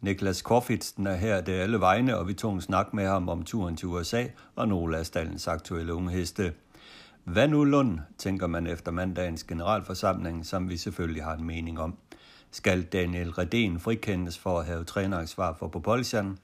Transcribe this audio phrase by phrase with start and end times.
[0.00, 3.28] Niklas Korfitsen er her, det er alle vegne, og vi tog en snak med ham
[3.28, 6.52] om turen til USA og nogle af stallens aktuelle unge heste.
[7.24, 11.96] Hvad nu Lund, tænker man efter mandagens generalforsamling, som vi selvfølgelig har en mening om.
[12.50, 16.38] Skal Daniel Reden frikendes for at have træneransvar for Popoljan?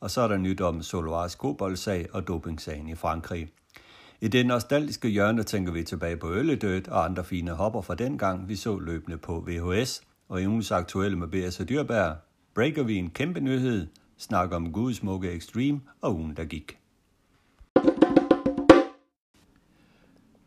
[0.00, 3.48] Og så er der nyt om Soloars koboldsag og dopingsagen i Frankrig.
[4.20, 8.48] I det nostalgiske hjørne tænker vi tilbage på Ølledødt og andre fine hopper fra dengang,
[8.48, 11.62] vi så løbende på VHS, og i ugens aktuelle med B.S.
[11.68, 12.14] Dyrbær,
[12.54, 13.86] breaker vi en kæmpe nyhed,
[14.18, 16.76] snakker om Gudsmukke Extreme og ugen, der gik.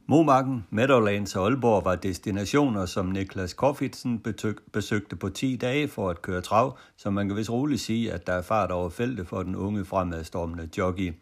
[0.06, 4.24] Momarken, Meadowlands og Aalborg var destinationer, som Niklas Koffitsen
[4.72, 8.28] besøgte på 10 dage for at køre trav, så man kan vist roligt sige, at
[8.28, 11.14] der er fart over feltet for den unge fremadstormende jockey.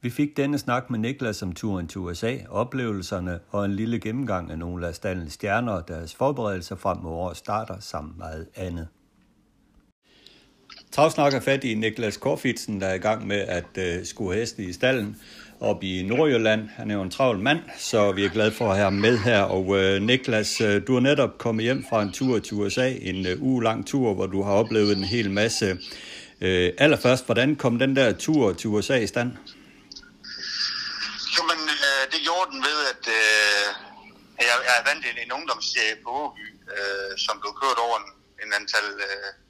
[0.00, 4.50] Vi fik denne snak med Niklas om turen til USA, oplevelserne og en lille gennemgang
[4.50, 8.88] af nogle af stallens stjerner og deres forberedelser frem mod årets starter samt meget andet.
[10.92, 14.62] Travsnak er fat i Niklas Korfitsen, der er i gang med at øh, skue heste
[14.62, 15.16] i stallen
[15.60, 16.68] op i Nordjylland.
[16.68, 19.18] Han er jo en travl mand, så vi er glade for at have ham med
[19.18, 19.42] her.
[19.42, 23.26] Og øh, Niklas, øh, du er netop kommet hjem fra en tur til USA, en
[23.26, 25.78] øh, uge lang tur, hvor du har oplevet en hel masse.
[26.40, 29.30] Øh, allerførst, hvordan kom den der tur til USA i stand?
[31.34, 33.64] Jo, men øh, det gjorde den ved, at øh,
[34.38, 38.08] jeg, jeg vandt en, en ungdomsserie på Åby, øh, som blev kørt over en,
[38.44, 38.86] en antal...
[39.08, 39.47] Øh,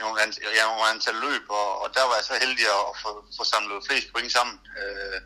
[0.00, 0.20] nogle,
[0.58, 3.86] ja, nogle antal løb, og, og der var jeg så heldig at få, få samlet
[3.86, 4.56] flest point sammen.
[4.80, 5.18] Øh,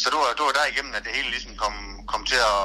[0.00, 1.74] så det var, det var der igennem, at det hele ligesom kom,
[2.12, 2.64] kom til at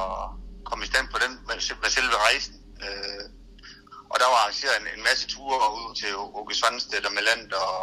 [0.68, 2.56] komme i stand på den med, med selve rejsen.
[2.86, 3.26] Øh,
[4.12, 7.78] og der var arrangeret en, en masse ture ud til Åke Svanstedt og Meland og,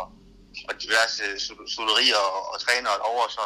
[0.69, 1.25] og diverse
[1.77, 3.43] solerier og, og trænere over, så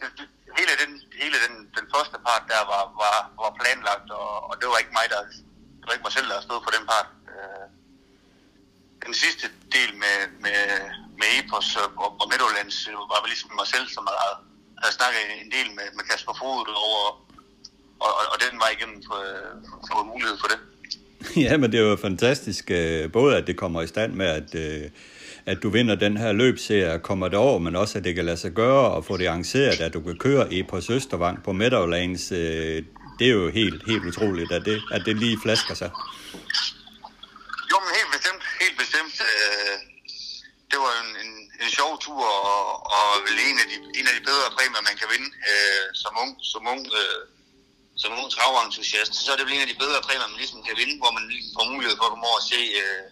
[0.00, 0.26] det, det,
[0.58, 4.66] hele, den, hele den, den første part der var, var, var planlagt, og, og det
[4.68, 5.20] var ikke mig, der,
[5.78, 7.08] det var ikke mig selv, der stod på den part.
[7.34, 7.66] Øh,
[9.06, 9.46] den sidste
[9.76, 10.60] del med, med,
[11.20, 11.88] med Epos og,
[12.20, 12.76] og Midtjyllands
[13.12, 14.36] var vel ligesom mig selv, som havde,
[14.80, 17.02] havde snakket en del med, med Kasper Fod over,
[18.04, 19.20] og, og, og den var igennem for,
[19.86, 20.60] for mulighed for det.
[21.44, 24.54] Ja, men det er jo fantastisk, øh, både at det kommer i stand med, at,
[24.54, 24.90] øh,
[25.46, 28.36] at du vinder den her løbserie og kommer over, men også at det kan lade
[28.36, 32.32] sig gøre og få det arrangeret, at du kan køre i på Søstervang på Meadowlands.
[32.32, 32.82] Øh,
[33.18, 35.90] det er jo helt, helt utroligt, at det, at det lige flasker sig.
[46.02, 47.20] Som ung, som ung, øh,
[48.02, 49.12] som ung traventusiast.
[49.24, 51.24] Så er det vel en af de bedre præmier, man ligesom kan vinde, hvor man
[51.34, 53.02] ligesom får mulighed for at komme over og se øh,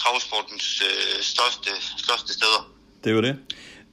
[0.00, 1.70] travsportens øh, største,
[2.06, 2.60] største steder.
[3.02, 3.36] Det er jo det.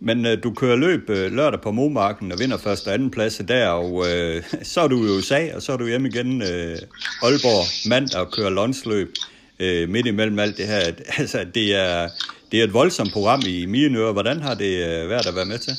[0.08, 3.42] Men øh, du kører løb øh, lørdag på Momarken og vinder første og anden plads
[3.48, 6.78] der, og øh, så er du i USA, og så er du hjemme igen øh,
[7.22, 9.14] Aalborg mandag og kører lunchløb
[9.60, 10.92] øh, midt imellem alt det her.
[11.22, 12.10] Altså, det er,
[12.52, 14.12] det er et voldsomt program i mine ører.
[14.12, 15.74] Hvordan har det øh, været at være med til?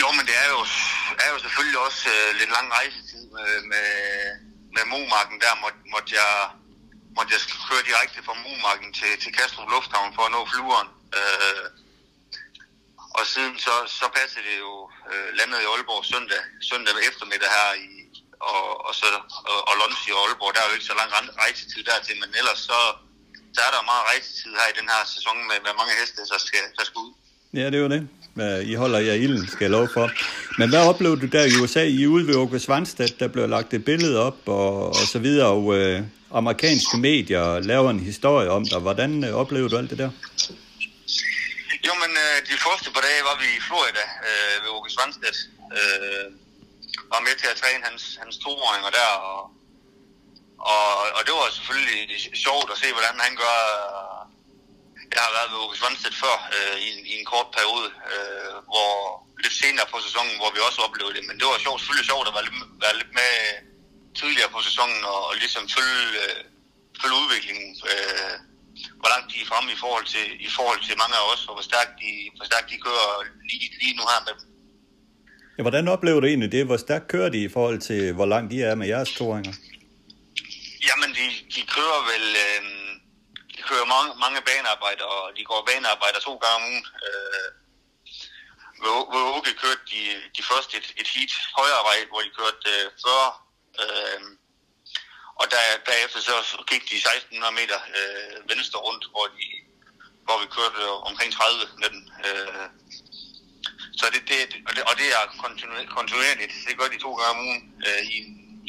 [0.00, 0.60] Jo, men det er jo,
[1.34, 3.88] jo selvfølgelig også øh, lidt lang rejsetid med, med,
[4.74, 5.36] med Momarken.
[5.44, 6.32] Der måtte, måtte, jeg,
[7.16, 10.90] måtte jeg køre direkte fra Momarken til, til Kastrup Lufthavn for at nå flyveren.
[11.18, 11.66] Øh,
[13.18, 14.74] og siden så, så passede det jo
[15.12, 17.90] øh, landet i Aalborg søndag, søndag eftermiddag her i,
[18.50, 19.06] og, og, så,
[19.50, 20.52] og, og lunch i Aalborg.
[20.54, 21.10] Der er jo ikke så lang
[21.42, 22.78] rejsetid dertil, men ellers så,
[23.54, 26.40] så er der meget rejsetid her i den her sæson med, med mange heste, der
[26.48, 27.12] skal, der skal ud.
[27.60, 28.02] Ja, det er jo det.
[28.64, 30.10] I holder jer ilden, skal jeg love for.
[30.58, 31.84] Men hvad oplevede du der i USA?
[31.84, 35.48] I ude ved Åke Svanstedt, der blev lagt et billede op og, og så videre,
[35.48, 38.78] og øh, amerikanske medier laver en historie om dig.
[38.78, 40.10] Hvordan øh, oplevede du alt det der?
[41.86, 45.38] Jo, men øh, de første par dage var vi i Florida øh, ved Åke Svanstedt.
[45.78, 46.26] Øh,
[47.12, 49.40] var med til at træne hans, hans toåringer der, og,
[50.72, 50.84] og,
[51.16, 52.00] og det var selvfølgelig
[52.46, 53.56] sjovt at se, hvordan han gør.
[55.14, 58.52] Jeg har været ved Åke Svanstedt før øh, i, en, i en kort periode, øh,
[58.70, 58.90] hvor
[59.44, 61.24] lidt senere på sæsonen, hvor vi også oplevede det.
[61.28, 63.32] Men det var sjovt, selvfølgelig sjovt at være lidt, være lidt med
[64.20, 66.40] tidligere på sæsonen og, og ligesom følge, øh,
[67.00, 67.68] følge udviklingen.
[67.92, 68.34] Øh,
[69.00, 71.52] hvor langt de er fremme i forhold til, i forhold til mange af os, og
[71.56, 73.08] hvor stærkt de, hvor stærkt de kører
[73.50, 74.44] lige, lige nu her med dem.
[75.56, 76.62] Ja, hvordan oplever du egentlig det?
[76.66, 79.54] Hvor stærkt kører de i forhold til, hvor langt de er med jeres toringer?
[80.88, 82.26] Jamen, de, de kører vel...
[82.46, 82.79] Øh,
[83.60, 86.86] de kører mange, mange banearbejder, og de går banearbejder to gange om ugen.
[87.06, 87.48] Øh,
[88.82, 90.02] hvor, hvor Åke kørte de,
[90.36, 93.32] de første et, et heat højere vej, hvor de kørte øh, 40.
[93.82, 94.20] Øh,
[95.40, 96.34] og der, derefter så
[96.70, 99.46] gik de 1600 meter øh, venstre rundt, hvor, de,
[100.26, 102.02] hvor vi kørte omkring 30 med den.
[102.26, 102.66] Øh,
[103.98, 105.22] så det, det, og det, og det er
[105.96, 106.52] kontinuerligt.
[106.68, 108.18] Det gør de to gange om ugen øh, i,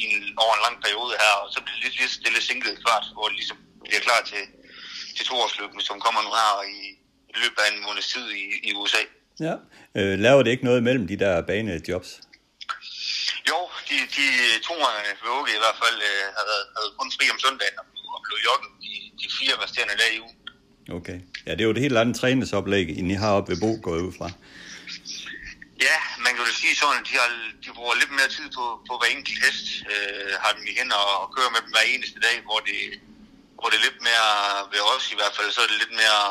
[0.02, 2.84] i en, over en lang periode her, og så bliver det lidt, lidt stille singlet
[2.84, 4.42] klart, hvor det ligesom bliver klar til,
[5.16, 6.78] til toårsløbene, som kommer nu her i,
[7.32, 9.02] i løbet af en måneds tid i, i USA.
[9.46, 9.54] Ja.
[9.98, 12.10] Øh, laver det ikke noget mellem de der banejobs?
[13.50, 14.26] Jo, de, de
[14.68, 18.04] toerne ved Åke i hvert fald øh, havde, havde kun fri om søndagen og blev,
[18.16, 20.38] og blev jogget de, de fire resterende dage i ugen.
[20.98, 21.18] Okay.
[21.46, 23.94] Ja, det er jo det helt andet træningsoplæg, end I har oppe ved Bo, går
[24.08, 24.28] ud fra.
[25.88, 27.28] Ja, man kan jo sige sådan, at de, har,
[27.64, 29.66] de bruger lidt mere tid på, på hver enkelt hest.
[29.92, 32.78] Øh, har dem igen og, og kører med dem hver eneste dag, hvor det,
[33.62, 34.30] hvor det er lidt mere,
[34.72, 36.22] ved os i hvert fald, så er det lidt mere,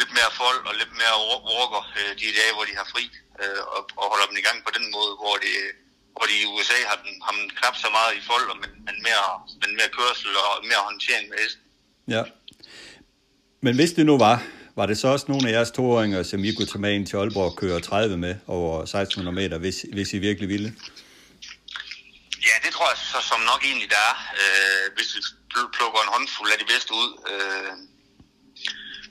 [0.00, 1.16] lidt mere fold og lidt mere
[1.50, 3.04] walker øh, de dage, hvor de har fri
[3.42, 5.54] øh, og, og holder dem i gang på den måde, hvor det,
[6.16, 8.96] hvor de i USA har dem, har dem knap så meget i fold, men, men,
[9.06, 9.26] mere,
[9.62, 11.64] men mere kørsel og mere håndtering med hesten.
[12.16, 12.22] Ja.
[13.64, 14.36] Men hvis det nu var,
[14.78, 17.16] var det så også nogle af jeres toåringer, som I kunne tage med ind til
[17.16, 20.68] Aalborg og køre 30 med over 1600 meter, hvis, hvis I virkelig ville?
[22.48, 25.20] Ja, det tror jeg så som nok egentlig der er, øh, hvis vi
[25.76, 27.10] plukker en håndfuld af de bedste ud.
[27.32, 27.72] Øh,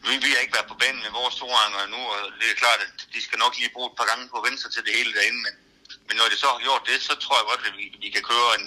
[0.08, 2.80] vi, vi har ikke været på banen med vores storanger nu, og det er klart,
[2.88, 5.42] at de skal nok lige bruge et par gange på venstre til det hele derinde,
[5.46, 5.54] men,
[6.08, 8.24] men når de så har gjort det, så tror jeg godt, at vi, vi kan
[8.32, 8.66] køre en,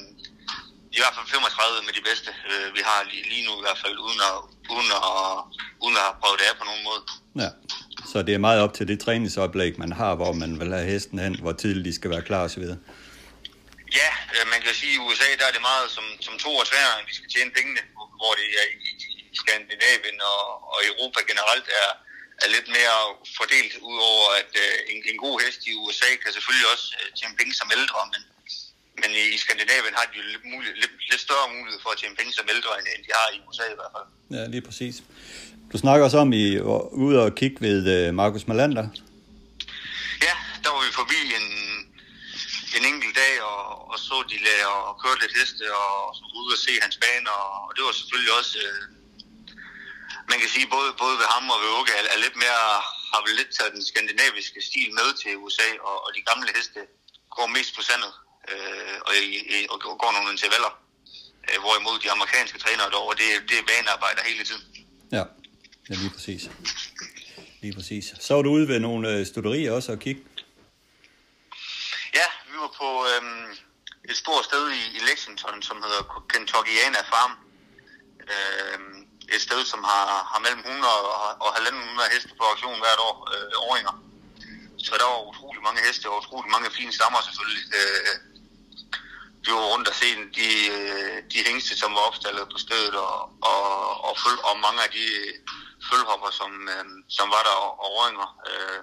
[0.97, 3.81] i hvert fald 35 med de bedste, øh, vi har lige, lige nu i hvert
[3.83, 4.37] fald, uden at,
[4.75, 5.07] uden at,
[5.85, 7.03] uden at have prøvet det af på nogen måde.
[7.43, 7.51] Ja,
[8.11, 11.19] så det er meget op til det træningsoplæg, man har, hvor man vil have hesten
[11.25, 12.67] hen, hvor tidligt de skal være klar osv.
[13.99, 16.51] Ja, øh, man kan sige, at i USA der er det meget som, som to
[16.61, 16.79] og tre,
[17.09, 17.83] de skal tjene pengene,
[18.21, 18.91] hvor det er i,
[19.33, 20.43] i Skandinavien og,
[20.73, 21.91] og Europa generelt er,
[22.43, 22.99] er lidt mere
[23.39, 27.35] fordelt, udover at øh, en, en god hest i USA kan selvfølgelig også øh, tjene
[27.41, 28.23] penge som ældre, men,
[29.01, 32.17] men i Skandinavien har de jo lidt, mulighed, lidt, lidt større mulighed for at tjene
[32.21, 34.09] penge som ældre, end, end de har i USA i hvert fald.
[34.37, 34.95] Ja, lige præcis.
[35.73, 38.87] Du snakker også om, at I var ude og kigge ved Markus Malander.
[40.27, 41.47] Ja, der var vi forbi en,
[42.79, 43.63] en enkelt dag og,
[43.93, 46.97] og så de lagde og kørte lidt heste og, og så ud og se hans
[47.03, 48.81] bane, og, og det var selvfølgelig også, øh,
[50.31, 52.63] man kan sige, både, både ved ham og ved Åke er, er lidt mere,
[53.13, 56.81] har vel lidt taget den skandinaviske stil med til USA, og, og de gamle heste
[57.37, 58.13] går mest på sandet
[58.53, 59.13] øh, og,
[59.57, 60.73] i, og går nogle intervaller.
[61.49, 64.65] Øh, hvorimod de amerikanske trænere derovre, det, det er banearbejder hele tiden.
[65.17, 65.23] Ja,
[65.89, 66.43] ja lige præcis.
[67.63, 68.05] Lige præcis.
[68.21, 70.21] Så var du ude ved nogle øh, studerier også og kigge?
[72.15, 73.51] Ja, vi var på øhm,
[74.11, 77.35] et stort sted i, i Lexington, som hedder Kentuckiana Farm.
[78.33, 78.97] Øhm,
[79.35, 80.93] et sted, som har, har mellem 100
[81.45, 83.95] og 1.500 heste på auktion hvert år, øh, åringer.
[84.85, 87.65] Så der var utrolig mange heste og utrolig mange fine stammer selvfølgelig.
[87.79, 88.15] Øh,
[89.45, 90.09] vi var rundt og se
[90.39, 93.19] de, øh, de hængste, som var opstallet på stedet, og,
[93.51, 93.65] og,
[94.07, 95.35] og, føl, og mange af de øh,
[95.91, 98.29] følhopper, som, øh, som var der, og, og åringer.
[98.51, 98.81] Øh,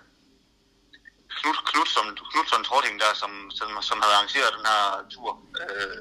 [1.38, 5.31] Knut, Knudsen, Knudsen Trotting der, som, som, som havde arrangeret den her tur,
[5.62, 5.98] øh,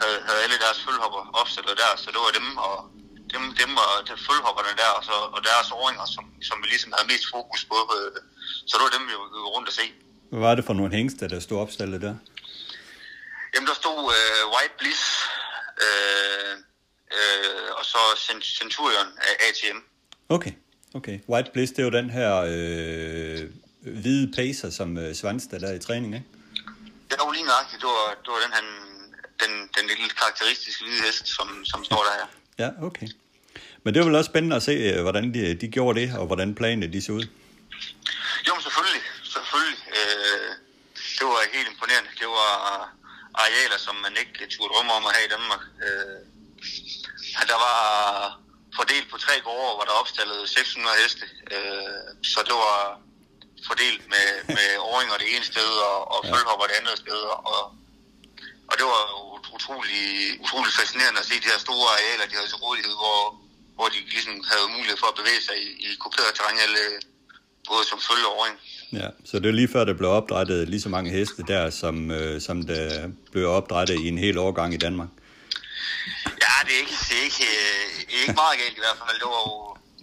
[0.00, 2.76] havde, havde alle deres følhopper opstillet der, så det var dem og
[3.32, 6.90] dem, dem og de følhopperne der, og, så, og deres åringer, som, som vi ligesom
[6.96, 7.78] havde mest fokus på.
[7.96, 8.18] Øh,
[8.68, 9.86] så det var dem, vi var rundt at se.
[10.30, 12.14] Hvad var det for nogle hængste, der stod opstillet der?
[13.54, 15.02] Jamen, der stod øh, White Bliss,
[15.84, 16.52] øh,
[17.18, 17.98] øh, og så
[18.60, 19.78] Centurion af ATM.
[20.28, 20.52] Okay,
[20.94, 21.16] okay.
[21.28, 23.50] White Bliss, det er jo den her øh,
[23.82, 26.26] hvide pacer, som øh, Svanstad der i træning, ikke?
[27.10, 27.80] Det var lige nøjagtigt.
[27.82, 28.66] Det var, det var den, han,
[29.42, 32.28] den, den lille karakteristiske hvide hest, som, som står der her.
[32.62, 33.08] Ja, okay.
[33.82, 36.26] Men det var vel også spændende at se, øh, hvordan de, de gjorde det, og
[36.26, 37.26] hvordan planene de så ud.
[38.46, 39.02] Jo, men selvfølgelig.
[39.34, 39.80] selvfølgelig.
[39.98, 40.50] Øh,
[41.18, 42.10] det var helt imponerende.
[42.22, 42.50] Det var
[43.34, 45.62] arealer, som man ikke turde drømme om at have i Danmark.
[45.86, 46.18] Øh,
[47.50, 47.78] der var
[48.78, 51.24] fordelt på tre gårde, hvor der opstillede 600 heste.
[51.54, 52.78] Øh, så det var
[53.68, 56.28] fordelt med, med åringer det ene sted, og, og ja.
[56.32, 57.20] følhopper det andet sted.
[57.52, 57.62] Og,
[58.70, 59.02] og det var
[59.56, 60.04] utrolig,
[60.44, 63.20] utrolig fascinerende at se de her store arealer, de havde til rådighed, hvor,
[63.76, 66.86] hvor de ligesom havde mulighed for at bevæge sig i, i kuperet terræn, eller
[67.70, 68.56] både som følge og åring.
[69.00, 72.10] Ja, så det er lige før, der blev opdrettet lige så mange heste der, som,
[72.10, 75.10] øh, som der blev opdrettet i en hel årgang i Danmark.
[76.44, 77.46] Ja, det er ikke, det er ikke,
[78.16, 79.16] er ikke meget galt i hvert fald.
[79.22, 79.56] Det var jo,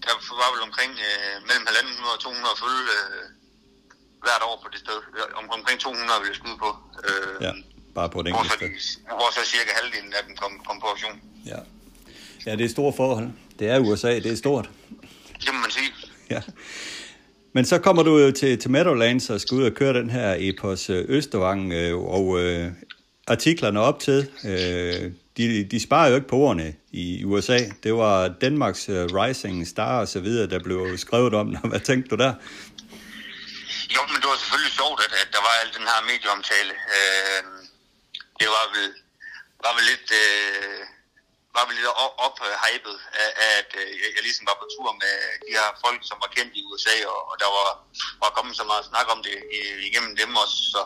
[0.06, 3.26] der var vel omkring øh, mellem 1.500 og 200 følge øh,
[4.26, 4.98] hvert år på det sted.
[5.40, 6.70] Om, omkring 200 vil jeg skyde på.
[7.08, 7.52] Øh, ja,
[7.96, 8.70] bare på et enkelt sted.
[9.20, 11.16] hvor så cirka halvdelen af dem kom, kom på auktion.
[11.46, 11.60] Ja.
[12.46, 13.30] ja, det er store forhold.
[13.60, 14.70] Det er USA, det er stort.
[15.44, 15.90] Det må man sige.
[16.30, 16.42] Ja.
[17.54, 20.36] Men så kommer du jo til, til Meadowlands og skal ud og køre den her
[20.40, 22.72] Epos øh, Østervang, øh, og øh,
[23.28, 27.60] artiklerne op til, øh, de, de sparer jo ikke på ordene i USA.
[27.84, 31.48] Det var Danmarks uh, Rising Star og så videre, der blev skrevet om.
[31.70, 32.34] Hvad tænkte du der?
[33.96, 36.74] Jo, men det var selvfølgelig sjovt, at, at der var al den her medieomtale.
[36.96, 37.44] Øh,
[38.40, 38.88] det var vel,
[39.66, 40.08] var vel lidt...
[40.22, 40.82] Øh,
[41.56, 41.92] var vel lidt
[42.26, 43.30] ophypet af,
[43.60, 45.16] at øh, jeg ligesom var på tur med
[45.46, 47.70] de her folk, som var kendt i USA, og, og der var,
[48.24, 49.36] var kommet så meget snak om det
[49.90, 50.58] igennem dem også.
[50.74, 50.82] Så,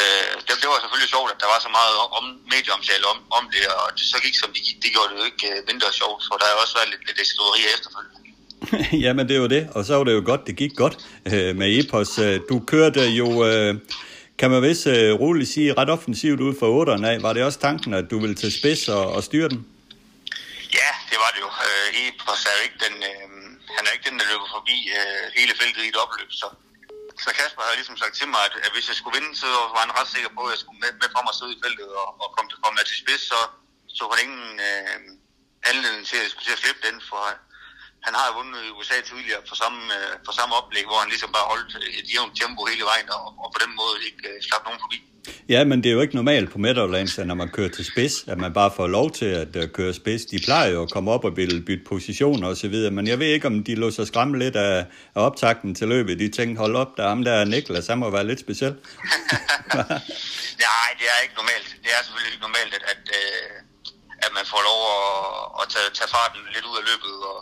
[0.00, 3.44] øh, det, det var selvfølgelig sjovt, at der var så meget om, medieomtale om, om
[3.54, 4.78] det, og det så gik som det gik.
[4.84, 7.20] Det gjorde det jo ikke øh, mindre sjovt, for der har også været lidt, lidt
[7.24, 8.20] eksploderier efterfølgende.
[9.04, 10.96] Jamen det var det, og så var det jo godt, det gik godt
[11.32, 12.18] øh, med Epos.
[12.18, 13.74] Øh, du kørte jo, øh,
[14.38, 17.22] kan man vist øh, roligt sige, ret offensivt ud fra 8'eren af.
[17.22, 19.60] Var det også tanken, at du ville tage spids og, og styre den?
[20.78, 21.50] Ja, det var det jo.
[21.66, 23.26] Øh, Epos er jo ikke den, øh,
[23.76, 26.46] han er ikke den, der løber forbi øh, hele feltet i et opløb, så
[27.24, 29.80] så Kasper havde ligesom sagt til mig, at, at hvis jeg skulle vinde, så var
[29.84, 32.08] han ret sikker på, at jeg skulle med, med frem og sidde i feltet og,
[32.22, 33.40] og komme, til, komme til spids, så,
[33.96, 34.96] så var der ingen øh,
[35.70, 37.22] anledning til, at jeg skulle til at slippe den, for
[38.06, 41.30] han har vundet i USA tidligere for samme, øh, for samme oplæg, hvor han ligesom
[41.36, 44.62] bare holdt et jævnt tempo hele vejen, og, og på den måde ikke øh, slap
[44.66, 44.98] nogen forbi.
[45.48, 48.38] Ja, men det er jo ikke normalt på Meadowlands, når man kører til spids, at
[48.38, 50.24] man bare får lov til at uh, køre spids.
[50.24, 53.18] De plejer jo at komme op og ville bytte positioner og så videre, men jeg
[53.18, 56.18] ved ikke, om de lå sig skræmme lidt af, af optakten til løbet.
[56.18, 58.72] De tænkte, hold op, der ham der Niklas, han må være lidt speciel.
[60.66, 61.68] Nej, det er ikke normalt.
[61.82, 63.50] Det er selvfølgelig ikke normalt, at, at, øh,
[64.24, 65.02] at man får lov at,
[65.60, 67.38] at tage, tage farten lidt ud af løbet, og,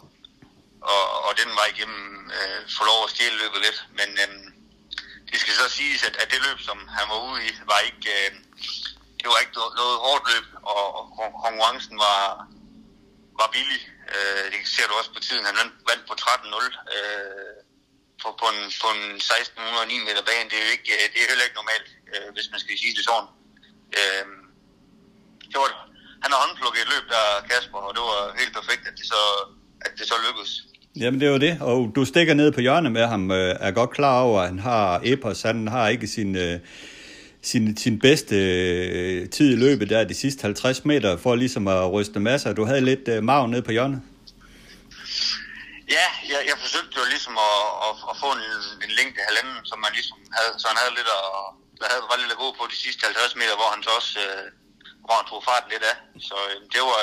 [0.92, 3.78] og, og den vej igennem øh, få lov at stjæle løbet lidt.
[3.98, 4.28] Men øh,
[5.30, 8.04] det skal så siges, at, at det løb, som han var ude i, var ikke,
[8.16, 8.30] øh,
[9.20, 11.04] det var ikke noget, noget hårdt løb, og, og
[11.44, 12.20] konkurrencen var,
[13.40, 13.82] var billig.
[14.14, 15.44] Øh, det ser du også på tiden.
[15.44, 15.56] Han
[15.90, 17.56] vandt på 13-0 øh,
[18.22, 20.50] på, på, en, på en 1609 meter bane.
[20.50, 22.96] Det er jo ikke, øh, det er heller ikke normalt, øh, hvis man skal sige
[22.96, 23.28] det sådan.
[23.98, 24.26] Øh,
[25.50, 25.70] det var,
[26.22, 29.22] han har håndplukket et løb der, Kasper, og det var helt perfekt, at det så,
[29.86, 30.52] at det så lykkedes.
[30.96, 33.70] Jamen det er jo det, og du stikker ned på hjørnet med ham, øh, er
[33.70, 36.60] godt klar over, at han har Epos, han har ikke sin, øh,
[37.42, 41.92] sin, sin bedste øh, tid i løbet der de sidste 50 meter, for ligesom at
[41.92, 42.52] ryste masser.
[42.52, 44.00] Du havde lidt øh, maven ned på hjørnet.
[45.96, 48.44] Ja, jeg, jeg forsøgte jo ligesom at, at, at få en,
[48.84, 51.26] en længde halvanden, som man ligesom havde, så han havde lidt at,
[51.80, 54.12] der havde, var lidt at gå på de sidste 50 meter, hvor han så også,
[54.26, 54.44] øh,
[55.04, 55.96] hvor han tog farten lidt af.
[56.28, 57.00] Så øh, det var,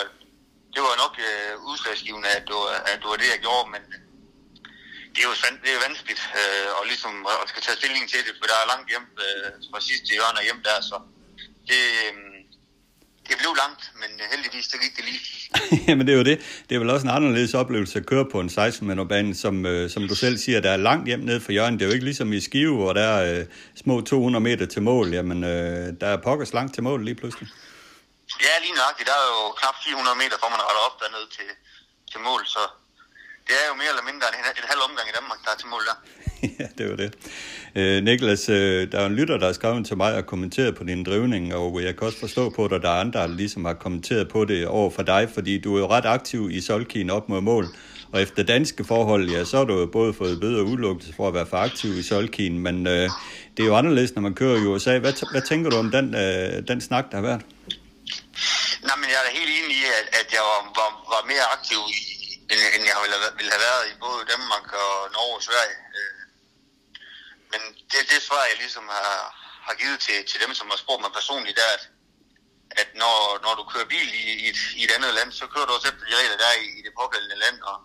[0.80, 3.84] det var nok øh, udslagsgivende, at det, var, at det var det, jeg gjorde, men
[3.94, 4.00] øh,
[5.14, 8.34] det er jo, det er vanskeligt øh, og ligesom at skal tage stilling til det,
[8.40, 10.98] for der er langt hjem øh, fra sidste hjørne og hjem der, så
[11.70, 12.14] det, øh,
[13.30, 15.24] det blev langt, men heldigvis det gik det lige.
[15.88, 16.38] Jamen det er jo det.
[16.68, 19.56] Det er vel også en anderledes oplevelse at køre på en 16 meter bane, som,
[19.72, 21.80] øh, som du selv siger, der er langt hjem ned for hjørnet.
[21.80, 23.46] Det er jo ikke ligesom i Skive, hvor der er øh,
[23.84, 25.08] små 200 meter til mål.
[25.18, 27.48] Jamen øh, der er pokkers langt til mål lige pludselig.
[28.46, 29.08] Ja, lige nøjagtigt.
[29.10, 31.50] Der er jo knap 400 meter, for man retter op dernede til,
[32.12, 32.62] til mål, så
[33.48, 35.70] det er jo mere eller mindre en, en halv omgang i Danmark, der er til
[35.74, 35.98] mål der.
[36.60, 37.10] ja, det var det.
[37.80, 40.84] Øh, Niklas, øh, der er en lytter, der har skrevet til mig og kommenteret på
[40.84, 43.66] din drivning, og jeg kan også forstå på dig, at der er andre, der ligesom
[43.66, 47.10] har kommenteret på det over for dig, fordi du er jo ret aktiv i Solkien
[47.10, 47.66] op mod mål.
[48.12, 51.28] Og efter danske forhold, ja, så har du jo både fået bøde og udelukkelse for
[51.28, 53.10] at være for aktiv i Solkien, men øh,
[53.58, 55.00] det er jo anderledes, når man kører i USA.
[55.00, 57.42] Hvad, hvad tænker du om den, øh, den snak, der har været?
[58.88, 61.46] Nej, men jeg er da helt enig i, at, at jeg var, var, var mere
[61.56, 62.00] aktiv i,
[62.52, 65.78] end, end jeg ville, ville have været i både Danmark og Norge og Sverige.
[65.98, 66.20] Øh,
[67.52, 67.62] men
[67.92, 69.14] det, det svar, jeg ligesom har,
[69.68, 71.84] har givet til, til dem, som har spurgt mig personligt, er, at,
[72.82, 75.66] at når, når du kører bil i, i, et, i et andet land, så kører
[75.66, 77.58] du også efter de regler, der er i, i det pågældende land.
[77.72, 77.78] Og,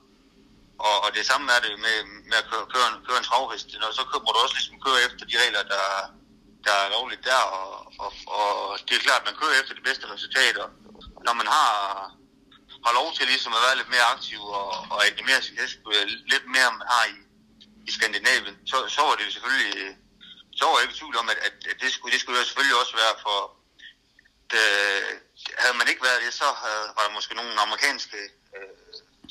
[0.87, 1.97] og, og det samme er det med,
[2.31, 3.69] med at køre, køre, en, køre en travhest.
[3.81, 5.85] Når, så kører, må du også ligesom køre efter de regler, der,
[6.67, 7.43] der er lovligt der.
[7.59, 10.67] Og, og, og det er klart, at man kører efter de bedste resultater.
[11.27, 11.71] Når man har
[12.87, 16.07] har lov til ligesom at være lidt mere aktiv og, og animere sin hest øh,
[16.33, 17.17] lidt mere, end man har i,
[17.89, 19.97] i Skandinavien, så, så var det jo selvfølgelig,
[20.59, 22.45] så var jeg ikke i tvivl om, at, at, at det, skulle, det skulle jo
[22.45, 23.39] selvfølgelig også være for,
[24.53, 24.67] det,
[25.63, 28.21] havde man ikke været det, så havde, var der måske nogle amerikanske
[28.57, 28.75] øh,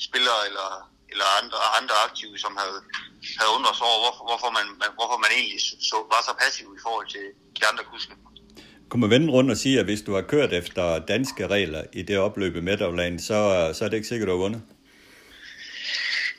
[0.08, 0.68] spillere eller,
[1.12, 2.78] eller andre, andre aktive, som havde,
[3.38, 4.66] havde undret sig over, hvorfor, hvorfor, man,
[4.98, 7.24] hvorfor man egentlig så, var så passiv i forhold til
[7.56, 8.16] de andre kusker
[8.94, 12.02] kunne man vende rundt og sige, at hvis du har kørt efter danske regler i
[12.02, 13.38] det opløb i Meadowland, så,
[13.76, 14.62] så er det ikke sikkert, at du har vundet?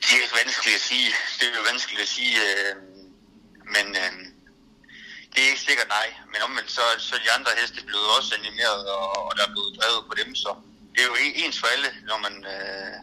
[0.02, 1.10] Det er ikke vanskeligt at sige.
[1.38, 2.74] Det er jo vanskeligt at sige, øh,
[3.76, 4.12] men øh,
[5.32, 6.08] det er ikke sikkert nej.
[6.32, 9.72] Men omvendt så, så de andre heste blevet også animeret, og, og der er blevet
[9.80, 10.50] drevet på dem, så
[10.92, 12.94] det er jo ens for alle, når man, øh,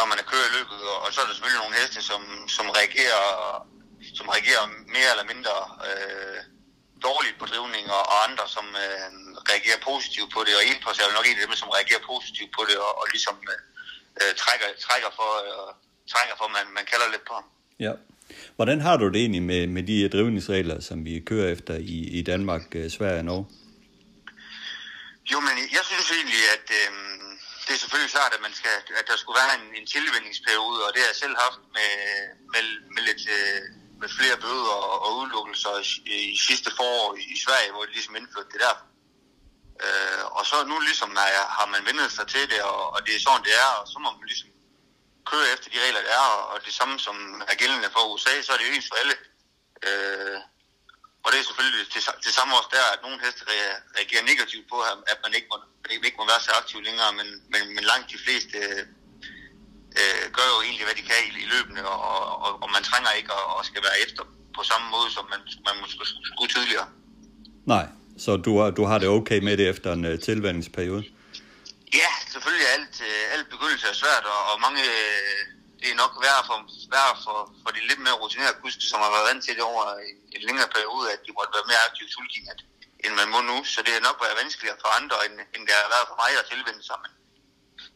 [0.00, 2.22] når man er kører i løbet, og, og så er der selvfølgelig nogle heste, som,
[2.56, 3.24] som reagerer
[4.18, 4.64] som reagerer
[4.96, 5.54] mere eller mindre
[5.88, 6.38] øh,
[7.06, 9.08] dårligt på drivning, og, andre, som øh,
[9.52, 12.50] reagerer positivt på det, og Elpos er jo nok en af dem, som reagerer positivt
[12.56, 13.34] på det, og, og ligesom
[14.20, 15.68] øh, trækker, trækker for, øh,
[16.12, 17.46] trækker for man, man kalder lidt på ham.
[17.86, 17.92] Ja.
[18.56, 22.20] Hvordan har du det egentlig med, med de drivningsregler, som vi kører efter i, i
[22.22, 23.46] Danmark, øh, Sverige og Norge?
[25.32, 26.90] Jo, men jeg synes egentlig, at øh,
[27.70, 30.90] det er selvfølgelig klart, at, man skal, at der skulle være en, en tilvændingsperiode, og
[30.92, 31.92] det har jeg selv haft med,
[32.52, 33.22] med, med lidt...
[33.38, 33.62] Øh,
[34.02, 35.74] med flere bøder og, og udelukkelser
[36.14, 38.76] i, i sidste forår i Sverige, hvor de ligesom indførte det der.
[39.84, 43.12] Øh, og så nu ligesom er, har man vendt sig til det, og, og det
[43.14, 44.50] er sådan, det er, og så må man ligesom
[45.30, 47.16] køre efter de regler, der er, og det samme som
[47.50, 49.16] er gældende for USA, så er det jo ens for alle.
[49.88, 50.38] Øh,
[51.24, 53.42] og det er selvfølgelig det, det samme også der, at nogle heste
[53.96, 54.76] reagerer negativt på,
[55.12, 55.56] at man ikke må,
[56.08, 58.58] ikke må være så aktiv længere, men, men, men langt de fleste
[60.00, 62.00] øh, gør jo egentlig, hvad de kan i, i løbende, og,
[62.44, 64.22] og, og man trænger ikke og, og skal være efter
[64.56, 66.88] på samme måde, som man, man måske skulle tidligere.
[67.74, 67.86] Nej,
[68.24, 71.04] så du har, du har det okay med det efter en uh, tilvændingsperiode?
[72.00, 76.14] Ja, selvfølgelig alt, uh, alt begyndelse er svært, og, og mange, uh, det er nok
[76.24, 76.56] værre for,
[76.94, 79.84] værre for, for de lidt mere rutinerede kuske, som har været vant til det over
[80.08, 82.44] en, en længere periode, at de måtte være mere aktive sulking,
[83.04, 83.56] end man må nu.
[83.72, 86.32] Så det er nok været vanskeligere for andre, end, end det har været for mig
[86.40, 86.98] at tilvende sig.
[87.02, 87.12] Men,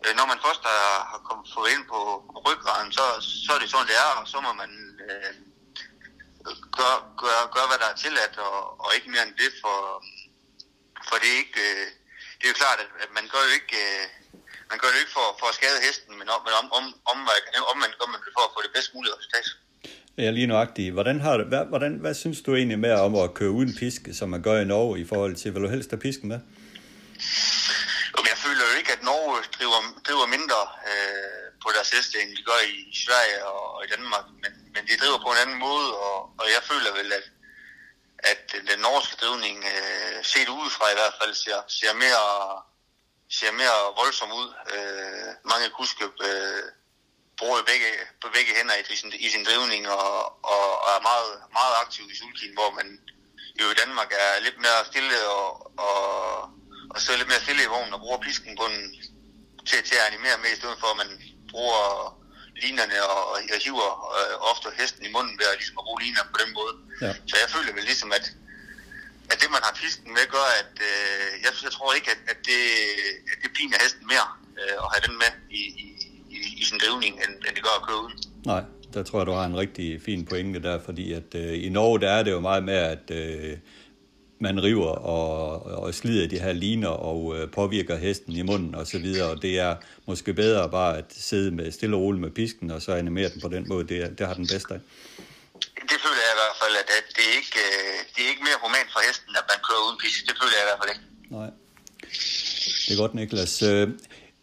[0.05, 2.01] øh, når man først har, har kommet fået ind på,
[2.33, 3.05] på ryggraden, så,
[3.45, 4.73] så er det sådan, det er, og så må man
[5.09, 5.33] øh,
[6.79, 9.79] gøre, gør, gør, hvad der er tilladt, og, og ikke mere end det, for,
[11.09, 11.61] for det er ikke...
[11.71, 11.87] Øh,
[12.39, 13.77] det er jo klart, at, at man gør jo ikke...
[13.85, 14.05] Øh,
[14.71, 17.19] man gør det ikke for, for at skade hesten, men om, om, om, om,
[17.73, 19.47] om man gør man det for at få det bedst mulige resultat.
[20.23, 20.93] Ja, lige nøjagtigt.
[20.93, 24.15] Hvordan, har det, hvad, hvordan, hvad synes du egentlig med om at køre uden piske,
[24.19, 26.41] som man gør i Norge i forhold til, vil du helst have pisken med?
[28.45, 32.61] føler jo ikke, at Norge driver, driver mindre øh, på deres heste, end de gør
[32.75, 34.27] i, Sverige og, og i Danmark.
[34.43, 37.27] Men, men de driver på en anden måde, og, og jeg føler vel, at,
[38.33, 42.25] at den norske drivning, øh, set udefra i hvert fald, ser, ser, mere,
[43.39, 44.49] ser mere voldsom ud.
[44.75, 46.65] Øh, mange kuske øh,
[47.39, 47.91] bruger begge,
[48.23, 50.09] på begge hænder i sin, i sin drivning og,
[50.55, 52.89] og, og er meget, meget aktiv i sulkin, hvor man
[53.61, 55.95] jo i Danmark er lidt mere stille og, og
[56.95, 58.81] og så lidt mere stille i vognen og bruger pisken på en,
[59.69, 61.11] til, til at animere med, i stedet for at man
[61.53, 61.83] bruger
[62.65, 66.03] linerne og, og, og hiver øh, ofte hesten i munden ved at, ligesom at bruge
[66.05, 66.75] linerne på den måde.
[67.05, 67.13] Ja.
[67.29, 68.27] Så jeg føler vel ligesom, at,
[69.31, 72.39] at det, man har pisten med, gør, at øh, jeg, jeg tror ikke, at, at,
[72.49, 72.61] det,
[73.33, 74.29] at det piner hesten mere
[74.61, 75.87] øh, at have den med i, i,
[76.37, 78.13] i, i sin drivning, end, end det gør at køre ud.
[78.53, 78.63] Nej,
[78.95, 82.01] der tror jeg, du har en rigtig fin pointe der, fordi at øh, i Norge,
[82.01, 83.57] der er det jo meget med, at øh,
[84.39, 88.87] man river og, og slider de her liner og øh, påvirker hesten i munden og
[88.87, 92.31] så videre, og det er måske bedre bare at sidde med stille og roligt med
[92.31, 94.81] pisken og så animere den på den måde, det, det har den bedste af.
[95.91, 98.45] Det føler jeg i hvert fald, at, at det, er ikke, øh, det er ikke
[98.49, 100.21] mere roman for hesten, at man kører uden pisse.
[100.29, 101.07] Det føler jeg i hvert fald ikke.
[101.39, 101.51] Nej.
[102.85, 103.55] Det er godt, Niklas.
[103.71, 103.89] Øh,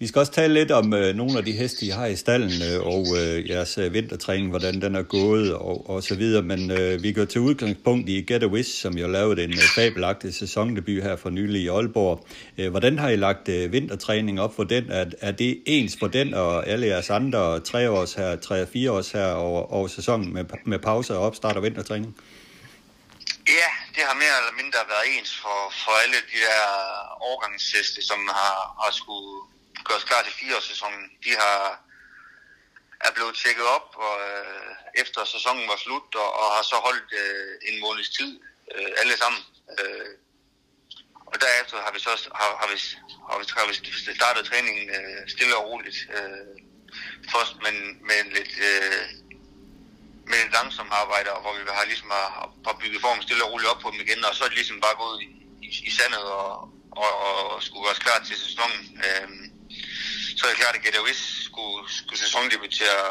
[0.01, 2.51] vi skal også tale lidt om øh, nogle af de heste, I har i stallen,
[2.69, 6.41] øh, og øh, jeres øh, vintertræning, hvordan den er gået, og, og så videre.
[6.41, 9.63] Men øh, vi går til udgangspunkt i Get a Wish, som jo lavede en øh,
[9.75, 12.27] fabelagtig sæsondebut her for nylig i Aalborg.
[12.57, 14.85] Øh, hvordan har I lagt øh, vintertræning op for den?
[14.89, 18.67] Er, er det ens for den og alle jeres andre tre års her, tre og
[18.67, 22.15] fire års her over, over sæsonen med, med pause og opstart og vintertræning?
[23.47, 26.63] Ja, det har mere eller mindre været ens for, for alle de der
[27.21, 29.50] årgangsheste, som har, har skulle
[29.85, 31.03] gør os klar til fireårssæsonen.
[31.25, 31.59] De har,
[33.05, 37.09] er blevet tjekket op og, øh, efter sæsonen var slut, og, og har så holdt
[37.23, 38.31] øh, en måneds tid
[38.75, 39.41] øh, alle sammen.
[39.79, 40.11] Øh,
[41.31, 42.77] og derefter har vi så har, har vi,
[43.29, 45.99] har vi, har vi startet træningen øh, stille og roligt.
[46.17, 46.53] Øh,
[47.33, 47.75] først med,
[48.09, 49.03] med lidt, øh,
[50.29, 53.71] med lidt langsom arbejde, hvor vi har ligesom har, har bygget formen stille og roligt
[53.71, 55.27] op på dem igen, og så er det ligesom bare gået i,
[55.67, 56.51] i, i sandet og,
[57.03, 58.81] og, og skulle være klar til sæsonen.
[59.05, 59.29] Øh,
[60.37, 63.01] så er det klart, at Gedawis skulle, skulle sæsondebutere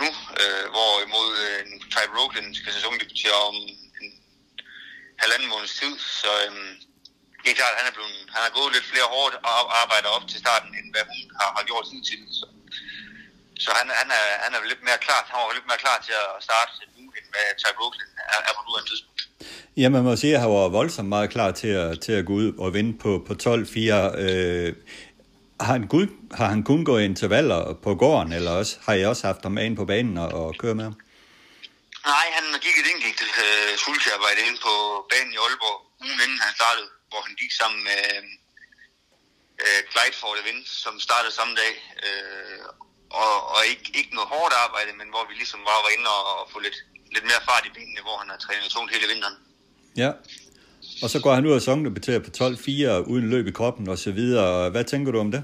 [0.00, 0.08] nu,
[0.40, 1.60] øh, hvorimod øh,
[1.92, 3.56] Ty Brooklyn skal sæsondebutere om
[4.00, 4.10] en
[5.22, 5.92] halvanden måneds tid.
[6.22, 6.52] Så øh,
[7.42, 10.10] det er klart, at han er, blevet, han har gået lidt flere hårdt og arbejder
[10.16, 12.00] op til starten, end hvad hun har, har gjort tid
[12.40, 12.46] Så,
[13.64, 16.14] så han, han, er, han er lidt mere klar, han var lidt mere klar til
[16.24, 19.20] at starte nu, end hvad Ty Brooklyn er, er på nuværende tidspunkt.
[19.80, 22.32] Ja, man må sige, at han var voldsomt meget klar til at, til at gå
[22.32, 24.20] ud og vinde på, på 12-4.
[24.24, 24.72] Øh,
[25.60, 29.26] har han, kun, har han kun gået intervaller på gården, eller også har I også
[29.26, 30.96] haft ham med ind på banen og, og køre med ham?
[32.06, 34.74] Nej, han gik et enkelt øh, sultearbejde ind på
[35.10, 38.00] banen i Aalborg, ugen inden han startede, hvor han gik sammen med
[39.64, 41.72] øh, Clyde for Vind, som startede samme dag.
[42.06, 42.64] Øh,
[43.22, 46.44] og, og ikke, ikke noget hårdt arbejde, men hvor vi ligesom var inde og, og
[46.52, 46.78] få lidt,
[47.14, 49.36] lidt mere fart i benene, hvor han har trænet tungt hele vinteren.
[50.02, 50.10] Ja,
[51.02, 53.88] og så går han ud af sæsonen og betaler på 12-4 uden løb i kroppen
[53.88, 54.70] og så videre.
[54.70, 55.42] Hvad tænker du om det?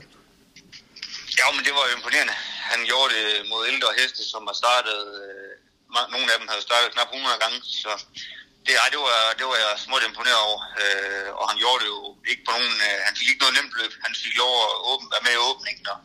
[1.39, 2.37] Ja, men det var jo imponerende.
[2.73, 5.51] Han gjorde det mod ældre heste, som har startet, øh,
[6.15, 7.93] nogle af dem havde startet knap 100 gange, så
[8.67, 11.89] det, ej, det, var, det var jeg småt imponeret over, øh, og han gjorde det
[11.95, 14.75] jo ikke på nogen, øh, han fik ikke noget nemt løb, han fik lov at
[14.91, 15.99] åbne, være med i åbningen, og,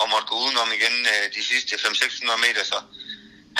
[0.00, 2.78] og måtte gå udenom igen øh, de sidste 500-600 meter, så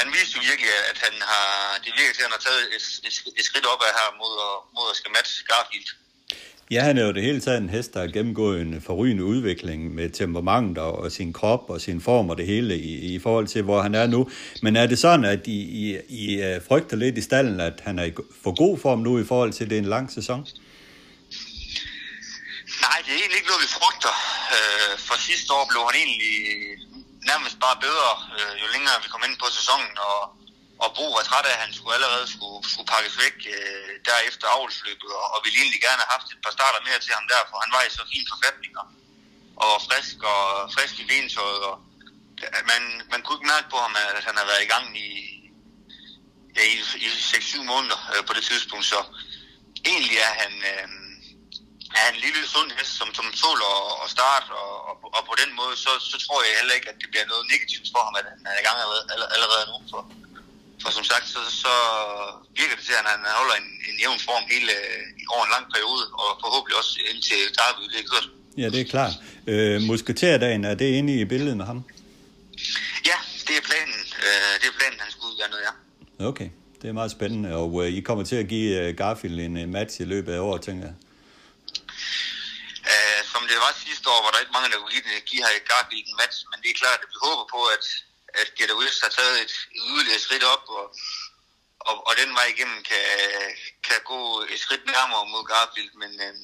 [0.01, 1.49] han viste jo virkelig, at han har,
[1.85, 4.35] det virker til, at han har taget et, et, et skridt op af her mod,
[4.77, 5.89] mod at skal matche Garfield.
[6.71, 9.95] Ja, han er jo det hele taget en hest, der har gennemgået en forrygende udvikling
[9.95, 13.47] med temperament og, og sin krop og sin form og det hele i, i forhold
[13.49, 14.31] til, hvor han er nu.
[14.63, 17.99] Men er det sådan, at I, I, I øh, frygter lidt i stallen, at han
[17.99, 20.41] er i for god form nu i forhold til, at det er en lang sæson?
[22.85, 24.15] Nej, det er egentlig ikke noget, vi frygter.
[24.57, 26.35] Øh, for sidste år blev han egentlig
[27.31, 30.19] nærmest bare bedre, øh, jo længere vi kom ind på sæsonen, og
[30.85, 34.55] og Bo var træt af, at han skulle allerede skulle, skulle pakkes væk øh, derefter
[34.57, 37.41] avlsløbet, og, og ville egentlig gerne have haft et par starter mere til ham der,
[37.51, 38.85] for han var i så fine forfatninger,
[39.65, 40.43] og frisk og
[40.75, 41.77] frisk i bentøjet, og
[42.71, 42.83] man,
[43.13, 45.11] man kunne ikke mærke på ham, at han har været i gang i,
[46.57, 49.01] ja, i, i 6-7 måneder øh, på det tidspunkt, så
[49.91, 50.87] egentlig er han, øh,
[52.01, 53.71] er en lille sund hest, som, som tåler
[54.05, 56.99] at starte, og, og, og på den måde, så, så tror jeg heller ikke, at
[57.03, 59.05] det bliver noget negativt for ham, at han er i gang allerede,
[59.37, 59.77] allerede nu.
[59.93, 60.01] For,
[60.83, 61.75] for som sagt, så, så
[62.59, 64.73] virker det til, at han holder en, en jævn form hele
[65.33, 68.29] over en lang periode, og forhåbentlig også indtil Darby det er kørt.
[68.63, 69.15] Ja, det er klart.
[69.53, 71.81] Øh, Musketerdagen, er det inde i billedet med ham?
[73.11, 74.01] Ja, det er planen.
[74.27, 75.73] Øh, det er planen, han skal uddanne, ja.
[76.31, 76.49] Okay,
[76.83, 79.69] det er meget spændende, og uh, I kommer til at give uh, Garfield en uh,
[79.69, 80.95] match i løbet af året, tænker jeg.
[82.93, 85.55] Uh, som det var sidste år, var der ikke mange, der kunne give, give her
[85.99, 87.85] i den match, men det er klart, at vi håber på, at,
[88.41, 89.55] at Getta Wills har taget et
[89.89, 90.87] yderligere skridt op, og,
[91.89, 93.07] og, og den vej igennem kan,
[93.87, 94.21] kan gå
[94.53, 96.35] et skridt nærmere mod Garfield, men øh,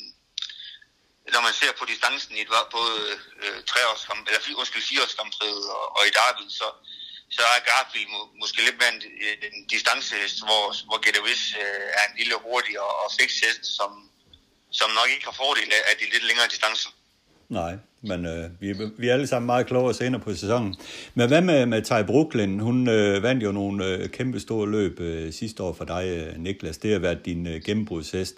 [1.34, 3.00] når man ser på distancen i et, både
[3.42, 6.66] øh, treårskamp, eller undskyld, fireårskampriet og, og i Darby, så,
[7.36, 9.02] så er Garfield må, måske lidt mere en,
[9.48, 10.14] en distance,
[10.46, 14.09] hvor, hvor Getta øh, er en lille hurtig og, og fix hest, som,
[14.70, 16.90] som nok ikke har fordel af de lidt længere distancer.
[17.48, 20.76] Nej, men øh, vi, vi er alle sammen meget klogere senere på sæsonen.
[21.14, 22.58] Men hvad med, med Ty Brooklyn?
[22.58, 26.38] Hun øh, vandt jo nogle øh, kæmpe store løb øh, sidste år for dig, øh,
[26.38, 26.78] Niklas.
[26.78, 28.34] Det har været din øh, gennembrudshest.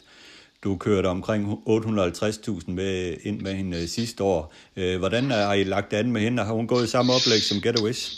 [0.64, 4.55] Du kørte omkring 850.000 med, ind med hende øh, sidste år.
[4.77, 6.45] Øh, hvordan har I lagt det an med hende?
[6.45, 8.11] Har hun gået samme oplæg som Getaways?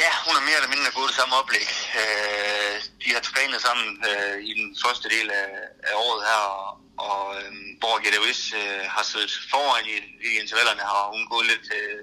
[0.00, 1.68] Ja, hun er mere eller mindre gået i samme oplæg.
[2.00, 5.50] Øh, de har trænet sammen øh, i den første del af,
[5.88, 6.44] af året her,
[7.08, 9.96] og øh, hvor Gedewis øh, har siddet foran i,
[10.28, 12.00] i intervallerne, har hun gået lidt øh,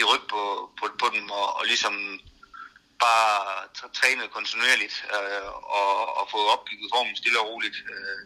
[0.00, 0.42] i ryg på,
[0.78, 1.94] på, på dem, og, og ligesom
[3.04, 3.38] bare
[3.98, 5.48] trænet kontinuerligt øh,
[5.80, 7.78] og, og fået opbygget formen stille og roligt.
[7.92, 8.20] Øh.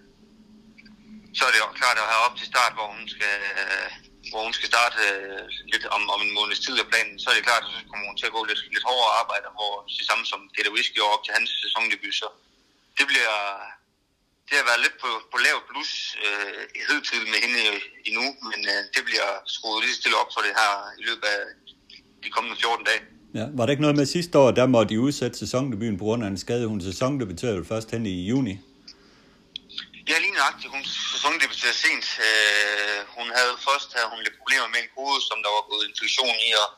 [1.36, 3.90] Så er det jo klart at have op til start, hvor hun skal, øh,
[4.28, 7.36] hvor hun skal starte øh, lidt om, om en måneds tid af planen, så er
[7.36, 10.06] det klart, at så kommer hun til at gå lidt, lidt hårdere arbejde, hvor det
[10.10, 12.28] samme som Peter Whisky gjorde op til hans sæsondebut, så
[12.98, 13.34] det bliver,
[14.48, 15.90] det har været lidt på, på lav plus
[16.26, 20.30] øh, i hedtid med hende øh, endnu, men øh, det bliver skruet lige stille op
[20.34, 21.40] for det her i løbet af
[22.24, 23.02] de kommende 14 dage.
[23.38, 26.24] Ja, var det ikke noget med sidste år, der måtte de udsætte sæsondebuten på grund
[26.24, 26.66] af en skade?
[26.66, 28.54] Hun sæsondebuterede først hen i juni.
[30.10, 30.72] Ja, lige nøjagtigt.
[30.76, 32.06] Hun sæsondebuterede sent.
[32.28, 35.88] Øh, hun havde først havde hun lidt problemer med en kode, som der var gået
[35.90, 36.68] infektion i, og,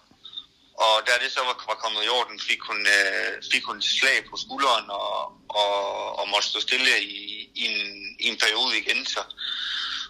[0.85, 4.19] og da det så var, var kommet i orden, fik hun, øh, fik hun slag
[4.31, 5.13] på skulderen og,
[5.63, 5.75] og,
[6.19, 7.17] og måtte stå stille i,
[7.61, 7.79] i, en,
[8.25, 9.01] i en periode igen.
[9.15, 9.21] Så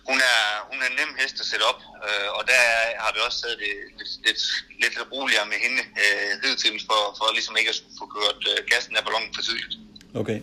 [0.08, 2.60] hun er, hun er en nem hest at sætte op, øh, og der
[3.04, 4.42] har vi også taget det lidt, lidt,
[4.82, 8.40] lidt, lidt roligere med hende øh, hidtil, for, for ligesom ikke at skulle få kørt
[8.50, 9.74] øh, gassen af ballonen for tidligt.
[10.22, 10.38] Okay.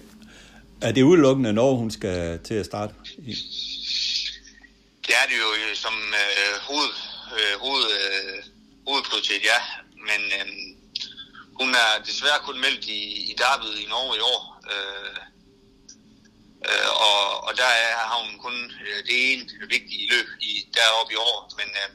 [0.81, 2.93] Er det udelukkende, når hun skal til at starte?
[5.05, 6.91] Det er det jo øh, som øh, hoved,
[7.37, 8.43] øh, hoved, øh,
[8.87, 9.59] hovedprioritet, ja.
[10.09, 10.47] Men øh,
[11.59, 14.41] hun er desværre kun meldt i, i Darby i Norge i år.
[14.73, 15.17] Øh,
[16.69, 18.55] øh, og, og der er, har hun kun
[18.87, 19.43] øh, det ene
[19.75, 21.37] vigtige løb i, deroppe i år.
[21.59, 21.89] Men øh,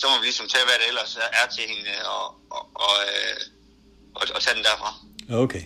[0.00, 2.94] så må vi ligesom tage, hvad det ellers er, er til hende og, og, og,
[3.08, 3.36] øh,
[4.18, 4.90] og, og tage den derfra.
[5.44, 5.62] Okay.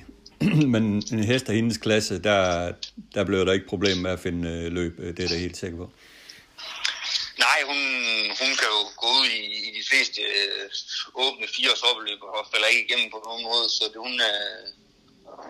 [0.75, 2.73] Men en hest af hendes klasse, der,
[3.15, 4.99] der blev der ikke problem med at finde øh, løb.
[4.99, 5.91] Det er jeg helt sikker på.
[7.45, 7.81] Nej, hun,
[8.41, 10.65] hun kan jo gå ud i, i de fleste øh,
[11.25, 14.41] åbne fireårs opløb og falder ikke igennem på nogen måde, så det, hun, er,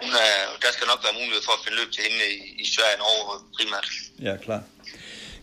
[0.03, 2.65] hun er, der skal nok være mulighed for at finde løb til hende i, i
[2.75, 3.89] Sverige og Norge primært.
[4.29, 4.63] Ja, klar.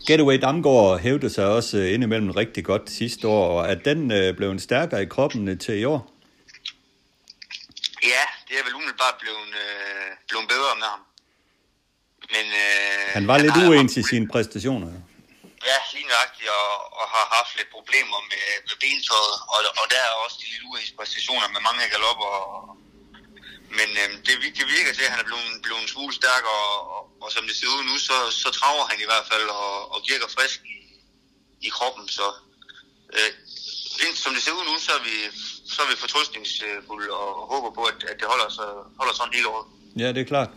[0.06, 4.36] Getaway Damgaard hævde sig også øh, indimellem rigtig godt sidste år, og at den øh,
[4.36, 6.09] blev en stærkere i kroppen øh, til i år?
[8.02, 11.02] Ja, det er vel umiddelbart blevet, øh, blevet bedre med ham.
[12.34, 14.90] Men, øh, han var lidt uens i sine præstationer.
[15.68, 20.02] Ja, lige nøjagtigt, og, og har haft lidt problemer med, med bentøjet, og, og der
[20.08, 22.30] er også de lidt uens præstationer med mange galopper.
[22.46, 22.60] Og,
[23.78, 26.80] men øh, det, det virker til, at han er blevet, blevet en smule stærkere, og,
[26.94, 29.92] og, og som det ser ud nu, så, så traver han i hvert fald, og,
[29.92, 30.78] og virker frisk i,
[31.66, 32.04] i kroppen.
[32.18, 32.26] Så
[33.16, 33.32] øh,
[34.22, 35.14] som det ser ud nu, så er vi,
[35.80, 38.64] så er vi fortrystningsfulde og håber på, at, at det holder, så,
[39.00, 39.66] holder sådan hele året.
[40.02, 40.50] Ja, det er klart.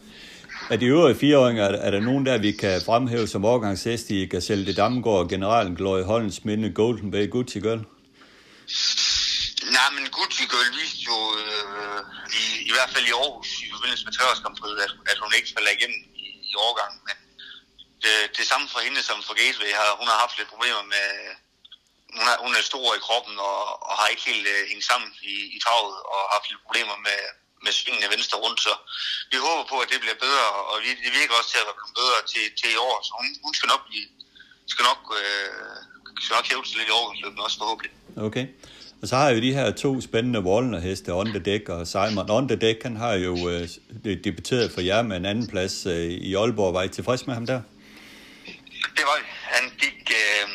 [0.73, 4.65] Af de øvrige fireåringer, er der nogen der, vi kan fremhæve som årgangshest i Gazelle
[4.69, 7.81] de Damgaard, Generalen Glory Holdens Minde, Golden Bay, Gucci Girl?
[9.77, 11.99] Nej, men Gucci Girl viste jo øh,
[12.41, 15.71] i, i hvert fald i Aarhus i forbindelse med treårskampen, at, at hun ikke falder
[15.77, 16.99] igennem i, i årgangen.
[17.07, 17.17] Men
[18.03, 19.71] det, det samme for hende som for Gateway.
[19.79, 21.07] Har, hun har haft lidt problemer med...
[22.17, 25.09] Hun er, hun er stor i kroppen og, og har ikke helt uh, hængt sammen
[25.33, 27.19] i, i travet og har haft problemer med,
[27.65, 28.73] med svingene venstre rundt, så
[29.31, 32.19] vi håber på, at det bliver bedre, og det virker også til at være bedre
[32.31, 34.07] til, til i år, så hun, hun skal nok blive,
[34.73, 35.75] skal nok, øh,
[36.23, 37.91] skal nok hæve sig lidt i overgangsløbet også forhåbentlig.
[38.27, 38.45] Okay.
[39.03, 42.29] Og så har jeg jo de her to spændende Wallner-heste, On The Deck og Simon.
[42.29, 43.67] On The Deck, han har jo øh,
[44.23, 46.73] debuteret for jer med en anden plads øh, i Aalborg.
[46.73, 47.61] Var I tilfreds med ham der?
[48.97, 49.17] Det var
[49.55, 50.49] Han gik, øh,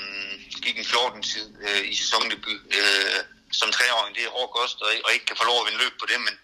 [0.68, 3.18] gik en 14 tid øh, i sæsondebut øh,
[3.60, 4.12] som treåring.
[4.16, 6.18] Det er hårdt kost, og, og ikke kan få lov at vinde løb på det,
[6.26, 6.34] men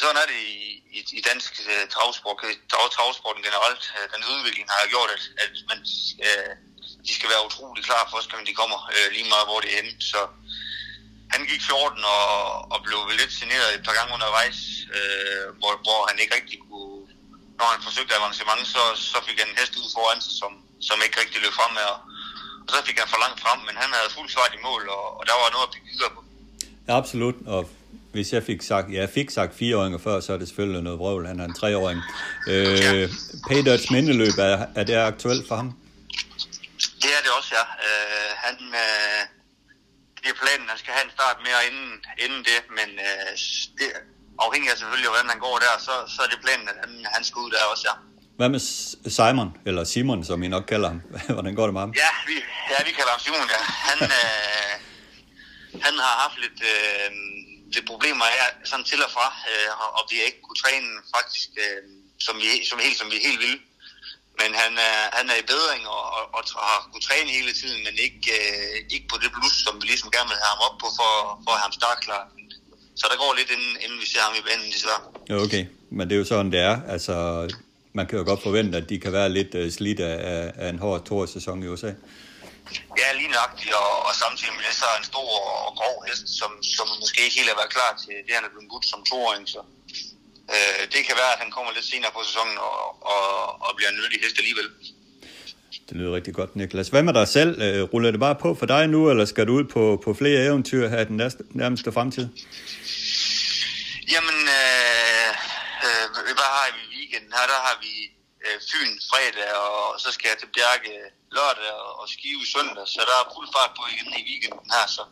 [0.00, 0.62] sådan er det i,
[0.98, 2.54] i, i dansk øh, travsport, øh,
[2.96, 3.82] travsporten generelt.
[3.96, 5.78] Øh, den udvikling har gjort, at, at man,
[6.26, 6.52] øh,
[7.06, 9.70] de skal være utrolig klar for os, når de kommer, øh, lige meget hvor det
[9.70, 9.94] er henne.
[10.12, 10.20] Så
[11.34, 12.28] han gik 14 og,
[12.72, 14.58] og blev lidt generet et par gange undervejs,
[14.96, 16.94] øh, hvor, hvor han ikke rigtig kunne...
[17.58, 20.52] Når han forsøgte avancement, så, så fik han en hest ud foran sig, som,
[20.88, 21.86] som ikke rigtig løb frem med.
[21.94, 22.00] Og
[22.68, 25.22] så fik han for langt frem, men han havde fuld svart i mål, og, og
[25.28, 26.20] der var noget at bygge videre på.
[26.88, 27.62] Ja, absolut, og
[28.16, 30.98] hvis jeg fik sagt, ja, jeg fik sagt fireåringer før, så er det selvfølgelig noget
[30.98, 31.26] vrøvl.
[31.26, 32.00] Han er en treåring.
[32.52, 33.04] Øh,
[33.48, 35.68] Paydots mindeløb, er, er det aktuelt for ham?
[37.02, 37.64] Det er det også, ja.
[37.86, 39.20] Øh, han, øh,
[40.22, 41.90] det er planen, han skal have en start mere inden,
[42.24, 43.30] inden det, men øh,
[43.78, 43.88] det,
[44.44, 47.22] afhængig af selvfølgelig, hvordan han går der, så, så er det planen, at han, han
[47.28, 47.94] skal ud der også, ja.
[48.38, 48.60] Hvad med
[49.16, 51.00] Simon, eller Simon, som I nok kalder ham?
[51.36, 51.92] Hvordan går det med ham?
[52.04, 52.36] Ja, vi,
[52.72, 53.62] ja, vi kalder ham Simon, ja.
[53.88, 54.72] Han, øh,
[55.86, 56.58] han har haft lidt...
[56.72, 57.10] Øh,
[57.74, 61.80] det problemer er sådan til og fra, øh, og vi ikke kunne træne faktisk, øh,
[62.26, 63.56] som, vi, som, helt, som vi helt vil.
[64.40, 67.78] Men han er, han er i bedring og, og, og har kunnet træne hele tiden,
[67.86, 70.76] men ikke, øh, ikke på det plus, som vi ligesom gerne vil have ham op
[70.82, 71.12] på, for,
[71.44, 72.22] for at have ham startklar.
[73.00, 75.02] Så der går lidt, inden, inden vi ser ham i banen, desværre.
[75.30, 75.62] Ja, okay.
[75.96, 76.76] Men det er jo sådan, det er.
[76.94, 77.14] Altså,
[77.98, 80.78] man kan jo godt forvente, at de kan være lidt uh, slidt af, af en
[80.84, 81.92] hård toårssæson i USA.
[83.00, 85.30] Ja, lige nøjagtigt, og, og samtidig med det, så er en stor
[85.66, 88.52] og grov hest, som, som måske ikke helt har været klar til det, han er
[88.54, 89.60] blevet budt som toåring, så
[90.54, 92.78] øh, det kan være, at han kommer lidt senere på sæsonen og,
[93.14, 93.24] og,
[93.66, 94.68] og bliver en nyttig hest alligevel.
[95.88, 96.88] Det lyder rigtig godt, Niklas.
[96.88, 97.50] Hvad med dig selv?
[97.66, 100.38] Øh, ruller det bare på for dig nu, eller skal du ud på, på flere
[100.48, 102.26] eventyr her den nærmeste, nærmeste fremtid?
[104.12, 105.28] Jamen, øh,
[105.86, 106.04] øh,
[106.38, 106.85] hvad har vi i
[107.16, 107.32] weekenden?
[107.38, 107.92] Her der har vi
[108.44, 110.94] øh, Fyn fredag, og så skal jeg til Bjerke
[111.36, 115.02] lørdag og Skive søndag, så der er fuld fart på igen i weekenden her, så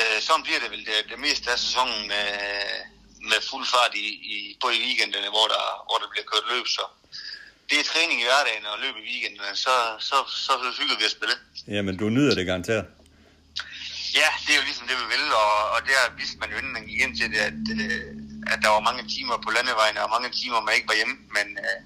[0.00, 2.28] øh, sådan bliver det vel det, det meste af sæsonen med,
[3.30, 6.66] med fuld fart i, i, på i weekenderne, hvor der, hvor der bliver kørt løb,
[6.76, 6.84] så
[7.68, 9.74] det er træning i hverdagen og løb i weekenden, så,
[10.08, 11.36] så, så, så hygger vi at spille.
[11.76, 12.86] Jamen, du nyder det garanteret.
[14.20, 16.72] Ja, det er jo ligesom det, vi vil, og, og der vidste man jo inden
[16.72, 20.08] man gik ind til det, at, øh, at der var mange timer på landevejen, og
[20.16, 21.78] mange timer, man ikke var hjemme, men øh,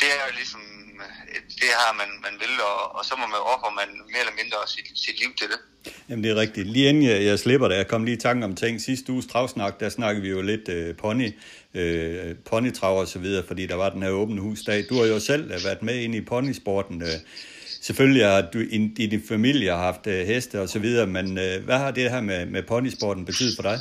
[0.00, 0.62] det er jo ligesom
[1.04, 4.36] øh, det her, man, man vil, og, og så må man ofre man mere eller
[4.40, 5.60] mindre sit, sit liv til det.
[6.08, 6.66] Jamen det er rigtigt.
[6.66, 8.80] Lige inden jeg, jeg slipper det, jeg kom lige i tanke om ting.
[8.80, 11.28] Sidste uges travsnak, der snakkede vi jo lidt øh, pony,
[11.74, 14.84] øh, ponytrav og så videre, fordi der var den her åbne husdag.
[14.88, 17.02] Du har jo selv øh, været med ind i ponysporten.
[17.02, 17.18] Øh.
[17.82, 21.64] Selvfølgelig har du i, i din familie haft øh, heste og så videre, men øh,
[21.64, 23.80] hvad har det her med, med ponysporten betydet for dig?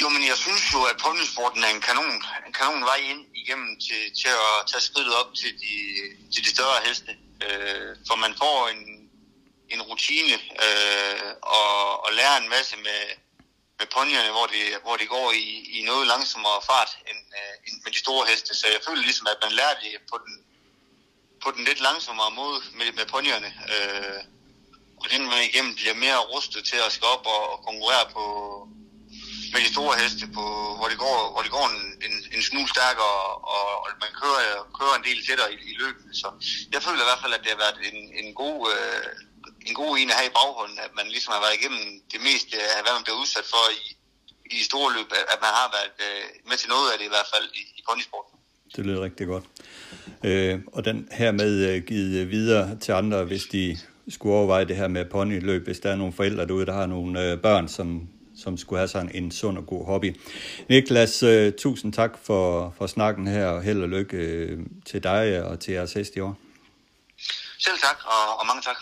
[0.00, 3.80] Jo, men jeg synes jo, at ponysporten er en kanon, en kanon vej ind igennem
[3.86, 5.74] til, til at tage skridtet op til de,
[6.32, 7.12] til de større heste.
[7.44, 8.82] Øh, for man får en,
[9.74, 13.02] en rutine øh, og, og lærer en masse med,
[13.78, 15.46] med ponyerne, hvor de, hvor de går i,
[15.78, 18.54] i noget langsommere fart end, øh, end med de store heste.
[18.54, 20.34] Så jeg føler ligesom, at man lærer det på den,
[21.42, 23.50] på den lidt langsommere måde med, med ponyerne.
[23.74, 24.20] Øh,
[25.00, 28.24] og den man igennem bliver mere rustet til at skal op og, og konkurrere på,
[29.54, 30.44] med de store heste, på,
[30.78, 33.18] hvor det går, hvor det går en, en, en smule stærkere,
[33.56, 34.42] og, og man kører,
[34.78, 36.06] kører en del tættere i, i løbet.
[36.20, 36.28] Så
[36.72, 38.58] jeg føler i hvert fald, at det har været en, en god...
[38.74, 39.06] Øh,
[39.70, 42.54] en god en at have i baghånden, at man ligesom har været igennem det meste
[42.74, 43.84] af, hvad man bliver udsat for i,
[44.56, 47.28] i store løb, at man har været øh, med til noget af det i hvert
[47.34, 48.34] fald i, i ponysporten.
[48.76, 49.44] Det lyder rigtig godt.
[50.24, 54.64] Øh, og den her med øh, givet øh, videre til andre, hvis de skulle overveje
[54.64, 57.68] det her med ponyløb, hvis der er nogle forældre derude, der har nogle øh, børn,
[57.68, 58.08] som,
[58.44, 60.16] som skulle have sådan en sund og god hobby.
[60.68, 65.44] Niklas, øh, tusind tak for, for snakken her, og held og lykke øh, til dig
[65.44, 66.36] og til jeres hest i år.
[67.58, 68.76] Selv tak, og, og mange tak.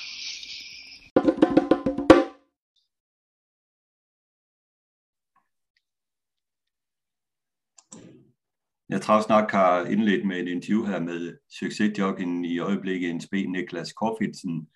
[8.88, 13.42] Jeg tror snart har indledt med et interview her med succesjoggen i øjeblikket en spe
[13.46, 14.66] Niklas Korfitsen,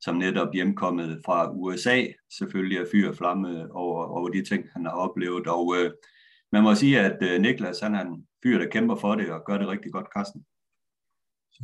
[0.00, 2.06] som netop hjemkommet fra USA,
[2.38, 5.46] selvfølgelig er fyr og flamme over, over de ting, han har oplevet.
[5.46, 5.90] Og øh,
[6.52, 9.40] man må sige, at øh, Niklas han er en fyr, der kæmper for det og
[9.46, 10.44] gør det rigtig godt, Carsten.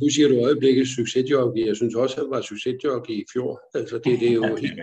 [0.01, 1.65] Nu siger du øjeblikket succesjockey.
[1.67, 3.61] Jeg synes også, at han var succesjockey i fjor.
[3.73, 4.79] Altså, det, det er jo helt,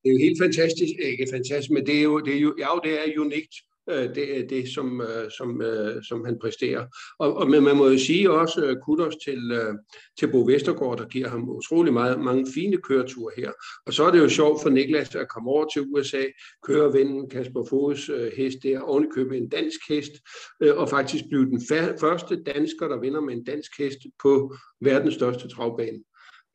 [0.00, 0.92] det er jo helt fantastisk.
[1.12, 3.54] Ikke fantastisk, men det er jo, det er jo, ja, det er unikt
[3.90, 6.86] øh, det det, som, øh, som, øh, som han præsterer.
[7.18, 9.74] Og, og, men man må jo sige også øh, kudos til, øh,
[10.18, 13.52] til Bo Vestergaard, der giver ham utrolig meget, mange fine køreture her.
[13.86, 16.22] Og så er det jo sjovt for Niklas at komme over til USA,
[16.66, 20.12] køre vennen Kasper Fodes øh, hest der, ovenikøbe en dansk hest,
[20.60, 21.60] øh, og faktisk blive den
[22.00, 25.98] første dansker, der vinder med en dansk hest på verdens største travbane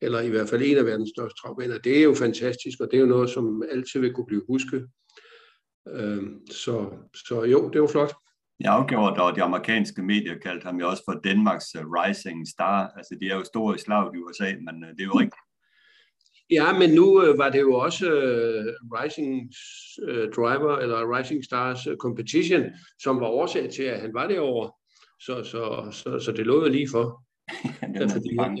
[0.02, 1.78] eller i hvert fald en af verdens største travbaner.
[1.78, 4.86] Det er jo fantastisk, og det er jo noget, som altid vil kunne blive husket.
[5.88, 6.90] Øh, så,
[7.26, 8.12] så jo, det var flot.
[8.60, 12.92] Jeg afgjort, og de amerikanske medier kaldte ham jo også for Danmarks uh, rising star.
[12.96, 15.44] Altså, de er jo store i slaget i USA, men uh, det er jo rigtigt.
[16.50, 19.52] Ja, men nu uh, var det jo også uh, Rising
[20.36, 22.62] Driver, eller Rising Stars Competition,
[23.02, 24.72] som var årsag til, at han var derovre.
[25.20, 27.24] Så, så, så, så det lå jo lige for.
[27.82, 28.56] ja, det fordi han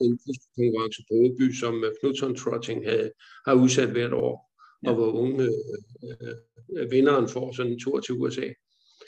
[0.00, 0.18] den
[0.56, 3.10] konkurrence på Åby, som Knudsen Trotting havde,
[3.46, 4.51] har udsat hvert år
[4.84, 4.88] ja.
[4.88, 6.36] og hvor unge øh,
[6.76, 8.48] øh, vinderen får sådan en tur til USA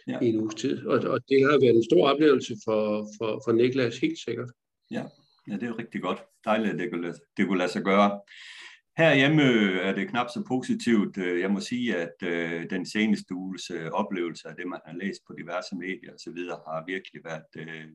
[0.08, 0.18] ja.
[0.22, 0.86] i en uges tid.
[0.86, 4.50] Og, og det har været en stor oplevelse for, for, for Niklas, helt sikkert.
[4.90, 5.04] Ja.
[5.48, 6.24] ja, det er jo rigtig godt.
[6.44, 8.20] Dejligt, at det kunne, lade, det kunne lade sig gøre.
[8.96, 9.42] Herhjemme
[9.80, 11.16] er det knap så positivt.
[11.16, 15.20] Jeg må sige, at øh, den seneste uges øh, oplevelse af det, man har læst
[15.26, 17.86] på diverse medier osv., har virkelig været, øh,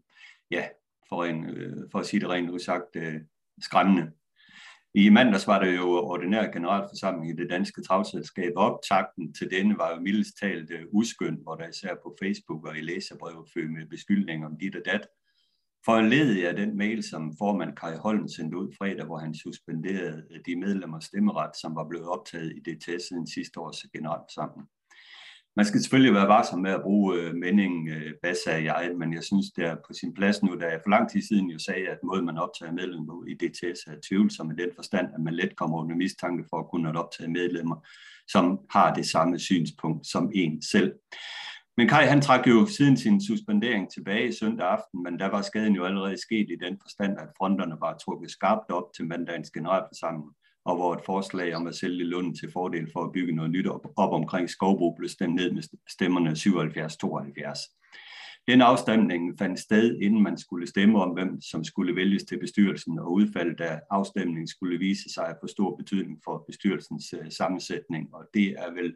[0.51, 0.67] ja,
[1.09, 3.15] for, en, øh, for at sige det rent udsagt, øh,
[3.61, 4.11] skræmmende.
[4.93, 8.53] I mandags var det jo ordinær generalforsamling i det danske travselskab.
[8.55, 12.77] Optakten til denne var jo mildest talt øh, uskøn, hvor der især på Facebook og
[12.77, 15.07] i læserbrev følge med beskyldninger om dit og dat.
[15.85, 20.39] Foranledet af den mail, som formand Kai Holm sendte ud fredag, hvor han suspenderede øh,
[20.45, 24.67] de medlemmer stemmeret, som var blevet optaget i DTS siden sidste års generalforsamling.
[25.55, 29.23] Man skal selvfølgelig være varsom med at bruge øh, meningen øh, basa jeg, men jeg
[29.23, 31.87] synes, det er på sin plads nu, da jeg for lang tid siden jo sagde,
[31.87, 35.55] at måden, man optager medlemmer i DTS er tvivlsom i den forstand, at man let
[35.55, 37.87] kommer under mistanke for at kunne optage medlemmer,
[38.27, 40.93] som har det samme synspunkt som en selv.
[41.77, 45.75] Men Kai han trak jo siden sin suspendering tilbage søndag aften, men der var skaden
[45.75, 50.31] jo allerede sket i den forstand, at fronterne var trukket skarpt op til mandagens generalforsamling
[50.65, 53.67] og hvor et forslag om at sælge Lund til fordel for at bygge noget nyt
[53.67, 57.75] op, op omkring Skovbro blev stemt ned med stemmerne 77-72.
[58.47, 62.99] Den afstemning fandt sted, inden man skulle stemme om, hvem som skulle vælges til bestyrelsen,
[62.99, 68.13] og udfaldet af afstemningen skulle vise sig at få stor betydning for bestyrelsens uh, sammensætning,
[68.13, 68.95] og det er vel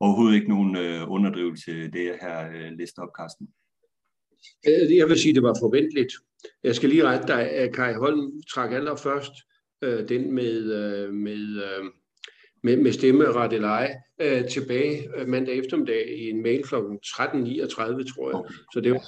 [0.00, 3.48] overhovedet ikke nogen uh, underdrivelse, det her øh, uh, liste op, Carsten.
[4.98, 6.12] Jeg vil sige, at det var forventeligt.
[6.64, 9.32] Jeg skal lige rette dig, at Kai Holm trak allerførst
[9.82, 11.84] øh, den med, øh, med, øh,
[12.62, 16.74] med, med stemmeret eller ej, øh, tilbage øh, mandag eftermiddag i en mail kl.
[16.74, 16.80] 13.39,
[18.14, 18.52] tror jeg.
[18.72, 19.04] Så det var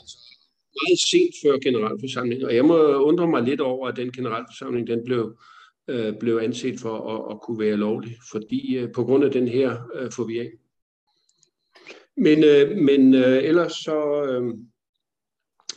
[0.81, 5.05] meget sent før generalforsamlingen, og jeg må undre mig lidt over, at den generalforsamling den
[5.05, 5.37] blev,
[5.89, 9.49] øh, blev anset for at, at kunne være lovlig, fordi øh, på grund af den
[9.49, 10.53] her øh, forvirring.
[12.17, 14.55] Men, øh, men øh, ellers så, øh,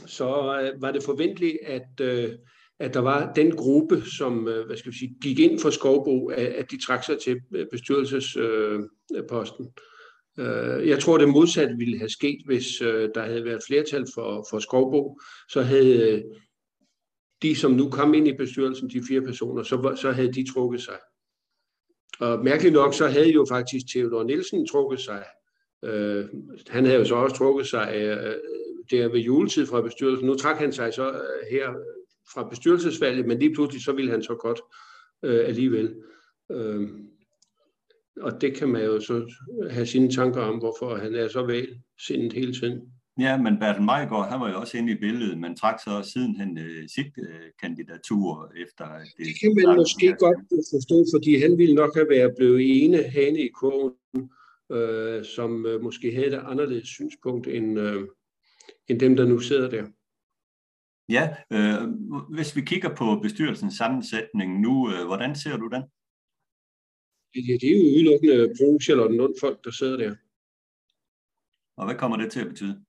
[0.08, 2.30] så øh, var det forventeligt, at, øh,
[2.80, 6.28] at der var den gruppe, som øh, hvad skal vi sige, gik ind for Skovbo,
[6.28, 9.68] at de trak sig til øh, bestyrelsesposten.
[10.40, 12.66] Øh, jeg tror, det modsatte ville have sket, hvis
[13.16, 15.20] der havde været flertal for, for Skovbo.
[15.50, 16.24] Så havde
[17.42, 20.82] de, som nu kom ind i bestyrelsen, de fire personer, så, så havde de trukket
[20.82, 20.98] sig.
[22.20, 25.24] Og mærkeligt nok, så havde jo faktisk Theodor Nielsen trukket sig.
[25.86, 26.26] Øh,
[26.68, 28.36] han havde jo så også trukket sig øh,
[28.92, 30.28] der ved juletid fra bestyrelsen.
[30.28, 31.22] Nu trak han sig så
[31.52, 31.70] her
[32.34, 34.62] fra bestyrelsesvalget, men lige pludselig så ville han så godt
[35.24, 35.96] øh, alligevel.
[36.52, 36.90] Øh,
[38.22, 39.34] og det kan man jo så
[39.70, 41.68] have sine tanker om, hvorfor han er så vel
[42.08, 42.82] sindet hele tiden.
[43.20, 46.58] Ja, men Bertel Meigård, han var jo også inde i billedet, men trak så sidenhen
[46.58, 49.28] øh, sit øh, kandidatur efter det.
[49.28, 50.38] Det kan man måske godt
[50.74, 53.94] forstå, fordi han ville nok have været blevet ene hane i kurven,
[54.72, 58.02] øh, som øh, måske havde et anderledes synspunkt end, øh,
[58.88, 59.84] end dem, der nu sidder der.
[61.10, 61.90] Ja, øh,
[62.30, 65.84] hvis vi kigger på bestyrelsens sammensætning nu, øh, hvordan ser du den?
[67.36, 70.16] Ja, det er jo udelukkende brug Charlotte Lund folk, der sidder der.
[71.78, 72.86] Og hvad kommer det til at betyde?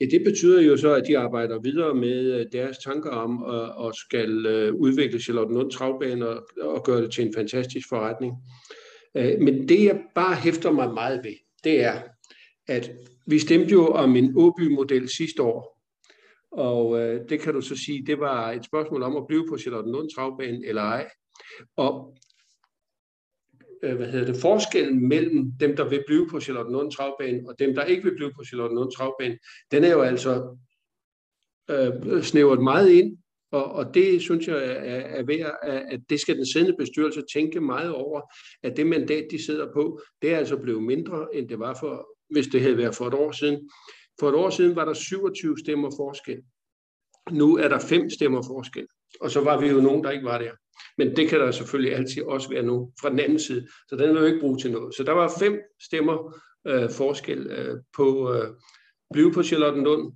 [0.00, 3.86] Ja, det betyder jo så, at de arbejder videre med øh, deres tanker om at,
[3.86, 8.32] at skal øh, udvikle Charlotte Lund travbane og, og gøre det til en fantastisk forretning.
[9.16, 12.02] Øh, men det, jeg bare hæfter mig meget ved, det er,
[12.66, 12.90] at
[13.26, 15.79] vi stemte jo om en Åby-model sidste år,
[16.52, 19.58] og øh, det kan du så sige, det var et spørgsmål om at blive på
[19.58, 21.10] Charlottenlund travbane eller ej.
[21.76, 22.16] Og
[23.82, 27.74] øh, hvad hedder det, forskellen mellem dem, der vil blive på Charlottenlund Travbane, og dem,
[27.74, 29.38] der ikke vil blive på Charlottenlund Travbane,
[29.70, 30.58] den er jo altså
[31.70, 33.18] øh, snævret meget ind,
[33.52, 37.60] og, og det synes jeg er, er værd, at det skal den siddende bestyrelse tænke
[37.60, 38.20] meget over,
[38.62, 42.08] at det mandat, de sidder på, det er altså blevet mindre, end det var for,
[42.30, 43.70] hvis det havde været for et år siden.
[44.20, 46.42] For et år siden var der 27 stemmer forskel.
[47.30, 48.86] Nu er der fem stemmer forskel.
[49.20, 50.52] Og så var vi jo nogen, der ikke var der.
[50.98, 54.08] Men det kan der selvfølgelig altid også være nu fra den anden side, så den
[54.14, 54.94] vil jo ikke bruge til noget.
[54.94, 58.54] Så der var fem stemmer øh, forskel øh, på øh,
[59.12, 60.12] blive på Charlottenlund,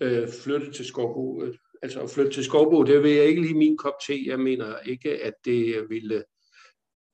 [0.00, 1.42] øh, flytte til Skovbo.
[1.42, 4.22] Øh, altså at flytte til Skovbo, det vil jeg ikke lige min kop te.
[4.26, 6.24] Jeg mener ikke, at det ville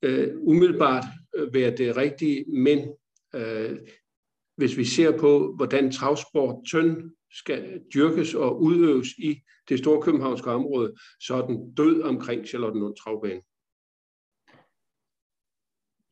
[0.02, 1.04] øh, umiddelbart
[1.36, 2.88] øh, være det rigtige, men
[3.34, 3.78] øh,
[4.56, 10.50] hvis vi ser på, hvordan travsport tynd skal dyrkes og udøves i det store københavnske
[10.50, 13.40] område, så er den død omkring Charlottenlund Travbane.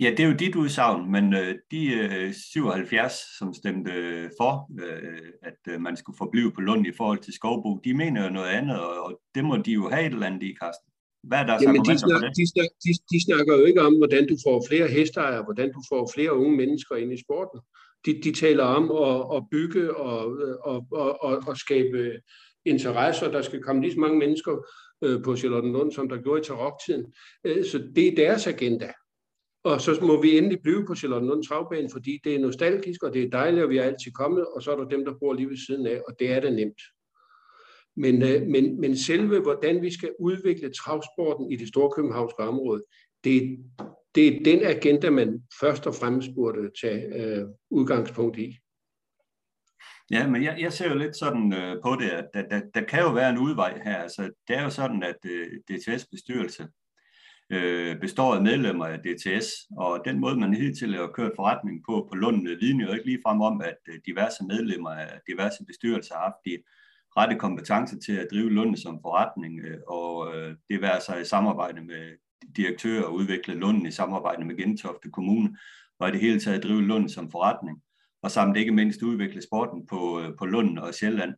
[0.00, 3.92] Ja, det er jo dit udsagn, men øh, de øh, 77, som stemte
[4.40, 4.52] for,
[4.84, 8.30] øh, at øh, man skulle forblive på Lund i forhold til Skovbo, de mener jo
[8.30, 10.90] noget andet, og, og det må de jo have et eller andet i, Karsten.
[11.28, 12.36] Hvad er der Jamen, de, snak, det?
[12.36, 15.80] De, snak, de, de snakker jo ikke om, hvordan du får flere hesteejere, hvordan du
[15.90, 17.60] får flere unge mennesker ind i sporten.
[18.06, 22.20] De, de taler om at, at bygge og, og, og, og, og skabe
[22.64, 23.30] interesser.
[23.30, 24.66] Der skal komme lige så mange mennesker
[25.04, 27.14] øh, på Charlottenlund, som der gjorde i taroktiden.
[27.44, 28.92] Øh, så det er deres agenda.
[29.64, 33.22] Og så må vi endelig blive på Charlottenlund Travbane, fordi det er nostalgisk, og det
[33.22, 35.48] er dejligt, og vi er altid kommet, og så er der dem, der bor lige
[35.48, 36.80] ved siden af, og det er det nemt.
[37.96, 42.82] Men, øh, men, men selve, hvordan vi skal udvikle travsporten i det store københavnske område,
[43.24, 43.58] det,
[44.14, 48.58] det er den agenda, man først og fremmest burde tage øh, udgangspunkt i.
[50.10, 52.80] Ja, men jeg, jeg ser jo lidt sådan øh, på det, at der, der, der
[52.80, 53.96] kan jo være en udvej her.
[53.96, 56.68] Altså, det er jo sådan, at øh, DTS-bestyrelse
[57.50, 62.08] øh, består af medlemmer af DTS, og den måde, man hidtil har kørt forretning på
[62.10, 66.22] på Lund, vidner jo ikke ligefrem om, at øh, diverse medlemmer af diverse bestyrelser har
[66.22, 66.58] haft de
[67.16, 71.24] rette kompetencer til at drive Lund som forretning, øh, og øh, det vil altså i
[71.24, 72.23] samarbejde med
[72.56, 75.56] direktør og udvikle Lunden i samarbejde med Gentofte Kommune,
[75.98, 77.82] og i det hele taget drive Lund som forretning
[78.24, 81.34] og samt ikke mindst udvikle sporten på, øh, på Lunden og Sjælland.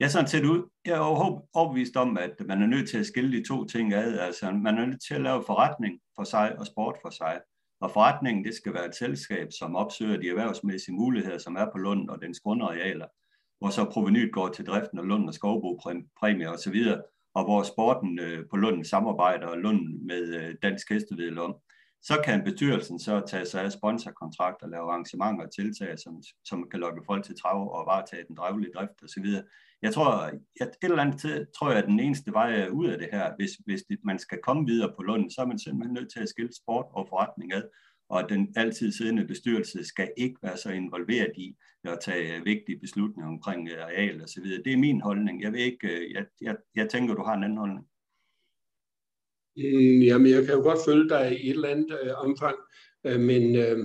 [0.00, 3.06] Jeg er sådan set ud, jeg er overbevist om, at man er nødt til at
[3.06, 4.18] skille de to ting ad.
[4.18, 7.40] Altså, man er nødt til at lave forretning for sig og sport for sig.
[7.80, 11.78] Og forretningen, det skal være et selskab, som opsøger de erhvervsmæssige muligheder, som er på
[11.78, 13.06] Lund og dens grundarealer,
[13.58, 15.80] hvor så provenyet går til driften af Lund og Skovbo
[16.20, 16.84] præmie osv.,
[17.34, 21.54] og hvor sporten øh, på Lund samarbejder og Lund med øh, Dansk Hestevedlom
[22.02, 26.80] så kan bestyrelsen så tage sig af sponsorkontrakter, lave arrangementer og tiltag, som, som kan
[26.80, 29.26] lokke folk til trav og varetage den drevlige drift osv.
[29.82, 30.10] Jeg tror,
[30.60, 33.36] at et eller andet tid, tror jeg, at den eneste vej ud af det her,
[33.36, 36.20] hvis, hvis det, man skal komme videre på Lund, så er man simpelthen nødt til
[36.20, 37.62] at skille sport og forretning ad,
[38.14, 42.44] og at den altid siddende bestyrelse skal ikke være så involveret i at tage øh,
[42.44, 44.62] vigtige beslutninger omkring øh, areal og så videre.
[44.62, 45.42] Det er min holdning.
[45.42, 47.86] Jeg, ved ikke, øh, jeg, jeg, jeg tænker, du har en anden holdning.
[49.56, 52.56] Mm, jamen, jeg kan jo godt følge dig i et eller andet øh, omfang,
[53.06, 53.78] øh, men øh,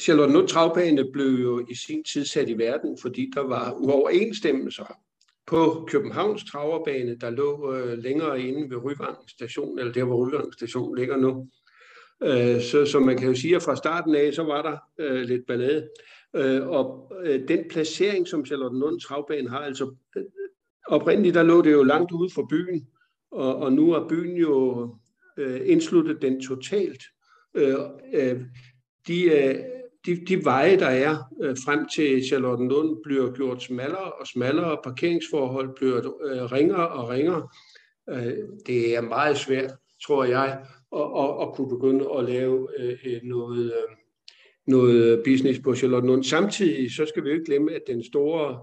[0.00, 5.03] Charlotte Nutt Travbane blev jo i sin tid sat i verden, fordi der var uoverensstemmelser
[5.46, 10.54] på Københavns Traverbane, der lå øh, længere inde ved Ryvang station, eller der hvor Ryvang
[10.54, 11.48] station ligger nu.
[12.22, 15.20] Øh, så, så man kan jo sige, at fra starten af, så var der øh,
[15.20, 15.88] lidt ballade.
[16.36, 20.24] Øh, og øh, den placering, som Charlotte Lund Travbane har, altså øh,
[20.86, 22.86] oprindeligt der lå det jo langt ude fra byen,
[23.30, 24.88] og, og nu er byen jo
[25.36, 27.02] øh, indsluttet den totalt.
[27.54, 27.74] Øh,
[28.14, 28.40] øh,
[29.06, 29.54] de, øh,
[30.06, 34.80] de, de veje, der er øh, frem til Charlottenlund, bliver gjort smallere og smallere, og
[34.84, 37.48] parkeringsforhold bliver øh, ringere og ringere.
[38.10, 38.34] Øh,
[38.66, 39.70] det er meget svært,
[40.06, 43.96] tror jeg, at, at, at kunne begynde at lave øh, øh noget, øh,
[44.66, 46.24] noget business på Charlottenlund.
[46.24, 48.58] Samtidig så skal vi jo ikke glemme, at den store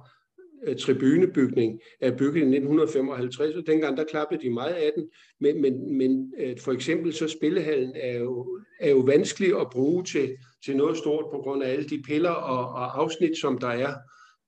[0.67, 5.09] Øh, tribunebygning er bygget i 1955, og dengang der klappede de meget af den,
[5.39, 10.03] men, men, men øh, for eksempel så spillehallen er jo, er jo vanskelig at bruge
[10.03, 13.67] til, til noget stort på grund af alle de piller og, og afsnit, som der
[13.67, 13.93] er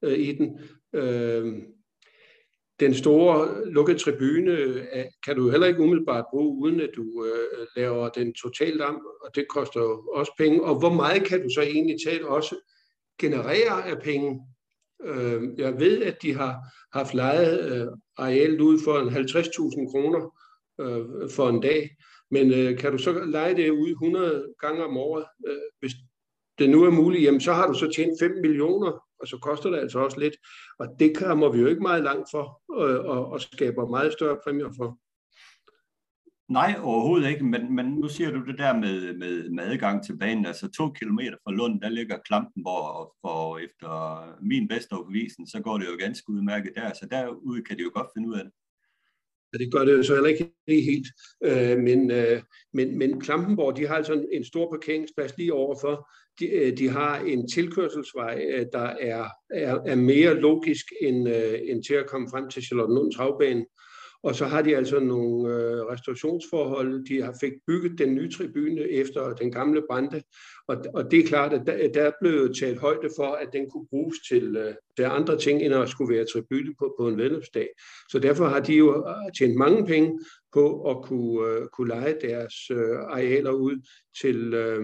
[0.03, 0.59] øh, i den.
[0.93, 1.53] Øh,
[2.79, 7.67] den store lukkede tribune øh, kan du heller ikke umiddelbart bruge, uden at du øh,
[7.75, 10.63] laver den totalt om, og det koster jo også penge.
[10.63, 12.55] Og hvor meget kan du så egentlig talt også
[13.19, 14.41] generere af penge?
[15.05, 16.55] Øh, jeg ved, at de har
[16.93, 17.87] haft lejet øh,
[18.17, 20.35] arealet ud for en 50.000 kroner
[20.81, 21.89] øh, for en dag,
[22.31, 25.25] men øh, kan du så lege det ud 100 gange om året?
[25.47, 25.93] Øh, hvis
[26.57, 29.69] det nu er muligt, jamen så har du så tjent 5 millioner og så koster
[29.69, 30.35] det altså også lidt.
[30.79, 34.37] Og det kommer vi jo ikke meget langt for, øh, og, og skaber meget større
[34.43, 34.97] præmier for.
[36.49, 40.17] Nej, overhovedet ikke, men, men nu siger du det der med, med, med adgang til
[40.17, 40.45] banen.
[40.45, 43.91] Altså to kilometer fra Lund, der ligger Klampenborg, og for efter
[44.41, 47.91] min bedste overbevisning, så går det jo ganske udmærket der, så derude kan de jo
[47.93, 48.53] godt finde ud af det.
[49.53, 51.07] Ja, det gør det jo så heller ikke helt,
[51.43, 52.41] øh, men, øh,
[52.73, 56.89] men, men Klampenborg, de har altså en, en stor parkeringsplads lige overfor, de, øh, de
[56.89, 62.07] har en tilkørselsvej, øh, der er, er, er mere logisk end, øh, end til at
[62.07, 63.65] komme frem til Charlottenlund Travbane.
[64.23, 67.05] Og så har de altså nogle øh, restaurationsforhold.
[67.05, 70.21] De har fik bygget den nye tribune efter den gamle brande.
[70.67, 73.69] Og, og det er klart, at der, der er blevet taget højde for, at den
[73.69, 77.17] kunne bruges til, øh, til andre ting, end at skulle være tribune på, på en
[77.17, 77.69] vedløbsdag.
[78.09, 80.19] Så derfor har de jo øh, tjent mange penge
[80.53, 83.87] på at kunne, øh, kunne lege deres øh, arealer ud
[84.21, 84.83] til, øh,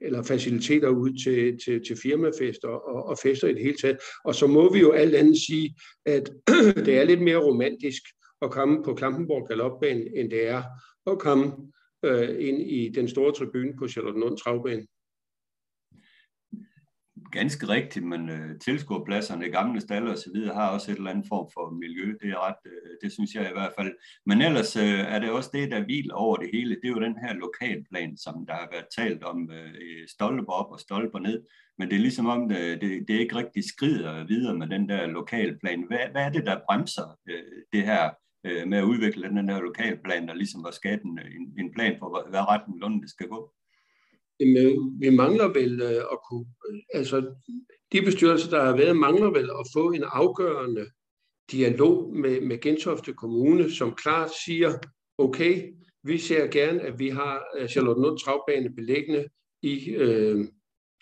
[0.00, 3.98] eller faciliteter ud til, til, til firmafester og, og fester i det hele taget.
[4.24, 5.74] Og så må vi jo alt andet sige,
[6.06, 6.30] at
[6.86, 8.02] det er lidt mere romantisk
[8.42, 10.62] at komme på Klampenborg Galopbanen, end det er
[11.06, 11.72] at komme
[12.02, 14.86] øh, ind i den store tribune på Charlottenlund Travbane
[17.32, 21.26] ganske rigtigt, men øh, tilskuerpladserne, gamle stalle og så videre, har også et eller andet
[21.28, 22.14] form for miljø.
[22.22, 23.92] Det er ret, øh, det synes jeg i hvert fald.
[24.26, 26.74] Men ellers øh, er det også det, der hviler over det hele.
[26.74, 30.72] Det er jo den her lokalplan, som der har været talt om øh, stolper op
[30.72, 31.42] og stolper ned.
[31.78, 35.06] Men det er ligesom om, det, det, det ikke rigtig skrider videre med den der
[35.06, 35.84] lokalplan.
[35.86, 38.10] Hvad, hvad er det, der bremser øh, det her
[38.46, 41.96] øh, med at udvikle den der lokalplan, der ligesom var skabt øh, en, en plan
[41.98, 43.52] for, hvad retning Lund skal gå?
[44.40, 47.34] Jamen, øh, vi mangler vel øh, at kunne, øh, altså
[47.92, 50.86] de bestyrelser, der har været, mangler vel at få en afgørende
[51.50, 54.72] dialog med, med Gentofte Kommune, som klart siger,
[55.18, 55.72] okay,
[56.02, 59.28] vi ser gerne, at vi har Charlottenlund Travbane beliggende
[59.62, 60.44] i øh,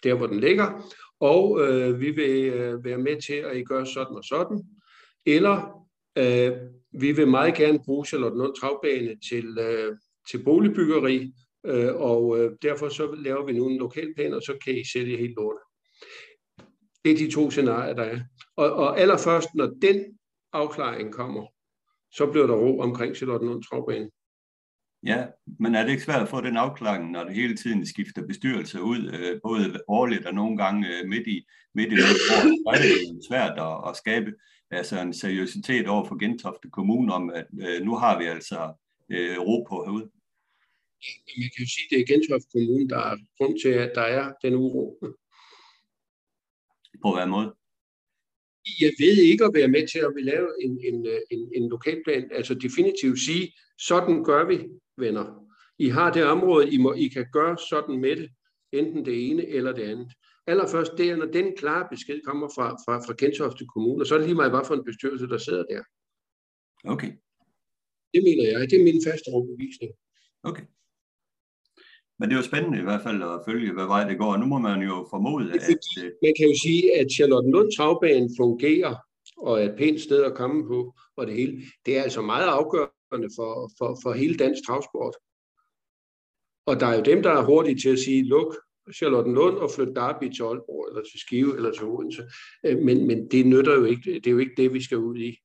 [0.03, 0.91] der, hvor den ligger,
[1.21, 4.65] og øh, vi vil øh, være med til, at I gør sådan og sådan,
[5.27, 5.87] eller
[6.19, 6.53] øh,
[7.01, 9.97] vi vil meget gerne bruge Charlotte Travbane til, øh,
[10.31, 11.33] til boligbyggeri,
[11.67, 15.17] Øh, og øh, derfor så laver vi nu en lokalplan, og så kan I sælge
[15.17, 15.63] helt lortet.
[17.05, 18.21] Det er de to scenarier, der er.
[18.57, 20.19] Og, og allerførst, når den
[20.53, 21.47] afklaring kommer,
[22.13, 24.11] så bliver der ro omkring Charlottenlund Travbane.
[25.07, 25.27] Ja,
[25.61, 28.83] men er det ikke svært at få den afklaring, når det hele tiden skifter bestyrelse
[28.83, 32.35] ud, øh, både årligt og nogle gange øh, midt i midt i år, så
[32.75, 34.33] er det svært at, at skabe
[34.71, 38.73] altså en seriøsitet over for Gentofte Kommune om, at øh, nu har vi altså
[39.09, 40.11] øh, ro på herude
[41.39, 44.03] man kan jo sige, at det er Gentofte Kommune, der er grund til, at der
[44.03, 44.99] er den uro.
[47.03, 47.55] På hvad måde?
[48.81, 52.31] Jeg ved ikke at være med til at vi lave en, en, en, en lokalplan,
[52.33, 55.27] altså definitivt sige, sådan gør vi, venner.
[55.79, 58.31] I har det område, I, må, I kan gøre sådan med det,
[58.73, 60.12] enten det ene eller det andet.
[60.47, 64.15] Allerførst, det er, når den klare besked kommer fra, fra, fra Gentofte Kommune, og så
[64.15, 65.83] er det lige meget, hvad for en bestyrelse, der sidder der.
[66.95, 67.13] Okay.
[68.15, 68.71] Det mener jeg.
[68.71, 69.93] Det er min faste overbevisning.
[70.43, 70.65] Okay.
[72.19, 74.37] Men det er jo spændende i hvert fald at følge, hvad vej det går.
[74.37, 75.63] Nu må man jo formode, at...
[75.99, 78.95] Øh, man kan jo sige, at Charlottenlund Travbanen fungerer,
[79.37, 81.63] og er et pænt sted at komme på, og det hele.
[81.87, 85.15] Det er altså meget afgørende for, for, for hele dansk travsport.
[86.67, 88.57] Og der er jo dem, der er hurtige til at sige, luk
[88.93, 92.22] Charlottenlund og flytte Derby til Aalborg, eller til Skive, eller til Odense.
[92.66, 94.14] Øh, men, men det nytter jo ikke.
[94.14, 95.39] Det er jo ikke det, vi skal ud i.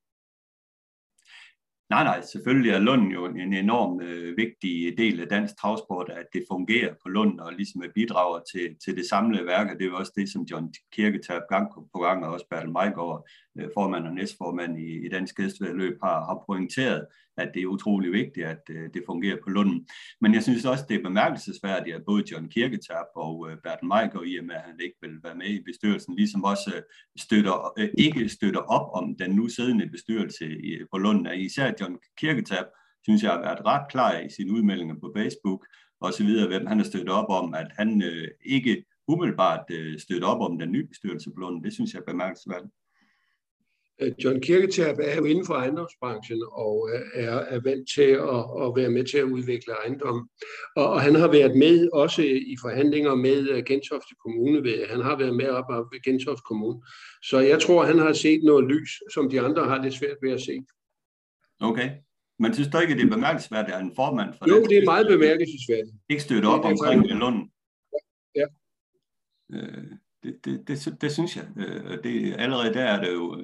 [1.89, 6.25] Nej, nej, selvfølgelig er Lund jo en enorm øh, vigtig del af dansk travsport, at
[6.33, 9.85] det fungerer på Lund og ligesom øh, bidrager til, til det samlede værk, og det
[9.85, 13.29] er jo også det, som John Kirketab gang på gang, og også Bertel Meigård,
[13.59, 17.05] Øh, formand og næstformand i, i Dansk Hestevedløb, har, har pointeret,
[17.37, 19.87] at det er utrolig vigtigt, at øh, det fungerer på Lunden.
[20.21, 24.27] Men jeg synes også, det er bemærkelsesværdigt, at både John Kirketab og øh, Bertel Meigård,
[24.27, 26.81] i og med at han ikke vil være med i bestyrelsen, ligesom også øh,
[27.17, 31.39] støtter, øh, ikke støtter op om den nu siddende bestyrelse i, på Lunden.
[31.39, 32.65] Især John Kirketab
[33.03, 35.65] synes jeg har været ret klar i sine udmeldinger på Facebook
[36.01, 39.99] og så videre, hvem han har støttet op om, at han øh, ikke umiddelbart øh,
[39.99, 41.63] støtter op om den nye bestyrelse på Lunden.
[41.63, 42.73] Det synes jeg er bemærkelsesværdigt.
[44.01, 48.69] Øh, John Kirketab er jo inden for ejendomsbranchen og er, er vant til at, at
[48.79, 50.29] være med til at udvikle ejendom.
[50.75, 54.85] Og, og han har været med også i forhandlinger med øh, Gentofte Kommune.
[54.89, 56.81] Han har været med op ved Gentofte Kommune.
[57.23, 60.31] Så jeg tror, han har set noget lys, som de andre har lidt svært ved
[60.31, 60.59] at se.
[61.61, 61.89] Okay.
[62.41, 65.07] Men synes du ikke, det er bemærkelsesværdigt, at en formand for Jo, det er meget
[65.07, 65.95] bemærkelsesværdigt.
[66.09, 67.49] Ikke støtter op omkring Lund?
[68.35, 68.45] Ja.
[69.53, 69.91] Øh,
[70.23, 71.47] det, det, det, det synes jeg.
[71.57, 73.41] Øh, det, allerede der er der jo,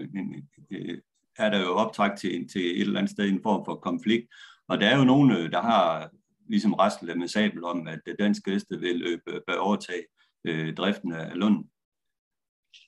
[0.72, 0.98] øh,
[1.38, 4.28] er der jo optræk til, til et eller andet sted en form for konflikt.
[4.68, 6.12] Og der er jo nogen, øh, der har
[6.50, 10.04] ligesom restlet med sabel om, at dansk gæste vil løbe, bør overtage
[10.46, 11.66] øh, driften af Lund.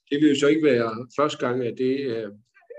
[0.09, 2.31] Det vil jo så ikke være første gang, at, det,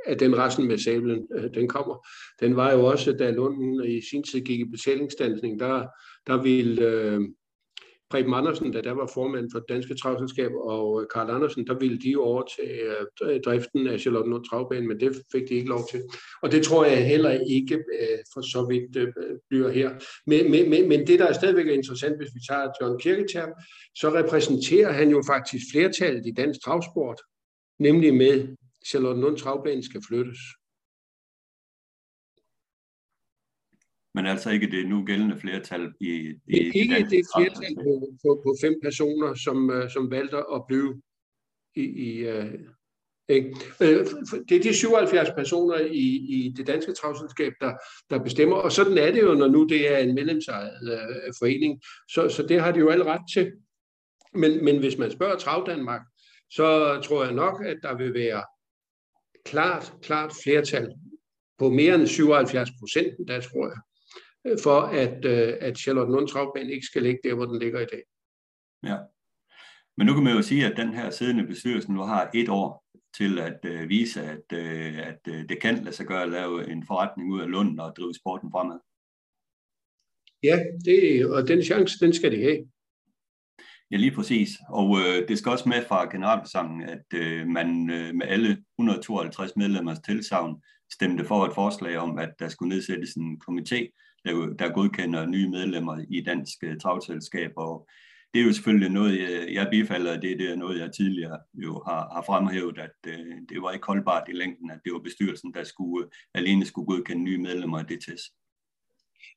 [0.07, 2.07] at den resten med sablen, den kommer.
[2.41, 5.87] Den var jo også, da Lunden i sin tid gik i betalingsstandsning, der,
[6.27, 7.21] der ville øh,
[8.11, 11.79] Preben Andersen, da der var formand for det Danske Travselskab, og øh, Karl Andersen, der
[11.79, 12.81] ville de overtage
[13.23, 16.03] øh, driften af Charlotte Travbane, men det fik de ikke lov til.
[16.43, 19.15] Og det tror jeg heller ikke øh, for så vidt
[19.49, 19.91] bliver her.
[20.27, 23.49] Men, men, men det, der er stadigvæk er interessant, hvis vi tager John Kirketab,
[23.95, 27.21] så repræsenterer han jo faktisk flertallet i dansk travsport,
[27.79, 28.57] nemlig med
[28.87, 30.39] Charlotte Lund Travbane skal flyttes.
[34.15, 36.13] Men altså ikke det nu gældende flertal i...
[36.47, 40.63] i ikke det, det flertal på, på, på fem personer, som, uh, som valgte at
[40.69, 41.03] blive
[41.77, 41.83] i...
[41.83, 42.51] i uh,
[43.29, 43.55] ikke?
[43.83, 44.07] Øh,
[44.49, 47.73] det er de 77 personer i, i det danske travselskab, der,
[48.11, 51.81] der bestemmer, og sådan er det jo, når nu det er en medlemsejet uh, forening,
[52.09, 53.53] så, så det har de jo alle ret til.
[54.35, 56.01] Men, men hvis man spørger Trav Danmark,
[56.51, 58.43] så tror jeg nok, at der vil være
[59.45, 60.95] klart, klart flertal
[61.59, 63.79] på mere end 77 procent, der tror jeg,
[64.63, 67.87] for at, øh, at Charlotte Lund Travbane ikke skal ligge der, hvor den ligger i
[67.93, 68.03] dag.
[68.83, 68.99] Ja.
[69.97, 72.85] Men nu kan man jo sige, at den her siddende bestyrelse nu har et år
[73.17, 76.71] til at øh, vise, at, øh, at øh, det kan lade sig gøre at lave
[76.71, 78.79] en forretning ud af Lund og drive sporten fremad.
[80.43, 82.69] Ja, det, og den chance, den skal de have.
[83.91, 84.49] Ja, lige præcis.
[84.69, 89.57] Og øh, det skal også med fra generalforsamlingen, at øh, man øh, med alle 152
[89.57, 90.63] medlemmers tilsavn
[90.93, 93.79] stemte for et forslag om, at der skulle nedsættes en komité,
[94.25, 97.89] der, der godkender nye medlemmer i dansk uh, travselskab, og
[98.35, 101.83] det er jo selvfølgelig noget, jeg, jeg bifalder, det, det er noget, jeg tidligere jo
[101.87, 105.55] har, har fremhævet, at øh, det var ikke holdbart i længden, at det var bestyrelsen,
[105.55, 108.23] der skulle, alene skulle godkende nye medlemmer af DTS.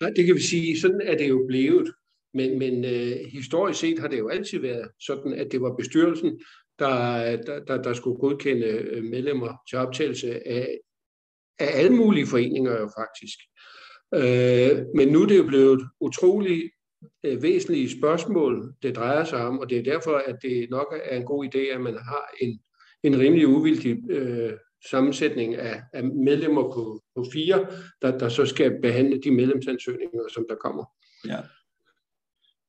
[0.01, 1.93] Nej, det kan vi sige, sådan er det jo blevet.
[2.33, 6.39] Men, men øh, historisk set har det jo altid været sådan, at det var bestyrelsen,
[6.79, 6.95] der,
[7.37, 10.79] der, der, der skulle godkende øh, medlemmer til optagelse af,
[11.59, 13.39] af alle mulige foreninger jo faktisk.
[14.15, 16.71] Øh, men nu er det jo blevet utrolig
[17.25, 21.17] øh, væsentlige spørgsmål, det drejer sig om, og det er derfor, at det nok er
[21.17, 22.59] en god idé, at man har en,
[23.03, 24.53] en rimelig uvildig øh,
[24.89, 27.67] sammensætning af, af medlemmer på, på fire,
[28.01, 30.85] der, der så skal behandle de medlemsansøgninger, som der kommer.
[31.27, 31.37] Ja.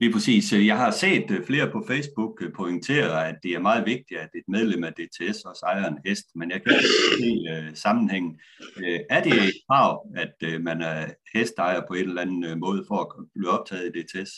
[0.03, 0.53] Lige præcis.
[0.53, 4.21] Øh, jeg har set øh, flere på Facebook øh, pointere, at det er meget vigtigt,
[4.21, 6.89] at et medlem af DTS også ejer en hest, men jeg kan ikke
[7.19, 8.41] se uh, sammenhængen.
[8.77, 12.85] Uh, er det et krav, at uh, man er hestejer på en eller anden måde
[12.89, 14.33] for at blive optaget i DTS?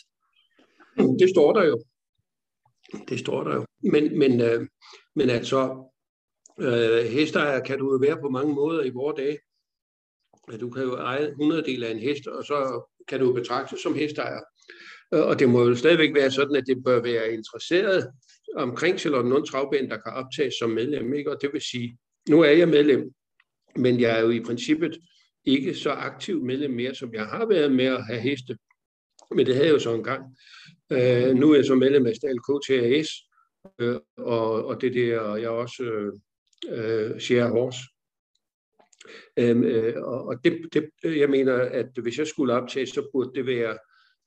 [1.19, 1.83] Det står der jo.
[3.09, 3.65] Det står der jo.
[3.93, 4.67] Men, men, uh,
[5.15, 5.89] men altså,
[6.57, 9.37] uh, hestejer kan du jo være på mange måder i vores dage.
[10.61, 13.95] Du kan jo eje 100 del af en hest, og så kan du betragtes som
[13.95, 14.39] hestejer.
[15.15, 18.11] Øh, og det må jo stadigvæk være sådan, at det bør være interesseret
[18.55, 21.13] omkring Charlotte Lund Travbane, der kan optages som medlem.
[21.13, 21.31] Ikke?
[21.31, 21.97] Og det vil sige,
[22.29, 23.11] nu er jeg medlem,
[23.75, 24.97] men jeg er jo i princippet
[25.45, 28.57] ikke så aktiv medlem mere, som jeg har været med at have heste.
[29.31, 30.23] Men det havde jeg jo så engang.
[30.91, 33.09] Øh, nu er jeg så medlem af Stal KTAS,
[33.79, 36.13] øh, og, og det der, og jeg er også øh,
[36.69, 37.79] øh share horse.
[39.41, 39.63] Um,
[40.03, 43.77] og og det, det, jeg mener, at hvis jeg skulle optage, så burde det være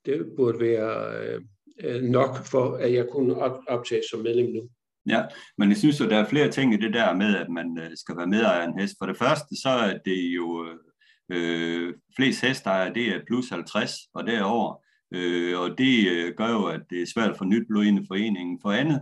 [0.05, 1.41] det burde være øh,
[1.83, 4.69] øh, nok for, at jeg kunne op, optage som medlem nu.
[5.09, 5.23] Ja,
[5.57, 7.91] men jeg synes jo, der er flere ting i det der med, at man øh,
[7.95, 8.95] skal være medejer af en hest.
[8.99, 10.65] For det første, så er det jo
[11.31, 14.83] øh, flest hestejere, det er plus 50 og derover.
[15.13, 18.07] Øh, og det øh, gør jo, at det er svært for nyt blod ind i
[18.07, 18.59] foreningen.
[18.61, 19.01] For andet,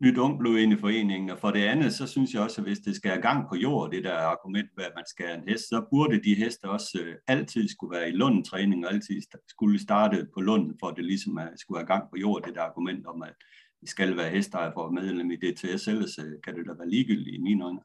[0.00, 1.30] nyt blod ind i foreningen.
[1.30, 3.56] Og for det andet, så synes jeg også, at hvis det skal have gang på
[3.56, 6.64] jord, det der argument med, at man skal have en hest, så burde de heste
[6.64, 10.96] også øh, altid skulle være i Lund-træning, og altid skulle starte på Lund, for at
[10.96, 13.34] det ligesom er, skulle have gang på jord, det der argument om, at
[13.80, 16.90] vi skal være hestejer for at medlem i DTS, ellers øh, kan det da være
[16.90, 17.80] ligegyldigt i mine øjne.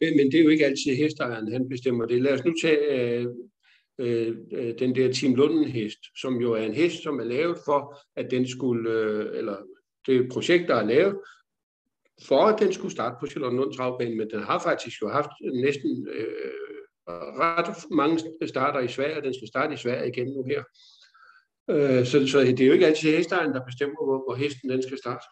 [0.00, 2.22] Men, men det er jo ikke altid hestejeren, han bestemmer det.
[2.22, 3.26] Lad os nu tage, øh,
[3.98, 7.58] øh, øh den der Team Lunden hest, som jo er en hest, som er lavet
[7.64, 9.56] for, at den skulle, øh, eller
[10.08, 11.20] det projekt, der er lavet,
[12.26, 16.08] for at den skulle starte på Charlottenlund Travbane, men den har faktisk jo haft næsten
[16.12, 16.52] øh,
[17.08, 20.62] ret mange starter i Sverige, og den skal starte i Sverige igen nu her.
[21.70, 24.82] Øh, så, så det er jo ikke altid hestejeren, der bestemmer, hvor, hvor hesten den
[24.82, 25.26] skal starte.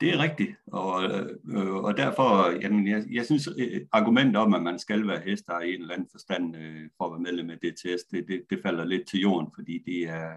[0.00, 4.62] Det er rigtigt, og, øh, og derfor, jamen, jeg, jeg synes, øh, argumentet om, at
[4.62, 7.58] man skal være hester i en eller anden forstand øh, for at være medlem af
[7.58, 10.32] DTS, det, det, det falder lidt til jorden, fordi det er,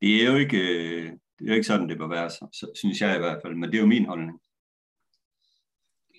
[0.00, 2.66] det er jo ikke, øh, det er jo ikke sådan, det bør være, så, så,
[2.74, 4.40] synes jeg i hvert fald, men det er jo min holdning.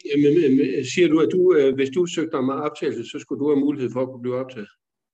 [0.05, 3.59] Jamen, siger du, at du, øh, hvis du søgte om optagelse, så skulle du have
[3.59, 4.67] mulighed for at kunne blive optaget?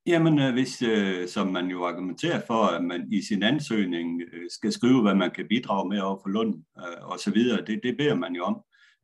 [0.06, 4.72] Jamen, øh, hvis, øh, som man jo argumenterer for, at man i sin ansøgning skal
[4.72, 6.64] skrive, hvad man kan bidrage med over for Lund
[7.02, 8.56] og så videre, det, det beder man jo om,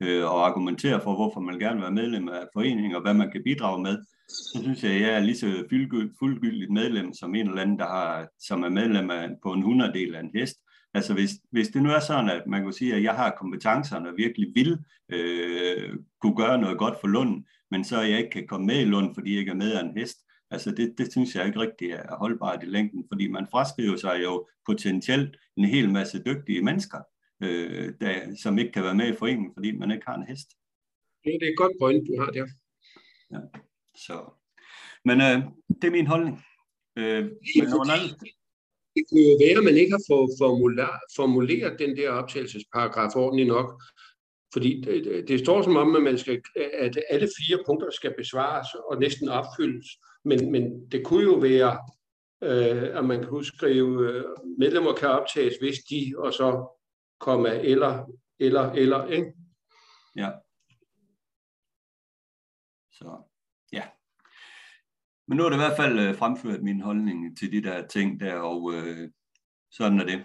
[0.01, 3.43] og argumentere for, hvorfor man gerne vil være medlem af foreningen, og hvad man kan
[3.43, 3.97] bidrage med.
[4.29, 5.63] Så synes jeg, at jeg er lige så
[6.19, 10.15] fuldgyldigt medlem som en eller anden, der har, som er medlem af, på en hundreddel
[10.15, 10.57] af en hest.
[10.93, 14.09] Altså hvis, hvis det nu er sådan, at man kan sige, at jeg har kompetencerne
[14.09, 14.77] og virkelig vil
[15.09, 18.85] øh, kunne gøre noget godt for Lund, men så jeg ikke kan komme med i
[18.85, 20.17] Lund, fordi jeg ikke er med af en hest,
[20.51, 24.19] Altså det, det synes jeg ikke rigtig er holdbart i længden, fordi man fraskriver sig
[24.23, 26.99] jo potentielt en hel masse dygtige mennesker,
[27.43, 30.47] øh, der, som ikke kan være med i foreningen, fordi man ikke har en hest.
[31.25, 32.47] Ja, det er et godt point, du har der.
[33.31, 33.39] Ja,
[33.95, 34.33] så.
[35.05, 35.37] Men øh,
[35.81, 36.45] det er min holdning.
[36.95, 38.09] Øh, men anden...
[38.97, 40.29] Det kunne jo være, at man ikke har fået
[41.17, 43.83] formuleret den der optagelsesparagraf ordentligt nok,
[44.53, 46.41] fordi det, det står som om, at, man skal,
[46.73, 49.87] at alle fire punkter skal besvares og næsten opfyldes.
[50.25, 51.77] Men, men det kunne jo være,
[52.43, 54.25] øh, at man kunne skrive, øh,
[54.57, 56.77] medlemmer kan optages, hvis de, og så
[57.19, 58.05] komma, eller,
[58.39, 59.33] eller, eller, ikke?
[60.15, 60.31] Ja.
[62.91, 63.26] Så.
[65.27, 68.19] Men nu er det i hvert fald øh, fremført min holdning til de der ting
[68.19, 69.09] der, og øh,
[69.71, 70.23] sådan er det.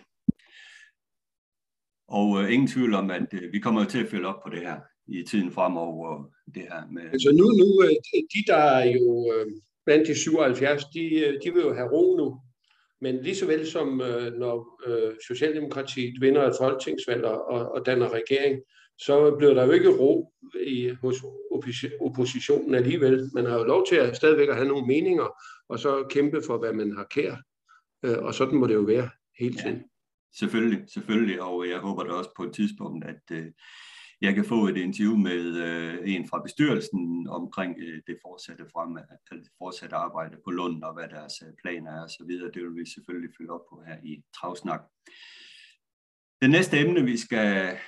[2.08, 4.60] Og øh, ingen tvivl om, at øh, vi kommer til at følge op på det
[4.60, 6.24] her i tiden fremover.
[6.54, 7.02] Det her med...
[7.02, 7.90] Altså nu, nu øh,
[8.34, 9.46] de der er jo øh,
[9.86, 12.40] blandt de 77, de, øh, de vil jo have ro nu.
[13.00, 18.08] Men lige så vel som øh, når øh, Socialdemokratiet vinder et folketingsvalg og, og danner
[18.08, 18.62] regering,
[18.98, 20.32] så bliver der jo ikke ro
[20.66, 21.16] i, hos
[22.00, 23.30] oppositionen alligevel.
[23.34, 26.58] Man har jo lov til at stadigvæk at have nogle meninger, og så kæmpe for,
[26.58, 27.36] hvad man har kær.
[28.04, 29.76] Øh, og sådan må det jo være hele tiden.
[29.76, 29.82] Ja.
[30.34, 33.46] Selvfølgelig, selvfølgelig, og jeg håber da også på et tidspunkt, at øh,
[34.20, 38.98] jeg kan få et interview med øh, en fra bestyrelsen omkring øh, det fortsatte frem,
[39.30, 42.32] det fortsatte arbejde på Lund og hvad deres øh, planer er osv.
[42.54, 44.80] Det vil vi selvfølgelig følge op på her i Travsnak.
[46.42, 47.78] Det næste emne, vi skal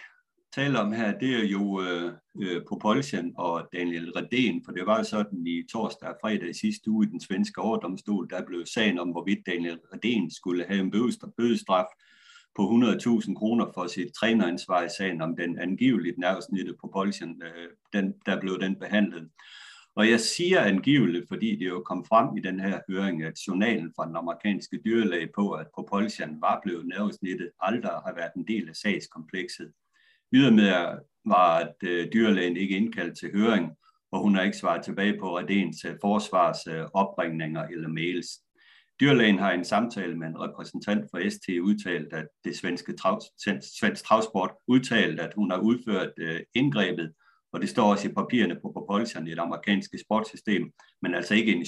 [0.55, 5.03] taler om her, det er jo øh, øh Popolsen og Daniel Redén, for det var
[5.03, 8.99] sådan i torsdag og fredag i sidste uge i den svenske overdomstol, der blev sagen
[8.99, 10.91] om, hvorvidt Daniel Redén skulle have en
[11.37, 11.87] bødestraf
[12.57, 18.15] på 100.000 kroner for sit træneransvar i sagen om den angiveligt nervesnitte propulsion, øh, den,
[18.27, 19.29] der blev den behandlet.
[19.97, 23.93] Og jeg siger angiveligt, fordi det jo kom frem i den her høring, at journalen
[23.97, 28.69] fra den amerikanske dyrlæge på, at Popolsian var blevet nervesnittet, aldrig har været en del
[28.69, 29.73] af sagskomplekset.
[30.35, 33.73] Ydermere var, at øh, dyrlægen ikke indkaldt til høring,
[34.13, 38.27] og hun har ikke svaret tilbage på Redens øh, forsvars øh, opringninger eller mails.
[39.01, 43.21] Dyrlægen har i en samtale med en repræsentant for ST udtalt, at det svenske trav,
[43.79, 47.13] svensk travsport udtalt, at hun har udført øh, indgrebet,
[47.53, 50.73] og det står også i papirerne på propulsion i det amerikanske sportssystem,
[51.03, 51.63] men altså ikke en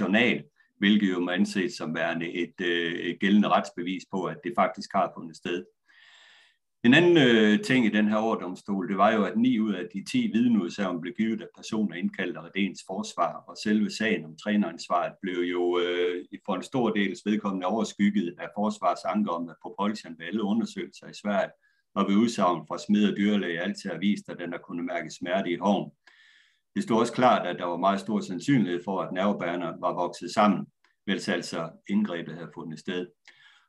[0.00, 0.44] journal,
[0.78, 4.90] hvilket jo må anses som værende et, øh, et gældende retsbevis på, at det faktisk
[4.94, 5.64] har fundet sted.
[6.84, 9.86] En anden øh, ting i den her overdomstol, det var jo, at ni ud af
[9.94, 14.36] de 10 vidneudsagn blev givet af personer indkaldt af Redens forsvar, og selve sagen om
[14.36, 19.56] træneransvaret blev jo øh, for en stor del vedkommende overskygget af forsvars anker om, at
[19.62, 21.50] propulsion ved alle undersøgelser i Sverige
[21.94, 25.10] og ved udsagn fra smed og dyrlæge altid har vist, at den har kunnet mærke
[25.10, 25.92] smerte i hården.
[26.74, 30.30] Det stod også klart, at der var meget stor sandsynlighed for, at nervebaner var vokset
[30.30, 30.66] sammen,
[31.06, 33.06] mens altså indgrebet havde fundet sted.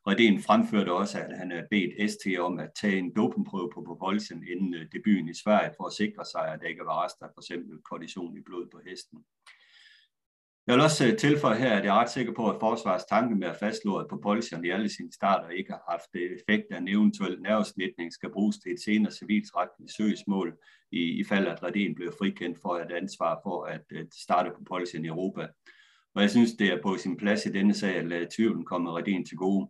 [0.07, 4.43] Redén fremførte også, at han havde bedt ST om at tage en dopingprøve på Propulsion
[4.43, 7.31] inden øh, debuten i Sverige, for at sikre sig, at der ikke var rester af
[7.33, 9.19] for eksempel i blod på hesten.
[10.67, 13.35] Jeg vil også øh, tilføje her, at jeg er ret sikker på, at forsvars tanke
[13.35, 16.77] med at fastslå, at Propulsion i alle sine starter ikke har haft øh, effekt af
[16.77, 20.57] en eventuel nervesnitning, skal bruges til et senere civilsretligt søgsmål,
[20.91, 25.05] i, i fald at Redén blev frikendt for at ansvar for at, at starte Propulsion
[25.05, 25.47] i Europa.
[26.15, 28.99] Og jeg synes, det er på sin plads i denne sag at lade tvivlen komme
[28.99, 29.69] Redén til gode.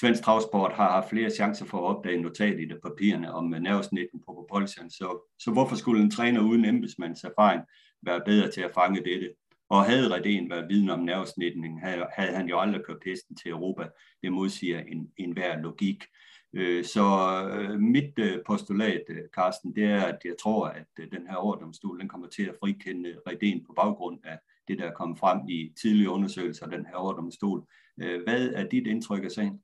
[0.00, 3.60] Svensk Travsport har haft flere chancer for at opdage notat i de papirerne om øh,
[3.60, 7.62] nervesnitten på propulsion, så, så hvorfor skulle en træner uden embedsmands erfaring
[8.02, 9.30] være bedre til at fange dette?
[9.68, 13.50] Og havde Redén været viden om nervesnitning, havde, havde han jo aldrig kørt hesten til
[13.50, 13.88] Europa.
[14.22, 16.04] Det modsiger en, en hver logik.
[16.52, 17.04] Øh, så
[17.52, 18.14] øh, mit
[18.46, 22.56] postulat, Carsten, det er, at jeg tror, at den her overdomstol, den kommer til at
[22.60, 24.38] frikende Redén på baggrund af
[24.68, 27.66] det, der er kommet frem i tidlige undersøgelser af den her overdomstol.
[27.96, 29.60] Hvad er dit indtryk af sagen?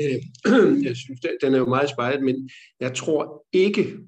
[0.00, 0.18] Øh,
[0.88, 3.98] jeg synes, den er jo meget spejlet, men jeg tror ikke,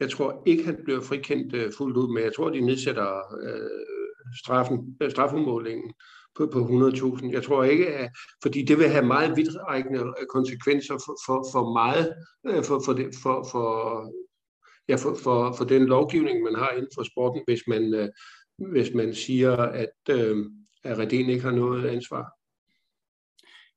[0.00, 3.08] jeg tror ikke, han bliver frikendt øh, fuldt ud, men jeg tror, de nedsætter
[3.42, 3.70] øh,
[4.42, 5.92] straffen, straffemålingen
[6.36, 7.32] på, på 100.000.
[7.32, 8.10] Jeg tror ikke, at,
[8.42, 12.14] fordi det vil have meget vidtrækkende konsekvenser for, for, for meget,
[12.46, 13.68] øh, for, for, det, for, for,
[14.88, 18.08] ja, for, for, for den lovgivning, man har inden for sporten, hvis man, øh,
[18.72, 20.46] hvis man siger, at, øh,
[20.84, 22.41] at Redén ikke har noget ansvar.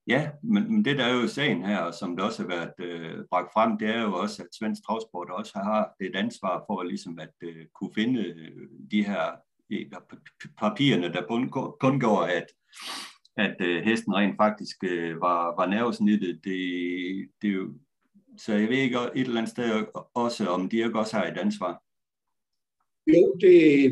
[0.07, 2.73] Ja, men, men det der er jo sagen her, og som det også har været
[2.79, 6.83] øh, bragt frem, det er jo også, at svensk travsport også har et ansvar for
[6.83, 9.31] ligesom at øh, kunne finde øh, de her
[10.57, 11.27] papirerne, der
[11.79, 12.45] kun går, at,
[13.37, 16.39] at øh, hesten rent faktisk øh, var, var nervesnittet.
[16.43, 16.57] Det,
[17.41, 17.73] det er jo,
[18.37, 21.81] så jeg ved ikke et eller andet sted også, om Dirk også har et ansvar.
[23.07, 23.89] Jo, det er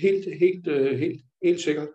[0.00, 1.88] helt, helt, øh, helt, helt sikkert.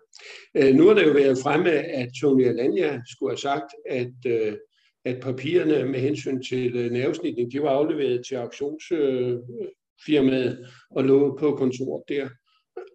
[0.56, 4.56] Øh, nu har det jo været fremme, at Tony Alanya skulle have sagt, at, øh,
[5.04, 11.36] at papirerne med hensyn til øh, nervesnitning, de var afleveret til auktionsfirmaet øh, og lå
[11.36, 12.28] på kontoret der.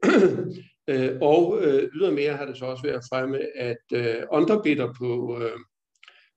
[0.89, 5.59] Øh, og øh, ydermere har det så også været fremme, at øh, underbidder på, øh,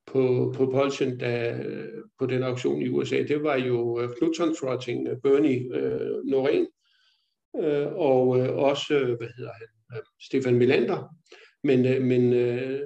[0.07, 4.55] på, på Polsen, da, øh, på den auktion i USA, det var jo øh, Pluton
[4.55, 6.67] Trotting, Bernie øh, Noreen,
[7.57, 9.67] øh, og øh, også, øh, hvad hedder han,
[10.21, 11.17] Stefan Milander.
[11.65, 12.81] Men, øh, men øh,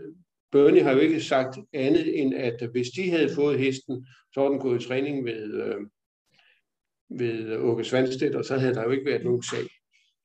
[0.53, 4.49] Bernie har jo ikke sagt andet end, at hvis de havde fået hesten, så var
[4.49, 5.81] den gået i træning ved, øh,
[7.19, 9.67] ved Åke Svanstedt, og så havde der jo ikke været nogen sag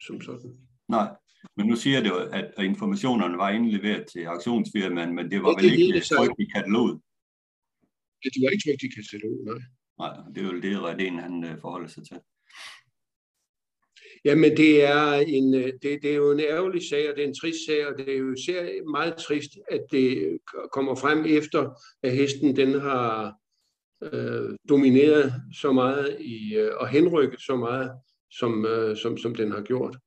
[0.08, 0.58] som sådan.
[0.88, 1.10] Nej,
[1.58, 5.80] men nu siger det jo, at informationerne var indleveret til auktionsfirmaen, men det var vel
[5.80, 7.02] ikke trygt i kataloget?
[8.24, 9.62] Det var ikke trygt i kataloget, nej.
[10.00, 12.18] Nej, det er jo det, Redén han øh, forholder sig til.
[14.26, 17.28] Jamen, det er, en, øh, det, det er jo en ærgerlig sag, og det er
[17.28, 20.38] en trist sag, og det er jo især meget trist, at det
[20.72, 23.34] kommer frem efter, at hesten den har
[24.04, 27.92] øh, domineret så meget i, øh, og henrykket så meget
[28.32, 29.98] som, øh, som, som den har gjort.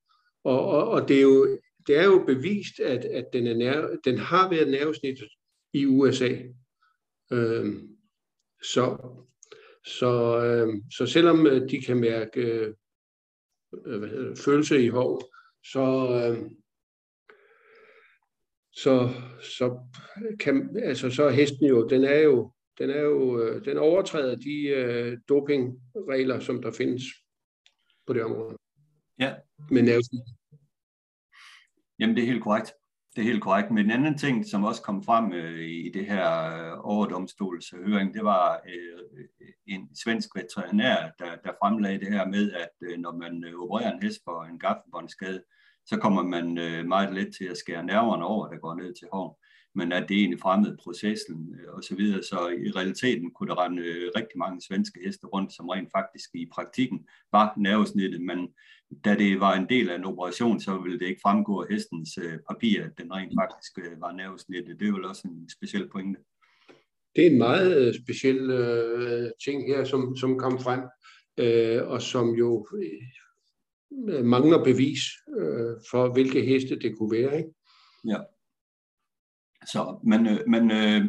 [0.44, 3.86] Og, og, og det, er jo, det er jo bevist, at, at den, er nær,
[4.04, 5.28] den har været nervesnittet
[5.72, 6.30] i USA.
[7.32, 7.66] Øh,
[8.62, 8.96] så,
[9.86, 12.74] så, øh, så selvom øh, de kan mærke øh,
[13.73, 15.23] hvad hedder følelse i hov,
[15.64, 16.51] så, øh,
[18.73, 19.11] så,
[19.59, 19.79] så,
[20.41, 24.37] kan, altså, så er hesten jo, den er jo, den er jo, øh, den overtræder
[24.37, 27.03] de øh, dopingregler, som der findes
[28.07, 28.57] på det område.
[29.18, 29.35] Ja.
[29.70, 30.01] Men er
[31.99, 32.73] Jamen, det er helt korrekt.
[33.16, 33.70] Det er helt korrekt.
[33.70, 38.24] Men en anden ting, som også kom frem øh, i det her øh, overdomstolshøring, det
[38.24, 39.24] var øh,
[39.66, 43.92] en svensk veterinær, der, der fremlagde det her med, at øh, når man øh, opererer
[43.92, 45.42] en hest for en gaffelbåndsskade,
[45.86, 49.08] så kommer man øh, meget let til at skære nerverne over, der går ned til
[49.12, 49.36] hården
[49.74, 52.22] men at det egentlig fremmede processen øh, og så videre.
[52.22, 56.30] Så i realiteten kunne der rende øh, rigtig mange svenske heste rundt, som rent faktisk
[56.34, 58.48] i praktikken var nervesnittet, men
[59.05, 62.18] da det var en del af en operation, så ville det ikke fremgå af hestens
[62.18, 64.80] øh, papir, at den rent faktisk var nervesnittet.
[64.80, 66.20] Det er jo også en speciel pointe.
[67.16, 70.80] Det er en meget speciel øh, ting her, som, som kom frem,
[71.38, 75.01] øh, og som jo øh, mangler bevis
[75.38, 77.38] øh, for, hvilke heste det kunne være.
[77.38, 77.51] Ikke?
[78.05, 78.18] Ja.
[79.66, 81.05] Så, men øh, men øh,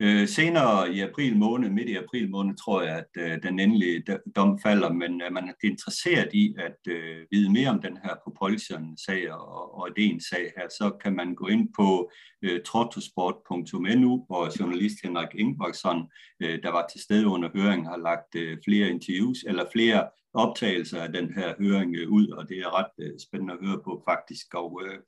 [0.00, 4.04] øh, senere i april måned, midt i april måned, tror jeg, at øh, den endelige
[4.36, 8.14] dom falder, men øh, er man interesseret i at øh, vide mere om den her
[8.24, 12.10] Propulsion-sag og, og en sag her, så kan man gå ind på
[12.42, 16.10] øh, trottosport.nu, hvor journalist Henrik Ingvarsson,
[16.42, 21.02] øh, der var til stede under høringen, har lagt øh, flere interviews, eller flere optagelser
[21.02, 24.02] af den her høring øh, ud, og det er ret øh, spændende at høre på
[24.08, 24.98] faktisk, og øh,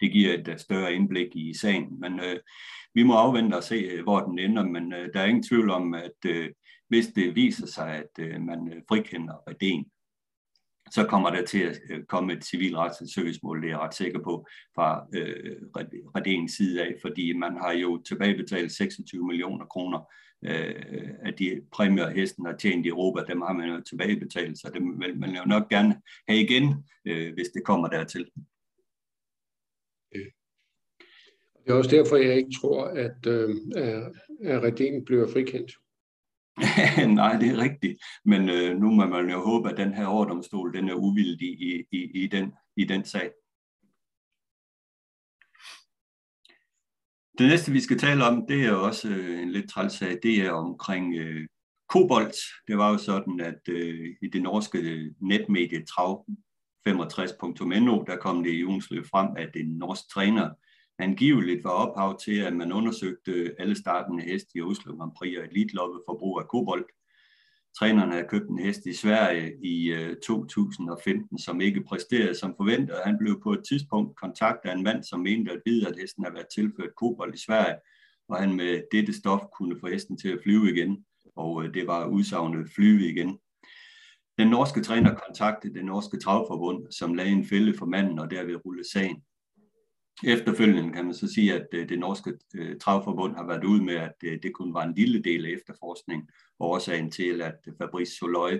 [0.00, 2.00] det giver et øh, større indblik i sagen.
[2.00, 2.36] Men øh,
[2.94, 5.70] vi må afvente og se, øh, hvor den ender, men øh, der er ingen tvivl
[5.70, 6.50] om, at øh,
[6.88, 9.96] hvis det viser sig, at øh, man øh, frikender Redén,
[10.90, 11.78] så kommer der til at
[12.08, 15.56] komme et civilretsligt søgsmål, det er jeg ret sikker på, fra øh,
[16.18, 19.98] Redéns side af, fordi man har jo tilbagebetalt 26 millioner kroner
[20.44, 24.70] øh, af de præmier, hesten har tjent i Europa, dem har man jo tilbagebetalt, så
[24.74, 28.26] dem vil man jo nok gerne have igen, øh, hvis det kommer dertil.
[31.70, 33.56] Det er også derfor, jeg ikke tror, at, øh,
[34.44, 35.72] at Redén bliver frikendt.
[37.20, 38.02] Nej, det er rigtigt.
[38.24, 41.84] Men øh, nu må man jo håbe, at den her overdomstol den er uvildig i,
[41.92, 43.30] i, i, den, i den sag.
[47.38, 50.18] Det næste, vi skal tale om, det er også øh, en lidt træls sag.
[50.22, 51.48] Det er omkring øh,
[51.88, 52.36] kobolt.
[52.68, 56.26] Det var jo sådan, at øh, i det norske øh, netmedie Trav
[56.88, 60.50] 65.no, der kom det i ugens løb frem, at en norsk træner
[61.02, 65.44] angiveligt var ophav til, at man undersøgte alle startende heste i Oslo Grand Prix og
[65.44, 66.86] elitloppet for brug af kobolt.
[67.78, 72.96] Træneren havde købt en hest i Sverige i øh, 2015, som ikke præsterede som forventet,
[73.04, 76.24] han blev på et tidspunkt kontaktet af en mand, som mente at vide, at hesten
[76.24, 77.76] havde været tilført kobolt i Sverige,
[78.28, 81.04] og han med dette stof kunne få hesten til at flyve igen,
[81.36, 83.38] og øh, det var udsagnet flyve igen.
[84.38, 88.66] Den norske træner kontaktede det norske travforbund, som lagde en fælde for manden og derved
[88.66, 89.22] rullede sagen.
[90.24, 93.94] Efterfølgende kan man så sige, at øh, det norske øh, travforbund har været ude med,
[93.94, 98.16] at øh, det kun var en lille del af efterforskningen, og årsagen til, at Fabrice
[98.16, 98.58] Soloy,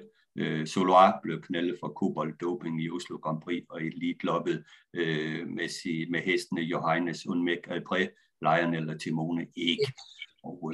[0.64, 7.26] Soloy blev knaldet for kobold-doping i Oslo Grand Prix og elitloppet med, med hestene Johannes
[7.26, 7.98] Unmek Alpré,
[8.42, 9.92] Lionel eller Timone ikke.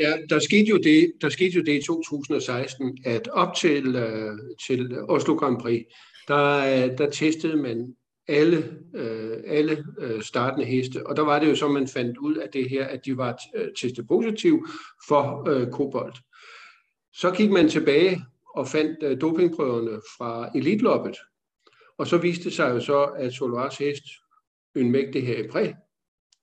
[0.01, 3.83] Ja, der skete, jo det, der skete jo det i 2016, at op til,
[4.67, 5.85] til Oslo Grand Prix,
[6.29, 7.97] der, der testede man
[8.29, 12.35] alle, øh, alle øh, startende heste, og der var det jo så, man fandt ud
[12.37, 14.67] af det her, at de var øh, testet positiv
[15.09, 16.17] for øh, kobolt.
[17.13, 18.25] Så gik man tilbage
[18.55, 21.17] og fandt øh, dopingprøverne fra elitloppet,
[21.99, 24.05] og så viste det sig jo så, at Soloars hest,
[24.77, 25.73] en mægtig her i præ,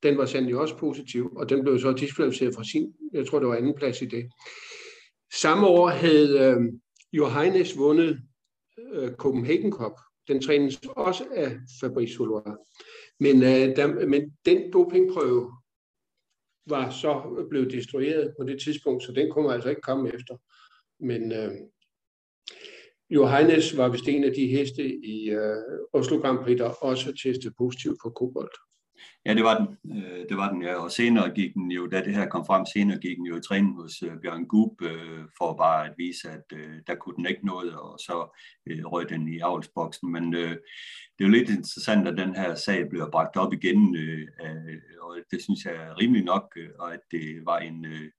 [0.03, 3.47] den var sandelig også positiv, og den blev så diskvalificeret fra sin, jeg tror det
[3.47, 4.29] var anden plads i det.
[5.41, 6.57] Samme år havde øh,
[7.13, 8.21] Johannes vundet
[8.93, 9.91] øh, Copenhagen Cup.
[10.27, 11.51] Den trænes også af
[11.81, 12.65] Fabrice Souloir.
[13.19, 15.51] Men, øh, der, men den dopingprøve
[16.65, 20.37] var så blevet destrueret på det tidspunkt, så den kunne altså ikke komme efter.
[20.99, 21.51] Men øh,
[23.09, 25.55] Johannes var vist en af de heste i øh,
[25.93, 28.55] Oslo Grand Prix, der også testede positivt for kobolt.
[29.25, 29.97] Ja, det var den.
[29.97, 30.75] Øh, det var den, ja.
[30.75, 33.41] Og senere gik den jo, da det her kom frem, senere gik den jo i
[33.41, 37.25] træning hos øh, Bjørn Gub, øh, for bare at vise, at øh, der kunne den
[37.25, 40.11] ikke noget, og så øh, røg den i avlsboksen.
[40.11, 40.51] Men øh,
[41.15, 44.27] det er jo lidt interessant, at den her sag bliver bragt op igen, øh,
[45.01, 48.11] og det synes jeg er rimelig nok, øh, og at det var en, øh,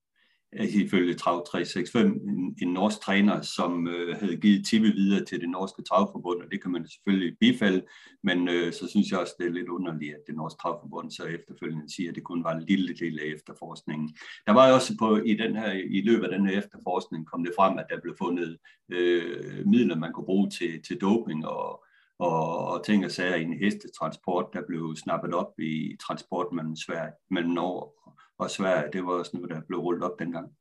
[0.60, 5.48] ifølge Trav 365, en, en norsk træner, som øh, havde givet tippe videre til det
[5.48, 7.82] norske travforbund, og det kan man selvfølgelig bifalde,
[8.22, 11.24] men øh, så synes jeg også, det er lidt underligt, at det norske travforbund så
[11.24, 14.16] efterfølgende siger, at det kun var en lille del af efterforskningen.
[14.46, 17.52] Der var også på, i, den her, i løbet af den her efterforskning, kom det
[17.58, 18.58] frem, at der blev fundet
[18.92, 21.84] øh, midler, man kunne bruge til, til doping, og,
[22.18, 26.76] og, og ting og sager i en hestetransport, der blev snappet op i transport mellem,
[26.76, 27.90] Sverige, mellem Norge
[28.38, 28.92] og Sverige.
[28.92, 30.56] Det var også noget, der blev rullet op dengang.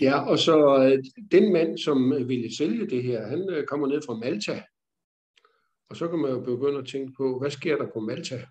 [0.00, 3.86] Ja, og så øh, den mand, som øh, ville sælge det her, han øh, kommer
[3.86, 4.62] ned fra Malta.
[5.90, 8.46] Og så kan man jo begynde at tænke på, hvad sker der på Malta?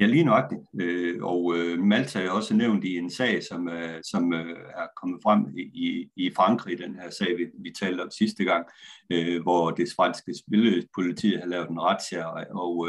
[0.00, 0.60] Ja, lige nøjagtigt.
[0.80, 4.86] Øh, og øh, Malta er også nævnt i en sag, som, øh, som øh, er
[4.96, 8.66] kommet frem i, i Frankrig, den her sag, vi, vi talte om sidste gang,
[9.42, 12.88] hvor det franske spillepoliti har lavet en razzia og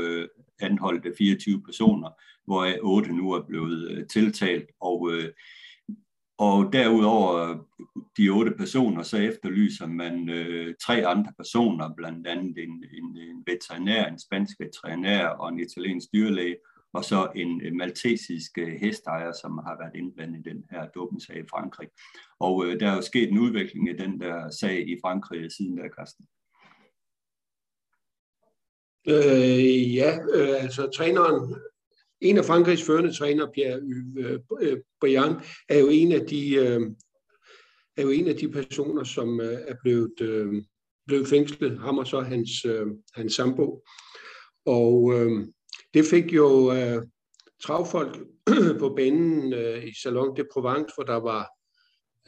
[0.60, 2.10] anholdt 24 personer,
[2.45, 4.70] hvor 8 nu er blevet tiltalt.
[4.80, 5.12] Og,
[6.38, 7.58] og derudover
[8.18, 13.43] de otte personer, så efterlyser man øh, tre andre personer, blandt andet en, en, en
[13.47, 16.56] veterinær, en spansk veterinær og en italiensk dyrlæge,
[16.96, 21.38] og så en øh, maltesisk øh, hestejer, som har været indblandet i den her dopingssag
[21.38, 21.89] i Frankrig.
[22.39, 25.78] Og øh, der er jo sket en udvikling i den der sag i Frankrig siden
[25.78, 26.26] der, Karsten.
[29.08, 31.56] Øh, ja, øh, altså træneren,
[32.22, 33.80] en af Frankrigs førende træner, Pierre
[34.18, 35.36] øh, øh, Briand,
[35.70, 36.82] er jo en af de øh,
[37.98, 40.64] er jo en af de personer, som øh, er blevet, øh,
[41.08, 43.84] blevet fængslet, ham og så hans, øh, hans sambo.
[44.66, 45.48] Og øh,
[45.96, 47.04] det fik jo øh,
[47.64, 48.18] travfolk
[48.82, 51.48] på banen øh, i Salon de Provence, hvor der var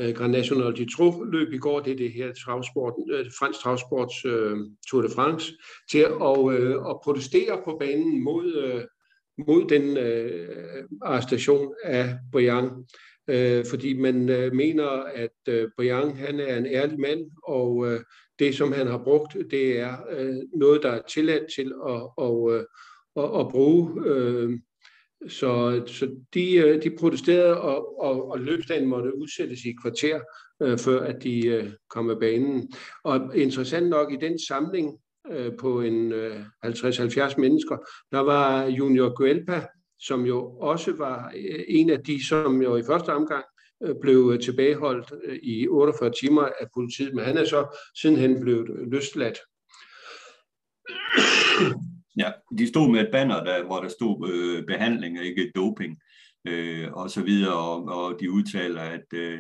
[0.02, 3.60] øh, Grand National de Trou løb i går, det er det her travsport, øh, fransk
[3.60, 4.58] travsports øh,
[4.90, 5.54] Tour de France,
[5.92, 8.84] til at, øh, at protestere på banen mod, øh,
[9.48, 12.70] mod den øh, arrestation af Brian.
[13.30, 14.88] Øh, fordi man øh, mener,
[15.24, 18.00] at øh, Brian han er en ærlig mand, og øh,
[18.40, 22.56] det, som han har brugt, det er øh, noget, der er tilladt til at, og,
[22.56, 22.64] øh,
[23.18, 24.06] at, at bruge.
[24.06, 24.60] Øh,
[25.28, 30.20] så, så de, øh, de protesterede, og, og, og løbsdagen måtte udsættes i et kvarter,
[30.62, 32.74] øh, før at de øh, kom af banen.
[33.04, 35.00] Og interessant nok, i den samling
[35.32, 37.78] øh, på en øh, 50-70 mennesker,
[38.12, 39.66] der var Junior Guelpa,
[40.00, 43.46] som jo også var øh, en af de, som jo i første omgang
[43.84, 48.90] øh, blev tilbageholdt øh, i 48 timer af politiet, men han er så sidenhen blevet
[48.92, 49.38] løsladt.
[52.18, 56.00] Ja, de stod med et banner, der, hvor der stod øh, behandling og ikke doping
[56.48, 59.40] øh, og så videre, og, og de udtaler, at, øh,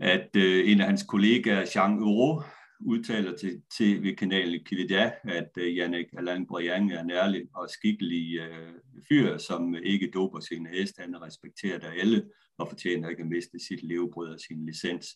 [0.00, 2.42] at øh, en af hans kollegaer, Jean Euro,
[2.80, 8.38] udtaler til tv-kanalen Kivida, at øh, uh, Jannik Alain Briand er en ærlig og skikkelig
[8.38, 8.72] øh,
[9.08, 11.02] fyr, som ikke doper sine heste.
[11.02, 12.24] Han respekterer der alle
[12.58, 15.06] og fortjener ikke at miste sit levebrød og sin licens.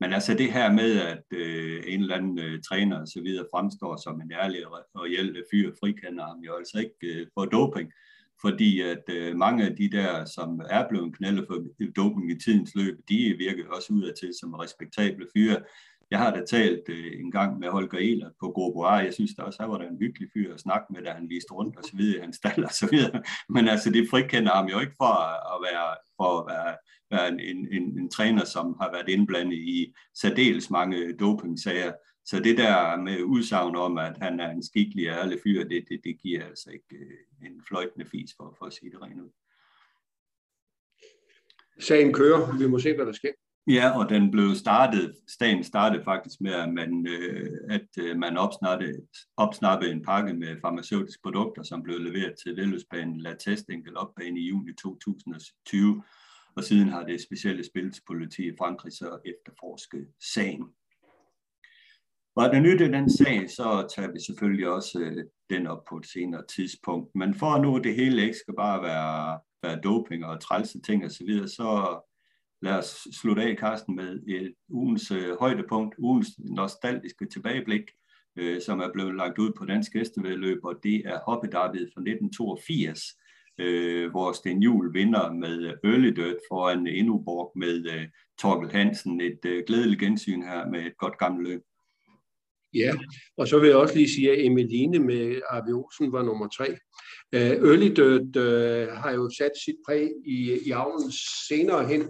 [0.00, 3.46] Men altså det her med, at øh, en eller anden øh, træner og så videre
[3.54, 7.92] fremstår som en ærlig og reel fyr, frikender ham jo altså ikke øh, for doping
[8.44, 11.56] fordi at øh, mange af de der, som er blevet knaldet for
[11.96, 15.58] doping i tidens løb, de virker også ud af til som respektable fyre.
[16.12, 19.00] Jeg har da talt øh, en gang med Holger Ehler på Gorboar.
[19.00, 21.28] Jeg synes da også, han var da en hyggelig fyr at snakke med, da han
[21.28, 23.22] viste rundt og så videre i hans stald og så videre.
[23.54, 25.14] Men altså, det frikender ham jo ikke for
[25.54, 26.76] at være, for at være,
[27.10, 31.92] være en, en, en, en træner, som har været indblandet i særdeles mange dopingsager.
[32.24, 36.00] Så det der med udsagn om, at han er en skikkelig ærlig fyr, det, det,
[36.04, 39.30] det giver altså ikke øh, en fløjtende fis for, for at sige det rent ud.
[41.80, 42.58] Sagen kører.
[42.58, 43.32] Vi må se, hvad der sker.
[43.66, 48.36] Ja, og den blev startet, staten startede faktisk med, at man, øh, at øh, man
[48.36, 49.06] opsnappede,
[49.36, 54.48] opsnappede en pakke med farmaceutiske produkter, som blev leveret til Velløsbanen La Testing opbane i
[54.48, 56.02] juni 2020.
[56.56, 60.64] Og siden har det specielle spilspoliti i Frankrig så efterforsket sagen.
[62.36, 65.96] Var det nyt i den sag, så tager vi selvfølgelig også øh, den op på
[65.96, 67.14] et senere tidspunkt.
[67.14, 71.04] Men for at nu det hele ikke skal bare være, være doping og trælse ting
[71.04, 72.00] osv., så, videre, så
[72.62, 77.82] lad os slutte af, Carsten, med et ugens øh, højdepunkt, ugens nostalgiske tilbageblik,
[78.36, 83.00] øh, som er blevet lagt ud på dansk hestevedløb, og det er hoppedarbet fra 1982,
[83.58, 88.08] øh, hvor Sten Juhl vinder med øh, Early Dirt foran Indoborg med øh,
[88.40, 89.20] Torkel Hansen.
[89.20, 91.62] Et øh, glædeligt gensyn her med et godt gammelt løb.
[92.74, 92.92] Ja,
[93.36, 96.68] og så vil jeg også lige sige, at Emeline med Arve Olsen var nummer tre.
[97.36, 101.12] Uh, Early Dirt uh, har jo sat sit præg i, i avlen
[101.48, 102.02] senere hen,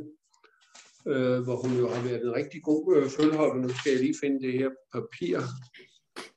[1.07, 3.61] øh, hvor hun jo har været en rigtig god øh, følgehoppe.
[3.61, 5.39] Nu skal jeg lige finde det her papir.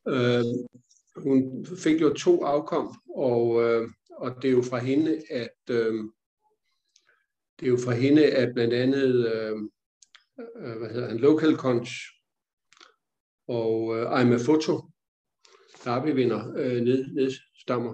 [0.07, 0.43] Øh,
[1.15, 5.93] hun fik jo to afkom, og, øh, og det er jo fra hende, at øh,
[7.59, 9.57] det er jo fra hende, at blandt andet øh,
[10.59, 11.91] øh hvad hedder han, Local Conch
[13.47, 14.81] og øh, Aima Foto,
[15.83, 17.35] derbyvinder, øh, ned,
[17.67, 17.93] stammer.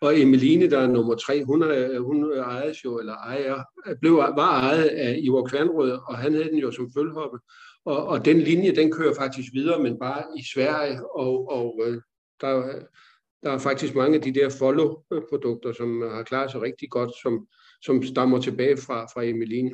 [0.00, 1.62] Og Emeline, der er nummer tre, hun,
[1.98, 3.62] hun ejes jo, eller ejer,
[4.00, 7.38] blev, var ejet af Ivor Kvernrød, og han havde den jo som følhoppe.
[7.84, 12.00] Og, og den linje, den kører faktisk videre, men bare i Sverige, og, og øh,
[12.40, 12.72] der,
[13.42, 17.46] der er faktisk mange af de der follow-produkter, som har klaret sig rigtig godt, som,
[17.82, 19.70] som stammer tilbage fra, fra Emeline.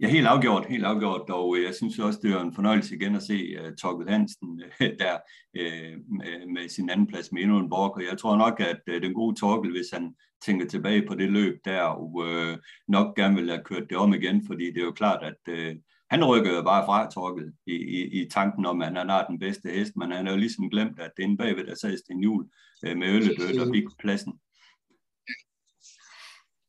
[0.00, 3.22] Ja, helt afgjort, helt afgjort, og jeg synes også, det er en fornøjelse igen at
[3.22, 5.16] se uh, Torkel Hansen uh, der
[5.58, 8.80] uh, med, med sin anden plads med endnu en borg, og jeg tror nok, at
[8.88, 13.16] uh, den gode Torkel, hvis han tænker tilbage på det løb der, og uh, nok
[13.16, 15.76] gerne vil have kørt det om igen, fordi det er jo klart, at uh,
[16.10, 19.38] han rykker jo bare fra Torkel i, i, i tanken om, at han har den
[19.38, 21.96] bedste hest, men han har jo ligesom glemt, at det er en bagved, der sad
[22.10, 22.44] en jul
[22.86, 24.32] uh, med ølledød og fik pladsen.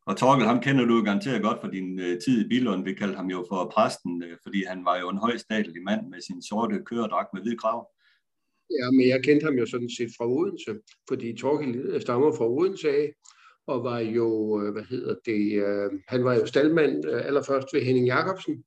[0.08, 2.84] Og Torkel, ham kender du garanteret godt fra din øh, tid i Bilund.
[2.84, 6.22] Vi kaldte ham jo for præsten, øh, fordi han var jo en højstatelig mand med
[6.22, 7.90] sin sorte køredragt med hvid krav.
[8.80, 10.72] Ja, men jeg kendte ham jo sådan set fra Odense,
[11.10, 13.14] fordi Torkel øh, stammer fra Odense af,
[13.68, 17.82] og var jo, øh, hvad hedder det, øh, han var jo staldmand øh, allerførst ved
[17.82, 18.64] Henning Jacobsen,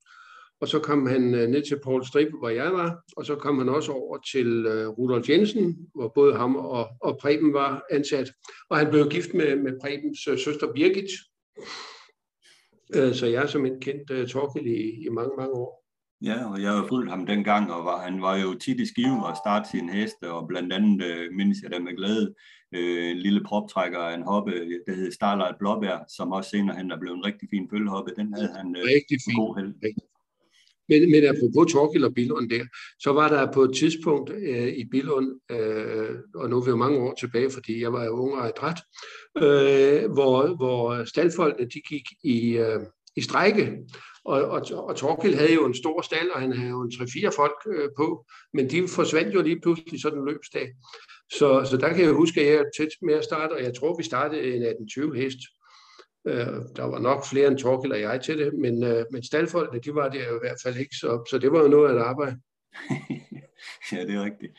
[0.61, 3.57] og så kom han øh, ned til Paul Stribe, hvor jeg var, og så kom
[3.57, 8.31] han også over til øh, Rudolf Jensen, hvor både ham og, og Preben var ansat.
[8.69, 11.09] Og han blev gift med, med Prebens øh, søster Birgit,
[13.13, 15.81] så jeg som en kendt uh, Torkel i, i mange, mange år.
[16.21, 19.19] Ja, og jeg har fulgt ham dengang, og var, han var jo tit i skiven
[19.19, 22.33] og starte sin heste, og blandt andet uh, mindes jeg da med glæde
[22.77, 24.51] uh, en lille proptrækker af en hoppe,
[24.87, 28.11] der hed Starlight Blåbær, som også senere hen er blevet en rigtig fin følgehoppe.
[28.17, 29.35] Den havde han uh, rigtig fin.
[29.35, 29.73] god held.
[29.83, 30.03] Rigtig.
[30.91, 32.65] Men, men apropos Torgild og Billund der,
[32.99, 36.75] så var der på et tidspunkt øh, i Billund, øh, og nu er vi jo
[36.75, 38.79] mange år tilbage, fordi jeg var jo ung og adræt,
[39.37, 42.79] øh, hvor, hvor staldfolkene de gik i, øh,
[43.15, 43.77] i strække.
[44.25, 47.35] Og, og, og Torkild havde jo en stor stald, og han havde jo en 3-4
[47.35, 50.67] folk øh, på, men de forsvandt jo lige pludselig sådan en løbsdag.
[51.31, 53.73] Så, så der kan jeg huske, at jeg er tæt med at starte, og jeg
[53.75, 55.39] tror, vi startede en 18-20 hest.
[56.27, 59.81] Øh, der var nok flere end Torkel og jeg til det, men, øh, men staldfolkene,
[59.81, 61.99] de var der i hvert fald ikke, så, så det var jo noget af et
[61.99, 62.37] arbejde.
[63.91, 64.53] ja, det er rigtigt.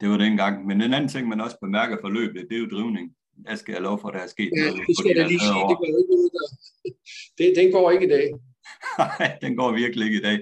[0.00, 0.66] Det var dengang.
[0.66, 3.14] Men en anden ting, man også bemærker for løbet, det er jo drivning.
[3.48, 4.86] Jeg skal have lov for, at der er sket ja, noget.
[4.86, 5.64] det skal jeg lige sige.
[5.70, 6.48] Det, går ikke ud der.
[7.38, 8.26] det, den går ikke i dag.
[8.98, 10.38] Nej, den går virkelig ikke i dag.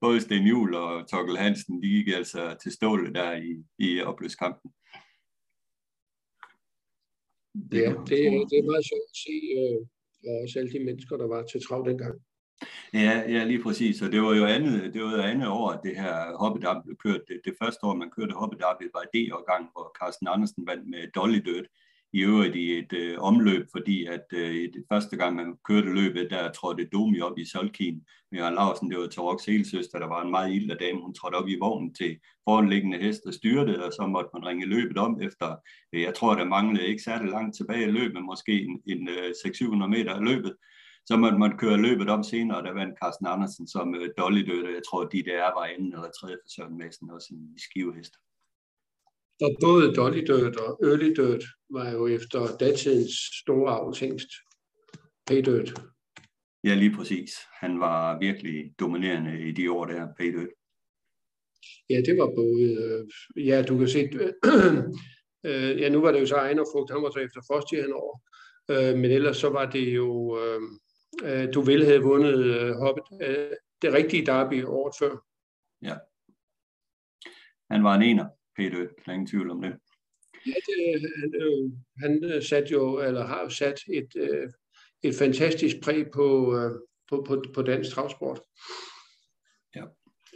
[0.00, 4.70] Både Sten Juhl og Torkel Hansen, de gik altså til stålet der i, i opløskampen.
[7.70, 8.18] Det ja, det,
[8.50, 9.86] det er meget sjovt at se, øh,
[10.26, 12.16] og også alle de mennesker, der var til trav dengang.
[12.94, 14.02] Ja, ja, lige præcis.
[14.02, 16.96] Og det var jo andet, det var jo andet år, at det her hoppedab blev
[17.04, 17.22] kørt.
[17.28, 21.40] Det, det første år, man kørte hoppedab, var D-årgang, hvor Carsten Andersen vandt med Dolly
[21.46, 21.66] Dirt
[22.12, 26.30] i øvrigt i et øh, omløb, fordi at øh, det første gang, man kørte løbet,
[26.30, 28.90] der trådte Domi op i Solkin med Jørgen Larsen.
[28.90, 31.00] Det var til helsøster, der var en meget ildre dame.
[31.00, 32.18] Hun trådte op i vognen til
[32.48, 35.56] foranliggende hest og styrte, og så måtte man ringe løbet om efter,
[35.92, 39.30] øh, jeg tror, der manglede ikke særlig langt tilbage i løbet, måske en, en øh,
[39.46, 40.54] 600-700 meter af løbet.
[41.06, 44.42] Så måtte man køre løbet om senere, og der vandt Carsten Andersen som øh, dolly
[44.50, 44.74] døde.
[44.74, 48.14] Jeg tror, de der var anden eller tredje for Søren Madsen, også en skivehest.
[49.44, 54.30] Og både Dolly Dirt og Early Dirt var jo efter datidens store avlshængst.
[55.26, 55.74] Pay Dirt.
[56.64, 57.30] Ja, lige præcis.
[57.60, 60.48] Han var virkelig dominerende i de år der, Pay Dirt.
[61.90, 64.00] Ja, det var både, øh, ja, du kan se,
[65.46, 68.18] øh, ja, nu var det jo så Ejner Frugt, han var så efter Fosti henover,
[68.70, 70.60] øh, men ellers så var det jo, øh,
[71.24, 73.50] øh, du ville have vundet øh, hoppet, øh,
[73.82, 75.16] det rigtige derby året før.
[75.82, 75.96] Ja.
[77.70, 78.26] Han var en ener.
[78.56, 79.72] Peter, der er ingen tvivl om det.
[80.46, 84.48] Ja, det, han, øh, han øh, sat jo, eller har jo sat et, øh,
[85.02, 86.70] et fantastisk præg på, øh,
[87.08, 88.40] på, på, på dansk travsport.
[89.76, 89.84] Ja.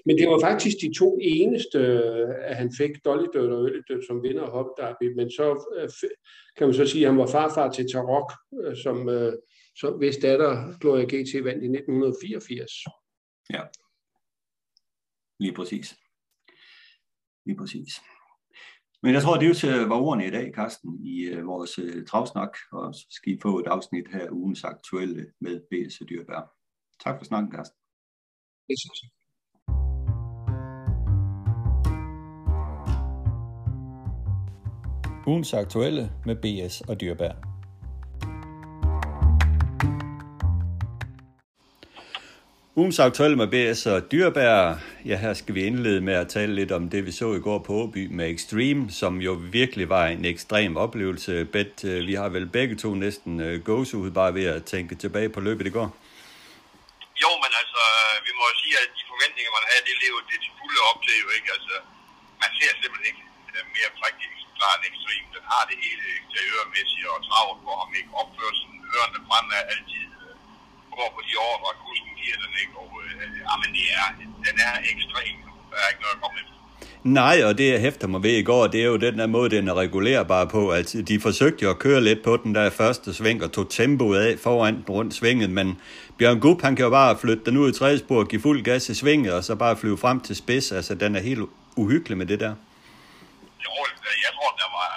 [0.07, 4.07] Men det var faktisk de to eneste, øh, at han fik Dolly Dirt og Ølle
[4.07, 5.15] som vinder af Hop Derby.
[5.17, 5.89] Men så øh,
[6.57, 8.33] kan man så sige, at han var farfar til Tarok,
[8.65, 9.33] øh, som, øh,
[9.77, 12.73] som hvis datter Gloria GT vandt i 1984.
[13.51, 13.63] Ja,
[15.41, 15.97] lige præcis.
[17.47, 17.93] Lige præcis.
[19.03, 22.57] Men jeg tror, det er var ordene i dag, Carsten, i uh, vores uh, travsnak,
[22.73, 26.03] og så skal I få et afsnit her ugens aktuelle med B.S.
[26.09, 26.53] Dyrbær.
[27.05, 27.79] Tak for snakken, Carsten.
[28.69, 29.11] Det synes jeg.
[35.27, 37.56] Ugens aktuelle med BS og Dyrbær.
[42.81, 44.57] Ugens aktuelle med BS og Dyrbær.
[45.11, 47.59] Ja, her skal vi indlede med at tale lidt om det, vi så i går
[47.67, 51.33] på Åby med Extreme, som jo virkelig var en ekstrem oplevelse.
[51.55, 55.31] Bet, øh, vi har vel begge to næsten uh, gåsehud bare ved at tænke tilbage
[55.37, 55.89] på løbet i går.
[57.23, 57.83] Jo, men altså,
[58.27, 61.17] vi må sige, at de forventninger, man havde, det levede det til fulde op til
[61.25, 61.49] jo ikke.
[61.57, 61.75] Altså,
[62.43, 63.25] man ser simpelthen ikke
[63.55, 65.27] øh, mere prægtigt klar en Extreme.
[65.37, 68.11] Den har det hele eksteriørmæssigt og travlt for ham, ikke?
[68.23, 69.19] Opførselen, ørerne
[69.61, 70.07] er altid
[70.99, 72.75] går på de år, hvor kusken giver den, ikke?
[72.83, 73.13] Og øh,
[73.49, 74.07] jamen, det er,
[74.47, 75.37] den er ekstrem.
[75.71, 76.57] Der er ikke noget at komme efter.
[77.07, 79.51] Nej, og det jeg hæfter mig ved i går, det er jo den der måde,
[79.57, 80.71] den er regulerbar på.
[80.71, 84.19] Altså, de forsøgte jo at køre lidt på den der første sving og tog tempoet
[84.19, 85.81] af foran den rundt svinget, men
[86.19, 88.89] Bjørn Gup, han kan jo bare flytte den ud i tredje spor, give fuld gas
[88.89, 90.73] i svinget, og så bare flyve frem til spids.
[90.73, 91.41] Altså, den er helt
[91.77, 92.55] uhyggelig med det der.
[93.65, 93.73] Jo,
[94.25, 94.91] jeg tror, der var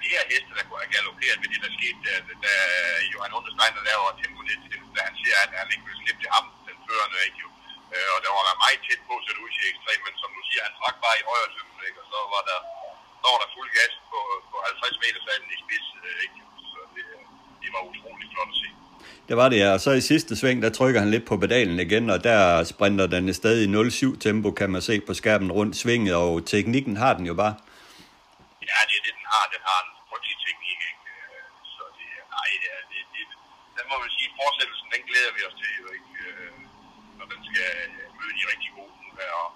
[0.00, 0.51] flere heste,
[0.94, 2.12] galopperet med det, der skete, da,
[2.44, 2.52] da
[3.12, 4.62] Johan Understeiner laver tempo lidt
[4.96, 7.48] da han siger, at han ikke vil slippe til ham, den førende, ikke jo.
[7.94, 10.30] Øh, og der var der meget tæt på, så det ud til ekstrem, men som
[10.36, 11.98] du siger, han trak bare i højre sømmen, ikke?
[12.02, 12.58] Og så var der,
[13.20, 14.18] så var der fuld gas på,
[14.50, 16.38] på 50 meter sanden i spids, øh, ikke?
[16.72, 17.04] Så det,
[17.62, 18.68] det var utroligt flot at se.
[19.28, 19.70] Det var det, ja.
[19.76, 23.06] Og så i sidste sving, der trykker han lidt på pedalen igen, og der sprinter
[23.14, 27.12] den i stadig 0,7 tempo, kan man se på skærmen rundt svinget, og teknikken har
[27.18, 27.54] den jo bare.
[28.70, 29.44] Ja, det er det, den har.
[29.54, 29.92] Den har en
[30.46, 31.02] teknik, ikke?
[31.12, 31.42] Øh,
[31.74, 33.24] så det, nej, det, det, det,
[33.76, 36.10] den må man sige, fortsættelsen, den glæder vi os til, jo ikke?
[36.26, 36.52] Øh,
[37.18, 37.70] når den skal
[38.00, 38.94] øh, møde de rigtig gode.
[39.38, 39.46] Og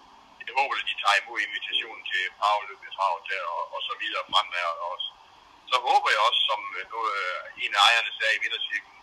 [0.47, 4.29] jeg håber, at de tager imod invitationen til Paveløbet Trav der, og, og så videre
[4.31, 5.09] fremad også.
[5.71, 8.97] Så håber jeg også, som øh, nu, øh, en af ejerne sagde i vintercirklen,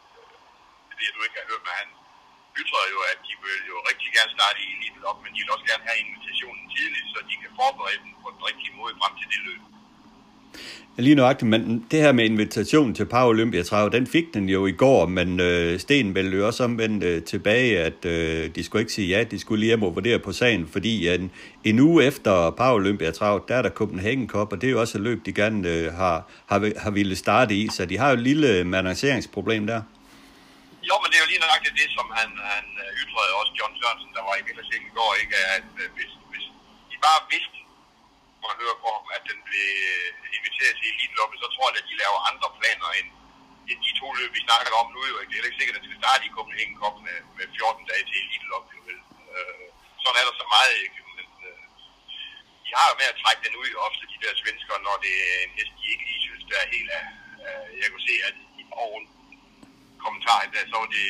[0.97, 1.89] det du ikke har hørt med han,
[2.61, 5.55] ytrer jo, at de vil jo rigtig gerne starte i eliten op, men de vil
[5.55, 9.13] også gerne have invitationen tidligt, så de kan forberede dem på den rigtige måde frem
[9.19, 9.61] til det løb.
[10.97, 15.05] Lige nøjagtigt, men det her med invitationen til Paralympiatrav, den fik den jo i går,
[15.05, 19.07] men øh, Sten ville jo også omvendt øh, tilbage, at øh, de skulle ikke sige
[19.07, 21.31] ja, de skulle lige hjem og vurdere på sagen, fordi øh, en,
[21.63, 25.03] en uge efter Paralympiatrav, der er der Copenhagen Cup, og det er jo også et
[25.03, 28.23] løb, de gerne øh, har, har, har ville starte i, så de har jo et
[28.29, 29.81] lille øh, manageringsproblem der.
[30.89, 33.73] Jo, men det er jo lige nøjagtigt det, som han, han øh, ytrede også, John
[33.79, 35.35] Sørensen, der var i Vildersing i går, ikke?
[35.57, 36.45] at øh, hvis, hvis
[36.91, 37.57] de bare vidste,
[38.43, 41.89] mig at høre på at den blev øh, inviteret til elitloppet, så tror jeg, at
[41.89, 43.09] de laver andre planer end,
[43.69, 45.01] end de to løb, vi snakker om nu.
[45.11, 45.15] Jo.
[45.29, 48.03] Det er ikke sikkert, at den skal starte i Copenhagen Cup med, med 14 dage
[48.09, 48.73] til elitloppet.
[49.35, 49.65] Øh,
[50.01, 50.99] sådan er der så meget, ikke?
[51.17, 51.63] Men, øh,
[52.65, 55.37] de har jo med at trække den ud, ofte de der svensker, når det er
[55.45, 57.05] en hest, de ikke lige synes, der er helt af.
[57.45, 59.05] Øh, jeg kunne se, at i morgen
[60.05, 61.07] kommentaren der, så var det,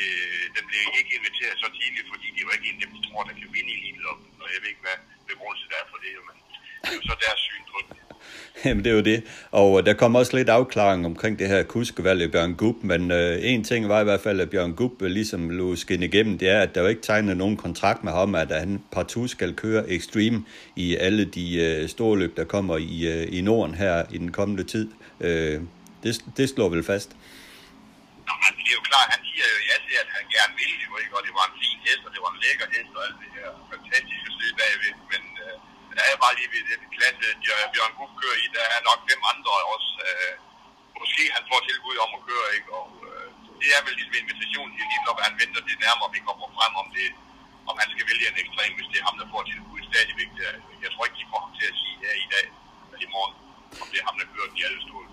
[0.55, 3.35] den blev ikke inviteret så tidligt, fordi de var ikke en af dem, tror, der
[3.39, 4.27] kan vinde i elitloppet.
[4.43, 4.99] Og jeg ved ikke, hvad
[5.31, 6.37] begrundelsen er for det, men
[6.83, 7.97] det er jo så deres syn på det.
[8.65, 9.23] Jamen, det er jo det.
[9.51, 13.37] Og der kom også lidt afklaring omkring det her kuskevalg af Bjørn Gub, men øh,
[13.41, 16.61] en ting var i hvert fald, at Bjørn Gub ligesom lå skinne igennem, det er,
[16.61, 20.45] at der jo ikke tegnet nogen kontrakt med ham, at han partout skal køre Extreme
[20.75, 24.31] i alle de øh, store løb, der kommer i, øh, i Norden her i den
[24.31, 24.91] kommende tid.
[25.19, 25.61] Øh,
[26.03, 27.09] det, det slår vel fast.
[28.27, 30.75] Nå, altså, det er jo klart, han siger jo ja til, at han gerne ville
[30.81, 31.13] det, ikke?
[31.17, 33.29] og det var en fin hest, og det var en lækker hest, og alt det
[33.37, 35.22] her fantastiske slid bagved, men øh,
[35.97, 38.99] der er bare lige ved den klasse, øh, Bjørn Gug kører i, der er nok
[39.09, 40.33] fem andre også, øh,
[41.01, 42.69] måske han får tilbud om at køre, ikke?
[42.79, 43.27] og øh,
[43.61, 46.73] det er vel ligesom invitation til lige når han venter det nærmere, vi kommer frem
[46.83, 47.09] om det,
[47.69, 50.29] om han skal vælge en ekstrem, hvis det er ham, der får tilbud stadigvæk.
[50.83, 52.45] Jeg tror ikke, de får ham til at sige ja i dag,
[52.85, 53.33] eller i morgen,
[53.81, 55.12] om det er ham, der kører de alle store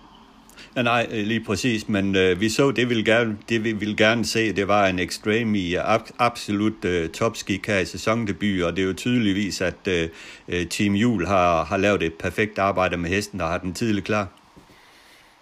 [0.75, 3.97] Ja, nej, øh, lige præcis, men øh, vi så, det vi gerne, det vi ville
[4.05, 8.71] gerne se, det var en ekstrem i ab- absolut øh, topskik her i sæsondebut, og
[8.75, 10.03] det er jo tydeligvis, at øh,
[10.53, 14.05] øh Team Jul har, har lavet et perfekt arbejde med hesten, og har den tidligt
[14.09, 14.25] klar.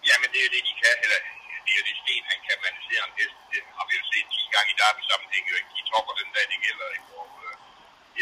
[0.10, 1.20] Ja, men det er jo det, de kan, eller
[1.66, 3.38] det er jo det sten, han kan managere en hest.
[3.54, 5.72] Det har vi jo set 10 gange i derby sammenhæng, jo ikke?
[5.78, 7.10] De topper den dag, det gælder, ikke?
[7.22, 7.54] Og, øh,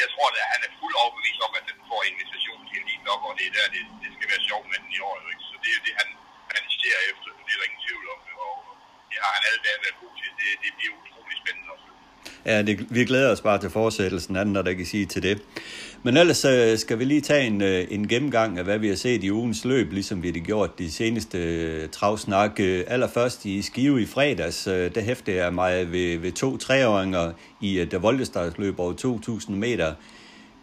[0.02, 3.02] jeg tror, at han er fuld overbevist om, at den får invitation til en lige
[3.28, 5.44] og det er der, det, det skal være sjovt med den i år, ikke?
[5.50, 6.10] Så det er jo det, han,
[6.54, 8.20] analysere efter, det er der ingen tvivl om.
[8.46, 8.56] Og
[9.10, 10.30] det har han alle dage været god til.
[10.40, 11.82] Det, det bliver utrolig spændende at
[12.48, 15.42] Ja, det, vi glæder os bare til fortsættelsen, anden der kan sige til det.
[16.04, 18.96] Men ellers øh, skal vi lige tage en, øh, en gennemgang af, hvad vi har
[18.96, 22.60] set i ugens løb, ligesom vi har gjort de seneste øh, travsnak.
[22.60, 27.32] Øh, allerførst i Skive i fredags, øh, der hæftede jeg mig ved, ved to treåringer
[27.62, 29.94] i øh, et Voldestartsløb over 2.000 meter.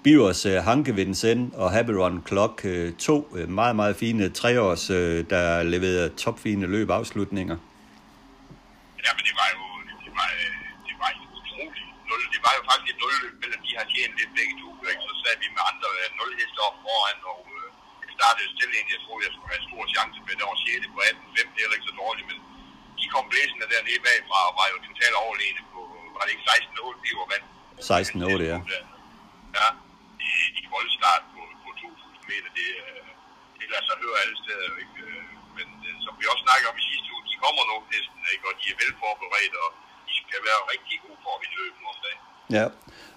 [0.05, 4.91] Bivers øh, Hanke Vincent og Happy Run Clock, uh, to øh, meget, meget fine treårs,
[4.91, 7.57] øh, der leverede topfine løbeafslutninger.
[9.05, 9.65] Ja, men det var jo
[10.05, 10.29] det var,
[10.89, 11.89] det var utroligt.
[12.09, 14.69] Nul, det var jo faktisk et nulløb, men de har tjent lidt begge to.
[14.91, 15.03] Ikke?
[15.09, 15.89] Så sad vi med andre
[16.19, 17.67] nul heste op foran, og uh,
[18.05, 18.87] jeg startede stille ind.
[18.95, 20.95] Jeg troede, jeg skulle have en stor chance med det var 6.
[20.95, 21.55] på 18-5.
[21.55, 22.39] Det er ikke så dårligt, men
[22.99, 25.81] de kom blæsende dernede bagfra og var jo totalt overlegne på,
[26.17, 27.47] var det ikke 16-8, de var vandt.
[27.91, 28.59] 16-8, ja.
[29.59, 29.69] Ja,
[30.61, 33.09] i voldstart på, på 2.000 meter, det, øh,
[33.59, 34.71] det lader sig høre alle steder.
[34.83, 34.99] Ikke?
[35.07, 35.25] Øh,
[35.57, 38.45] men øh, som vi også snakkede om i sidste uge, de kommer nu næsten, ikke?
[38.51, 39.69] og de er velforberedt, og
[40.09, 42.23] de skal være rigtig gode for at vinde løbet om dagen.
[42.51, 42.67] Ja,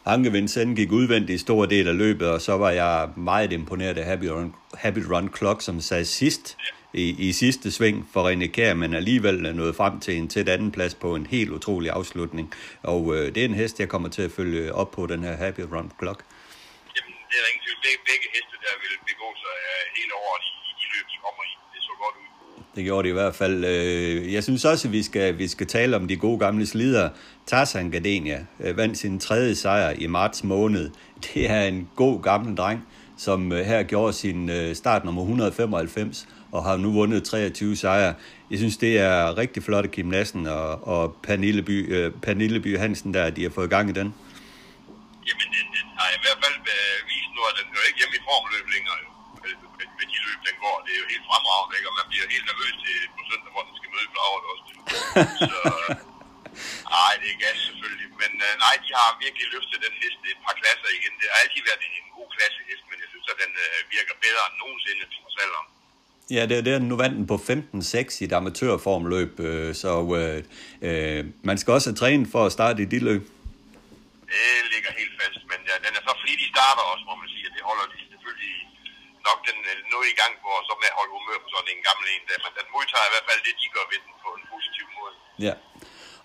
[0.05, 3.97] Anke Vincent gik udvendigt i stor del af løbet, og så var jeg meget imponeret
[3.97, 6.57] af Happy Run, Happy Run Clock, som sad sidst
[6.93, 10.71] i, i sidste sving for René Kær, men alligevel nåede frem til en tæt anden
[10.71, 12.53] plads på en helt utrolig afslutning.
[12.83, 15.35] Og øh, det er en hest, jeg kommer til at følge op på, den her
[15.35, 16.19] Happy Run Clock
[16.95, 17.79] Jamen, det er der ingen tvivl.
[17.87, 21.05] Begge, begge heste der vil begå sig øh, uh, hele året i, i de løb,
[21.13, 21.53] de kommer i.
[21.73, 22.29] Det så godt ud.
[22.77, 23.65] Det gjorde det i hvert fald.
[23.65, 27.09] Øh, jeg synes også, at vi skal, vi skal tale om de gode gamle slider.
[27.47, 30.89] Tarzan Gardenia øh, vandt sin tredje sejr i marts måned.
[31.33, 32.87] Det er en god gammel dreng,
[33.17, 38.13] som øh, her gjorde sin start nummer 195 og har nu vundet 23 sejre.
[38.51, 43.29] Jeg synes, det er rigtig flot af Kim Nassen og, og Pernilleby, Pernilleby Hansen, der
[43.29, 44.13] de har fået gang i den.
[45.27, 46.57] Jamen, den, den har i hvert fald
[47.37, 49.09] nu at den jo ikke hjemme i formløb længere jo.
[49.43, 50.77] Med, med, med de løb, den går.
[50.85, 51.89] Det er jo helt fremragende, ikke?
[51.91, 54.65] Og man bliver helt nervøs til på søndag, hvor den skal møde Flagret også.
[55.49, 55.59] Så,
[56.95, 58.09] nej, det er gas selvfølgelig.
[58.21, 61.13] Men uh, nej, de har virkelig løftet den hest et par klasser igen.
[61.19, 64.15] Det har altid været en god klasse hest, men jeg synes, at den uh, virker
[64.25, 65.69] bedre end nogensinde trods alderen.
[66.35, 66.75] Ja, det er det.
[66.81, 70.39] Nu vandt den på 15-6 i et amatørformløb, øh, så øh,
[70.87, 73.23] øh, man skal også have trænet for at starte i de løb.
[74.33, 77.45] Det ligger helt fast, men ja, den er så flittig starter også, må man sige,
[77.49, 77.97] at det holder de
[79.29, 81.71] nok den øh, nu i gang på, og så med at holde humør på sådan
[81.75, 84.13] en gammel en der, men den modtager i hvert fald det, de gør ved den
[84.23, 85.15] på en positiv måde.
[85.47, 85.53] Ja.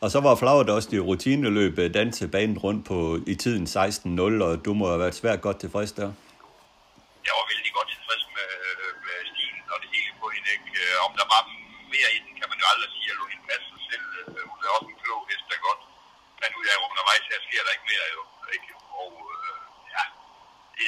[0.03, 2.99] Og så var Flagret også det rutineløb øh, danse banen rundt på
[3.35, 6.09] i tiden 16-0, og du må have været svært godt tilfreds der.
[7.27, 10.49] Jeg var vældig godt tilfreds med, øh, med stilen og det hele på hende.
[10.57, 10.71] Ikke?
[11.07, 11.43] Om der var
[11.95, 13.07] mere i den, kan man jo aldrig sige.
[13.11, 14.05] Jeg lå hende passe sig selv.
[14.51, 15.83] Hun er også en klog hest, der godt
[16.41, 18.23] fandt ud af undervejs, her sker der ikke mere jo.
[18.57, 18.69] Ikke?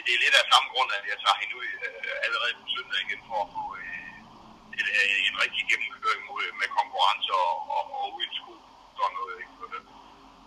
[0.05, 2.99] Det, er lidt af samme grund, at jeg tager hende ud øh, allerede på søndag
[3.07, 7.53] igen for at få øh, et, øh, en rigtig gennemkøring mod, øh, med konkurrence og,
[7.75, 8.55] og, og uden sko.
[8.99, 9.53] Sådan noget, ikke?
[9.59, 9.79] Så, så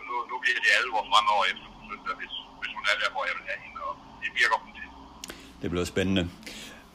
[0.09, 3.23] nu, nu bliver det alvor fremover efter på søndag, hvis, hvis hun er der, hvor
[3.29, 4.87] jeg vil have hende, og det virker hun til.
[5.61, 6.23] Det bliver spændende.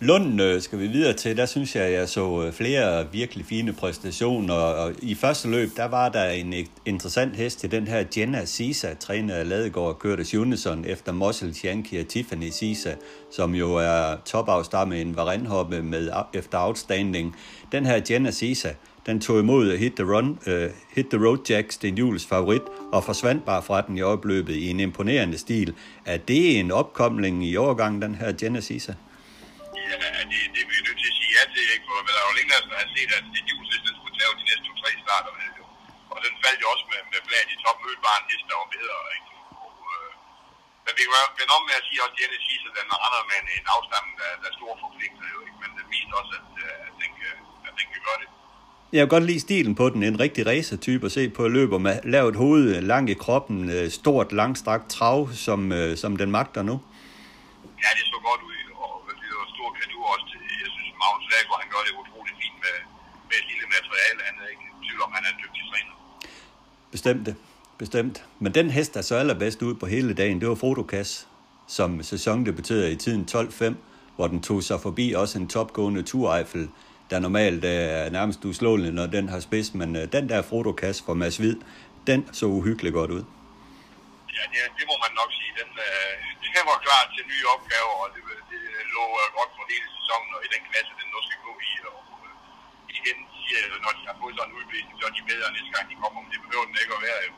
[0.05, 3.47] Lund øh, skal vi videre til, der synes jeg, at jeg så øh, flere virkelig
[3.47, 7.87] fine præstationer, og i første løb, der var der en e-, interessant hest til den
[7.87, 12.95] her Jenna Sisa, træner af Ladegaard og Curtis Unison efter Mossel Yankee og Tiffany Sisa,
[13.33, 17.37] som jo er topafstar med en varenhoppe med efter outstanding.
[17.73, 18.69] Den her Jenna Sisa,
[19.07, 22.63] den tog imod Hit the, run, uh, Hit the Road Jack, Sten Jules favorit,
[22.93, 25.75] og forsvandt bare fra den i opløbet i en imponerende stil.
[26.07, 28.93] Er det en opkomling i overgangen, den her Jenna Sisa?
[29.93, 31.13] Ja, det, det er vi nødt til
[32.95, 35.33] set, at det Jules, den skulle tage de næste to-tre starter.
[35.59, 35.65] Jo.
[36.13, 38.57] Og den faldt jo også med, med blandt i top, mødte bare en hest, der
[38.63, 38.99] var bedre.
[39.17, 39.29] Ikke?
[39.65, 40.11] Og, øh,
[40.85, 41.05] men vi
[41.39, 42.39] kan om med at sige, at Jenny
[42.69, 45.29] at den render med en, en afstamning, der, der er stor forpligtelser.
[45.35, 45.59] Jo, ikke?
[45.63, 47.35] Men det viser også, at, øh, at, den kan,
[47.69, 48.29] at den kan gøre det.
[48.95, 50.01] Jeg kan godt lide stilen på den.
[50.03, 54.29] En rigtig racertype at se på løber med lavt hoved, lang i kroppen, øh, stort,
[54.41, 55.61] langstrakt trav, som,
[56.03, 56.75] som den magter nu.
[57.85, 58.93] Ja, det så godt ud, og
[59.23, 60.27] det var stor kanu også.
[60.31, 60.71] Til, jeg
[61.33, 62.77] Magnus Lager, han gør det utroligt fint med,
[63.29, 64.21] med et lille materiale.
[64.29, 65.95] Han er ikke tvivl om, han er en dygtig træner.
[66.91, 67.37] Bestemt det.
[67.79, 68.25] Bestemt.
[68.39, 71.29] Men den hest, der så allerbedst ud på hele dagen, det var Fotokas,
[71.69, 73.75] som sæsondebuterede i tiden 12-5,
[74.17, 76.71] hvor den tog sig forbi også en topgående tureiffel,
[77.11, 81.15] der normalt er nærmest uslående, når den har spids, men uh, den der Fotokas fra
[81.15, 81.57] Mads Hvid,
[82.07, 83.25] den så uhyggeligt godt ud.
[84.37, 85.53] Ja, det, det må man nok sige.
[85.61, 86.15] Den, uh,
[86.57, 88.23] den var klar til nye opgaver, og det
[88.97, 91.73] lå øh, godt for hele sæsonen, og i den klasse, den nu skal gå i.
[91.91, 92.35] Og, øh,
[92.99, 95.73] igen siger jeg, når de har fået sådan en udvisning, så er de bedre næste
[95.75, 97.21] gang de kommer, men det behøver den ikke at være.
[97.29, 97.35] Jo.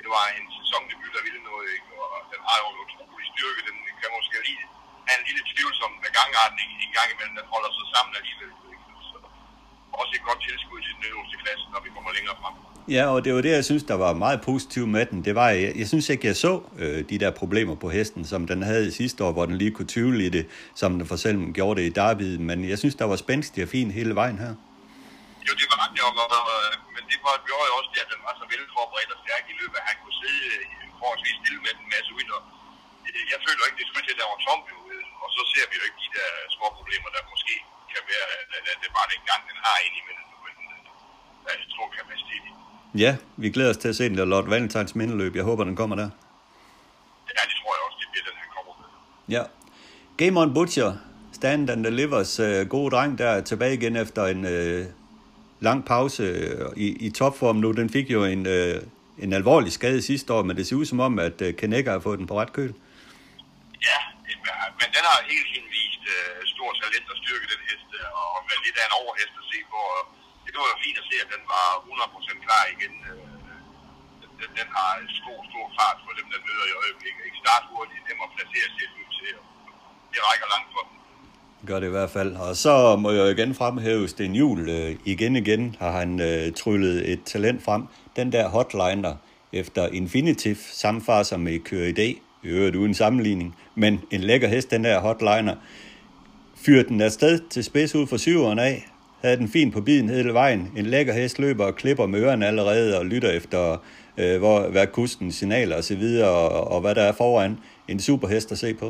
[0.00, 1.90] Det var en sæsondebut, der ville noget, ikke?
[2.04, 3.60] og den har jo en utrolig styrke.
[3.68, 4.64] Den kan måske lige
[5.06, 8.50] have en lille tvivlsom gangarten en gang imellem, den holder sig sammen alligevel.
[8.72, 8.84] Ikke?
[9.10, 9.16] Så,
[10.00, 12.56] også et godt tilskud til den øverste klasse, når vi kommer længere frem.
[12.96, 15.18] Ja, og det var det, jeg synes, der var meget positivt med den.
[15.26, 16.52] Det var, jeg, jeg synes ikke, jeg så
[16.82, 19.74] øh, de der problemer på hesten, som den havde i sidste år, hvor den lige
[19.76, 20.44] kunne tvivle i det,
[20.80, 22.28] som den for selv gjorde det i Derby.
[22.48, 24.52] Men jeg synes, der var spændstig og fint hele vejen her.
[25.46, 26.62] Jo, det var det, og,
[26.94, 29.76] men det var, gjorde jo også at den var så velforberedt og stærk i løbet,
[29.82, 30.44] at han kunne sidde
[31.00, 32.28] forholdsvis stille med en masse ud.
[32.36, 32.42] Og
[33.08, 34.78] øh, jeg føler ikke, det skulle til, at der var tom, jo.
[34.92, 37.54] Øh, og så ser vi jo ikke de der små problemer, der måske
[37.92, 38.28] kan være,
[38.72, 40.78] at det bare den gang, den har ind imellem, men øh,
[41.44, 42.52] der er stor kapacitet i.
[42.94, 45.36] Ja, vi glæder os til at se den der Lord Valentines mindeløb.
[45.36, 46.02] Jeg håber, den kommer der.
[46.02, 49.36] Ja, det tror jeg også, det bliver den, han kommer med.
[49.36, 49.42] Ja.
[50.16, 50.92] Game on Butcher,
[51.32, 54.86] Stand and Delivers, uh, gode dreng, der er tilbage igen efter en uh,
[55.60, 56.22] lang pause
[56.66, 57.72] uh, i, i topform nu.
[57.72, 58.82] Den fik jo en, uh,
[59.18, 62.00] en alvorlig skade sidste år, men det ser ud som om, at uh, Kaneka har
[62.00, 62.74] fået den på ret køl.
[63.88, 63.98] Ja,
[64.80, 68.40] men den har hele tiden vist uh, stor talent og styrke, den hest, og, og
[68.64, 69.80] lidt af en overhest at se på.
[69.96, 70.19] Og
[70.52, 71.66] det var jo fint at se, at den var
[72.34, 72.94] 100% klar igen.
[73.08, 73.18] Øh,
[74.40, 74.90] den, den har
[75.20, 77.20] stor, stor fart for dem, der møder i øjeblikket.
[77.28, 79.32] Ikke start hurtigt, dem at placere sig ud til.
[80.12, 80.94] Det rækker langt for dem.
[81.68, 82.32] Gør det i hvert fald.
[82.44, 84.68] Og så må jeg igen fremhæve Sten Juhl.
[84.68, 87.82] Øh, igen igen har han øh, tryllet et talent frem.
[88.16, 89.14] Den der hotliner
[89.52, 94.48] efter Infinitiv, samme som i Køre i dag, i øvrigt uden sammenligning, men en lækker
[94.48, 95.56] hest, den der hotliner,
[96.64, 98.89] fyrer den afsted til spids ud for syveren af,
[99.22, 100.62] havde den fin på biden hele vejen.
[100.76, 103.60] En lækker hest løber og klipper med ørerne allerede og lytter efter,
[104.20, 107.52] øh, hvor, hvad kusten signaler og så videre, og, og hvad der er foran.
[107.92, 108.88] En super hest at se på.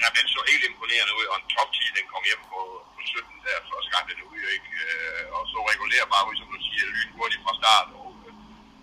[0.00, 2.60] Ja, den så helt imponerende ud, og en top 10, den kom hjem på,
[2.94, 4.70] på 17 der første gang, den ud, ikke?
[4.84, 7.88] Øh, og så regulerer bare ud, som du siger, lyn hurtigt fra start.
[8.00, 8.32] Og, øh,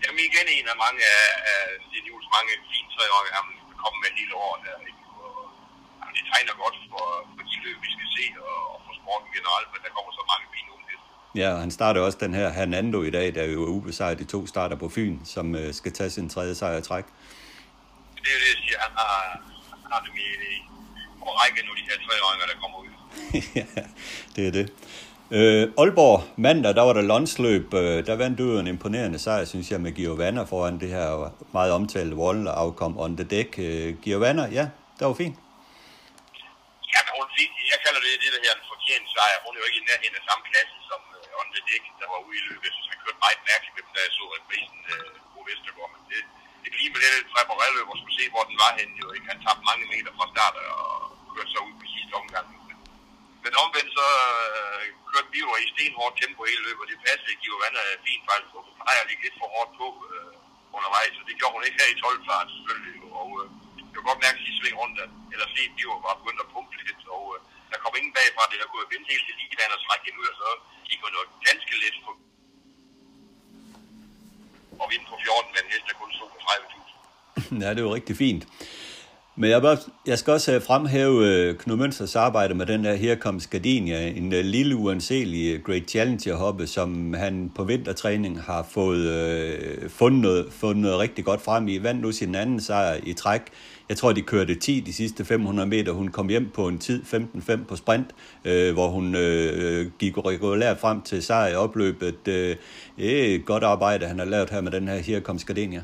[0.04, 3.46] jamen igen en af mange af, af Sten Jules mange fine tre år, han
[3.84, 5.04] kom med hele året der, ikke?
[5.26, 5.34] Og,
[6.00, 7.06] jamen, det tegner godt for,
[7.36, 10.46] for de løb, vi skal se, og, og sporten generelt, men der kommer så mange
[10.54, 10.72] fine
[11.36, 14.24] Ja, og han starter også den her Hernando i dag, der jo er ubesejret de
[14.24, 17.06] to starter på Fyn, som øh, skal tage sin tredje sejr i træk.
[18.16, 18.80] Det er det, jeg siger.
[18.80, 19.42] Han har,
[19.84, 20.30] han har dem i,
[21.20, 22.88] på række nu, de her tre øjne, der kommer ud.
[23.60, 23.84] ja,
[24.36, 24.66] det er det.
[25.32, 27.74] Øh, Aalborg, mandag, der var der landsløb.
[27.74, 31.72] Øh, der vandt du en imponerende sejr, synes jeg, med Giovanna foran det her meget
[31.72, 33.60] omtalte wall afkom on the deck.
[33.60, 34.66] Øh, Giovanna, ja,
[35.00, 35.38] det var fint.
[36.94, 37.28] Ja, men hun,
[37.74, 39.38] jeg kalder det det, der her en fortjent sejr.
[39.46, 41.84] Hun er jo ikke i nærheden af samme klasse som øh, uh, on the Dick,
[42.02, 42.66] der var ude i løbet.
[42.68, 45.40] Jeg synes, han kørte meget mærkeligt med dem, da jeg så reprisen uh, øh, på
[45.48, 45.92] Vestergaard.
[45.96, 46.20] Men det,
[46.62, 48.94] det kan lige med det lidt Treboreløb og skulle se, hvor den var henne.
[49.02, 49.28] Jo, ikke?
[49.32, 52.48] Han tabte mange meter fra start og kørte så ud på sidste omgang.
[53.44, 54.08] Men omvendt så
[54.60, 58.54] uh, kørte vi jo i stenhårdt tempo hele løbet, og det passede Giovanna fint faktisk,
[58.58, 60.32] og hun plejer lige lidt for hårdt på uh,
[60.78, 62.98] undervejs, så det gjorde hun ikke her i 12 fart selvfølgelig.
[63.20, 63.46] Og uh,
[63.88, 66.44] jeg kan godt mærke sidste sving rundt, at, eller se, at de var bare begyndt
[66.44, 67.40] at pumpe lidt, og uh,
[67.72, 70.36] der kom ingen bagfra det, der kunne vinde helt til ligeland og trække ud, og
[70.42, 70.50] så
[70.88, 72.12] gik hun noget ganske lidt på
[74.82, 77.62] og vinde på 14 med en hest, der kun stod på 30.000.
[77.64, 78.44] ja, det var rigtig fint.
[79.36, 79.78] Men jeg, bare,
[80.08, 84.08] jeg skal også øh, fremhæve øh, Knud Mønsters arbejde med den der Here comes Gardenia,
[84.08, 90.22] en øh, lille uanselig Great Challenger hoppe, som han på vintertræning har fået øh, fundet,
[90.22, 91.84] noget, fundet noget rigtig godt frem i.
[91.84, 93.42] Vandt nu sin anden sejr i træk.
[93.90, 95.92] Jeg tror, de kørte 10 de sidste 500 meter.
[95.92, 98.08] Hun kom hjem på en tid 15-5 på sprint,
[98.46, 102.28] øh, hvor hun øh, gik regulært frem til sejr i opløbet.
[102.98, 105.84] Øh, godt arbejde, han har lavet her med den her Here comes Gardenia.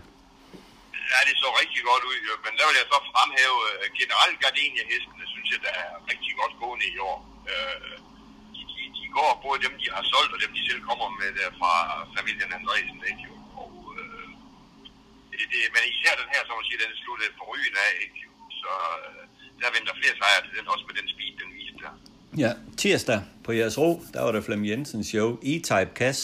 [1.11, 5.25] Ja, det så rigtig godt ud, men der vil jeg så fremhæve øh, generelt Gardenia-hestene,
[5.33, 7.17] synes jeg, der er rigtig godt gående i år.
[7.51, 7.95] Uh,
[8.55, 11.29] de, de, de går, både dem, de har solgt, og dem, de selv kommer med
[11.39, 11.73] der fra
[12.17, 13.35] familien Andresen, ikke jo.
[13.61, 14.27] Og, øh,
[15.37, 17.91] det, det, men især den her, som man siger, den er sluttet på rygen af,
[18.05, 18.31] ikke jo.
[18.61, 18.71] Så
[19.01, 19.21] øh,
[19.61, 21.93] der venter flere sejre til den, også med den speed, den viste der.
[22.43, 22.51] Ja,
[22.81, 25.29] tirsdag på jeres ro, der var der Flem Jensens show.
[25.51, 26.21] E-Type Cass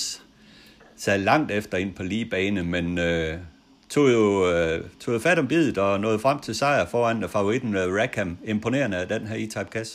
[1.03, 3.39] sad langt efter ind på lige bane, men øh,
[3.95, 7.71] tog jo øh, tog jo fat om bidet og nåede frem til sejr foran favoritten
[7.81, 8.31] øh, Rackham.
[8.53, 9.89] Imponerende af den her E-Type Cass.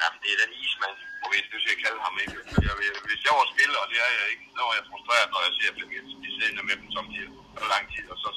[0.00, 2.36] Jamen, det er den ismand, hvor vi nu skal kalde ham, ikke?
[2.68, 2.74] Jeg,
[3.08, 5.52] hvis jeg var spiller, og det er jeg ikke, så var jeg frustreret, når jeg
[5.58, 7.20] ser Flem Jensen, de sidder med dem som de
[7.60, 8.28] så lang tid, og så,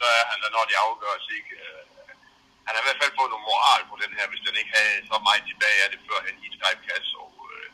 [0.00, 1.52] så er han der, når de afgøres, ikke?
[1.64, 1.82] Øh,
[2.66, 4.96] han har i hvert fald fået noget moral på den her, hvis den ikke havde
[5.10, 7.66] så meget tilbage af det, før han i Skype kasse, og øh,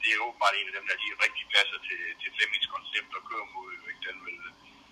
[0.00, 3.22] det er åbenbart en af dem, der lige rigtig passer til, til Flemmings koncept og
[3.28, 4.02] kører mod, øh, ikke?
[4.08, 4.38] Den vil,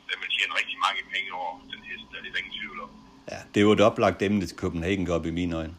[0.08, 2.90] den vil tjene rigtig mange penge over den hest, der er det ingen tvivl om.
[3.32, 5.76] Ja, det er jo et oplagt emne til Copenhagen op i mine øjne.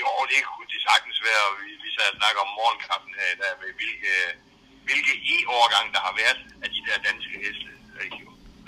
[0.00, 3.38] Jo, det kunne det sagtens være, og vi, vi sad snakker om morgenkaffen her i
[3.42, 4.12] dag, med hvilke,
[4.88, 7.70] hvilke e-årgang, der har været af de der danske heste.
[8.04, 8.20] Ikke?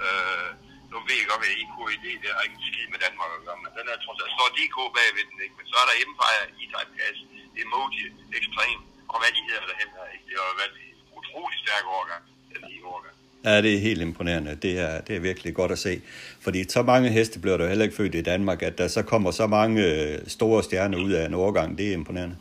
[0.04, 0.50] Øh,
[0.90, 3.70] nu ved jeg godt, at IKID, det har ikke skid med Danmark at gøre, men
[3.78, 5.56] den er trods alt, står DK bagved den, ikke?
[5.58, 7.18] Men så er der Empire, E-Type Gas,
[7.60, 8.04] Emoji,
[8.38, 10.24] Extreme, og hvad de hedder derhen her, ikke?
[10.28, 12.22] Det har været en utrolig stærk årgang,
[12.52, 13.16] den i årgang.
[13.44, 14.58] Ja, det er helt imponerende.
[14.62, 16.00] Det er, det er virkelig godt at se.
[16.40, 19.30] Fordi så mange heste bliver der heller ikke født i Danmark, at der så kommer
[19.30, 21.78] så mange øh, store stjerner ud af en årgang.
[21.78, 22.36] Det er imponerende.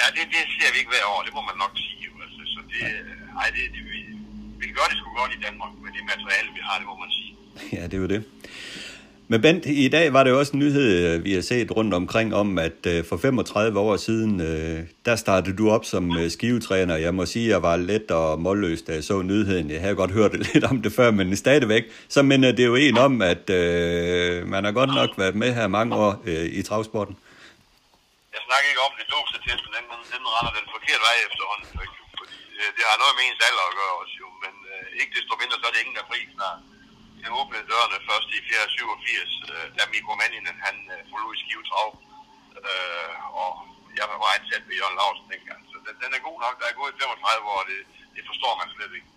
[0.00, 2.06] Ja, det, det ser vi ikke hver år, det må man nok sige.
[2.24, 2.80] Altså, så det,
[3.42, 3.98] ej, det, det, vi,
[4.62, 7.10] vi gør det sgu godt i Danmark med det materiale, vi har, det må man
[7.18, 7.32] sige.
[7.76, 8.22] Ja, det er jo det.
[9.34, 11.94] Men Bent, i dag var det jo også en nyhed, øh, vi har set rundt
[11.94, 16.96] omkring om, at øh, for 35 år siden, øh, der startede du op som skivetræner.
[17.06, 19.70] Jeg må sige, at jeg var let og målløs, da jeg så nyheden.
[19.70, 21.84] Jeg havde godt hørt lidt om det før, men stadigvæk,
[22.14, 25.66] så minder det jo en om, at øh, man har godt nok været med her
[25.78, 27.14] mange år øh, i travsporten.
[28.34, 29.84] Jeg snakker ikke om det dåbsatest, men den,
[30.14, 31.66] den render den forkerte vej efterhånden.
[32.18, 32.36] Fordi,
[32.76, 35.56] det har noget med ens alder at gøre også jo, men øh, ikke desto mindre,
[35.60, 36.60] så er det ingen, der er fri snart
[37.24, 41.88] jeg åbnede dørene først i 487, øh, da Mikko Manninen, han øh, forlod Skive Trav.
[42.68, 43.50] Øh, og
[43.98, 45.60] jeg var ansat ved Jørgen Larsen dengang.
[45.72, 46.54] Så den, den er god nok.
[46.60, 47.80] Der er gået i 35 år, det,
[48.16, 49.08] det forstår man slet ikke.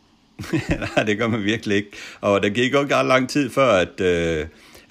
[0.86, 1.94] Nej, det gør man virkelig ikke.
[2.28, 4.42] Og der gik jo ikke ret lang tid før, at, øh,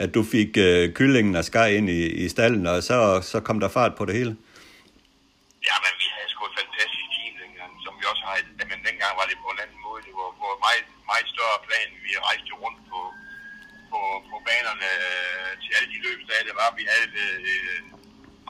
[0.04, 2.98] at du fik øh, kyllingen af skaj ind i, i stallen, og så,
[3.32, 4.32] så kom der fart på det hele.
[5.68, 8.34] Ja, men vi havde sgu et fantastisk team dengang, som vi også har.
[8.70, 9.36] Men dengang var det.
[9.36, 9.45] Det
[11.16, 11.88] meget, større plan.
[12.06, 13.00] Vi rejste rundt på,
[13.90, 16.68] på, på banerne øh, til alle de løbsdage, der var.
[16.80, 17.08] Vi havde
[17.52, 17.80] øh,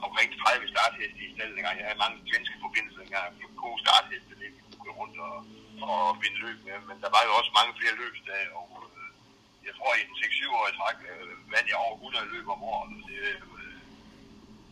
[0.05, 1.75] omkring 30 startheste i stedet dengang.
[1.79, 3.27] Jeg havde mange svenske forbindelser dengang.
[3.63, 5.35] Gode startheste, det vi kunne gå rundt og,
[5.91, 6.77] og vinde løb med.
[6.89, 9.09] Men der var jo også mange flere løbsdage, og øh,
[9.67, 12.61] jeg tror, i en 6-7 år i træk øh, vandt jeg over 100 løb om
[12.73, 12.89] året.
[13.09, 13.77] Det, øh,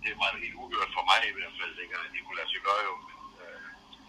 [0.04, 2.84] det var helt uhørt for mig i hvert fald, dengang det kunne lade sig gøre
[2.90, 2.94] jo.
[3.08, 3.60] Men, øh,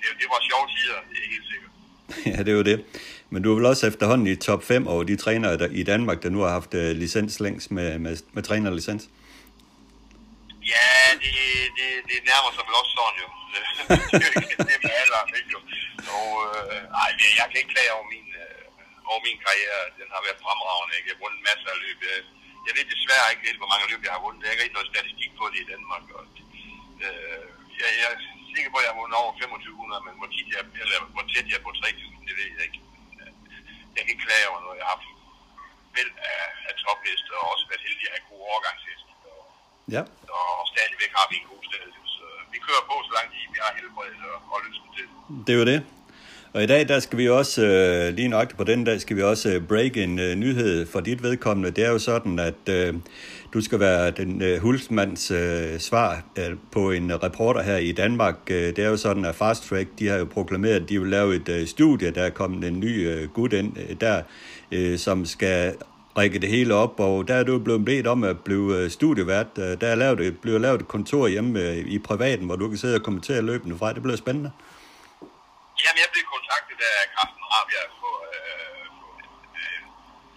[0.01, 1.75] det, det var sjove tider, det er helt sikkert.
[2.33, 2.85] Ja, det er jo det.
[3.31, 6.23] Men du er vel også efterhånden i top 5 over de trænere der, i Danmark,
[6.23, 9.05] der nu har haft uh, licens længst med, med, med trænerlicens?
[10.75, 10.91] Ja,
[11.23, 11.35] det,
[11.79, 13.29] det, det nærmer sig vel også sådan jo.
[14.69, 15.61] det er med alderen, ikke jo.
[16.19, 17.11] Og, øh, ej,
[17.41, 18.63] jeg kan ikke klage over min, øh,
[19.11, 19.81] over min karriere.
[20.01, 20.93] Den har været fremragende.
[20.97, 21.07] Ikke?
[21.09, 21.99] Jeg har vundet masser af løb.
[22.11, 22.19] Jeg,
[22.67, 24.43] jeg ved desværre ikke helt, hvor mange løb jeg har vundet.
[24.43, 26.05] Jeg har ikke noget statistik på det i Danmark.
[26.19, 26.25] Og,
[27.05, 27.47] øh,
[27.81, 28.13] jeg, jeg
[28.57, 31.47] sikker på, at jeg har vundet over 2500, men hvor, tit jeg, eller, hvor tæt
[31.51, 32.81] jeg er på 3000, det ved jeg ikke.
[33.95, 34.77] Jeg kan ikke klage over noget.
[34.81, 35.07] Jeg har haft
[35.99, 39.11] vel af, af topheste, og også været heldig at have gode overgangsheste.
[39.31, 39.41] Og,
[39.97, 40.03] Ja.
[40.39, 41.83] og stadigvæk har vi en god sted.
[42.17, 45.07] Så vi kører på, så langt vi har helbred og, og lysten til.
[45.47, 45.81] Det er jo det.
[46.55, 49.23] Og i dag, der skal vi også, øh, lige nøjagtigt på den dag, skal vi
[49.23, 51.71] også øh, break en øh, nyhed for dit vedkommende.
[51.71, 52.95] Det er jo sådan, at øh,
[53.57, 58.37] du skal være den øh, hulsmands øh, svar øh, på en reporter her i Danmark.
[58.51, 61.11] Øh, det er jo sådan, at Fast Track, de har jo proklameret, at de vil
[61.11, 62.11] lave et øh, studie.
[62.11, 64.23] Der er kommet en ny øh, gut ind øh, der,
[64.73, 65.77] øh, som skal
[66.19, 69.47] række det hele op, og der er du blevet bedt om at blive øh, studievært.
[69.59, 72.69] Øh, der er lavet et, bliver lavet et kontor hjemme øh, i privaten, hvor du
[72.69, 73.93] kan sidde og kommentere løbende fra.
[73.93, 74.51] Det bliver spændende.
[75.83, 78.06] Jamen, jeg blev kontaktet af Carsten Rabia for,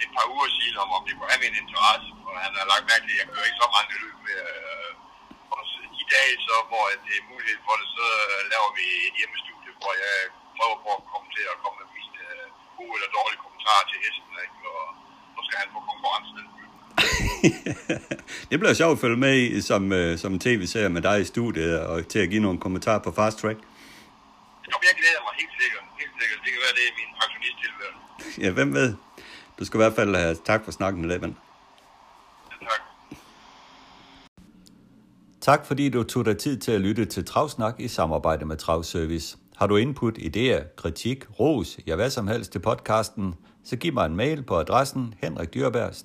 [0.10, 2.10] et par uger siden, om, om det kunne have min interesse.
[2.28, 4.40] Og han har lagt mærke til, at jeg kører ikke så mange løb med.
[4.54, 4.92] Øh,
[5.56, 8.06] og så, i dag, så, hvor det er mulighed for det, så
[8.54, 10.16] laver vi et hjemmestudie, hvor jeg
[10.58, 12.46] prøver på at komme til at komme med mine øh,
[12.78, 14.34] gode eller dårlige kommentarer til hesten.
[14.46, 14.58] Ikke?
[14.76, 14.84] Og
[15.36, 16.38] nu skal han få konkurrencen.
[18.50, 21.74] det bliver sjovt at følge med i som, øh, som tv-serie med dig i studiet
[21.90, 23.60] og til at give nogle kommentarer på Fast Track.
[24.70, 25.84] Jamen, jeg glæder mig helt sikkert.
[26.02, 26.40] Helt sikkert.
[26.44, 28.42] Det kan være, det er min pensionisttilværelse.
[28.44, 28.90] Ja, hvem ved?
[29.60, 31.38] Du skal i hvert fald have tak for snakken med det, men.
[32.52, 32.82] Ja, tak.
[35.42, 39.38] Tak fordi du tog dig tid til at lytte til Travsnak i samarbejde med Travservice.
[39.56, 44.06] Har du input, idéer, kritik, ros, ja hvad som helst til podcasten, så giv mig
[44.06, 45.96] en mail på adressen henrikdyrberg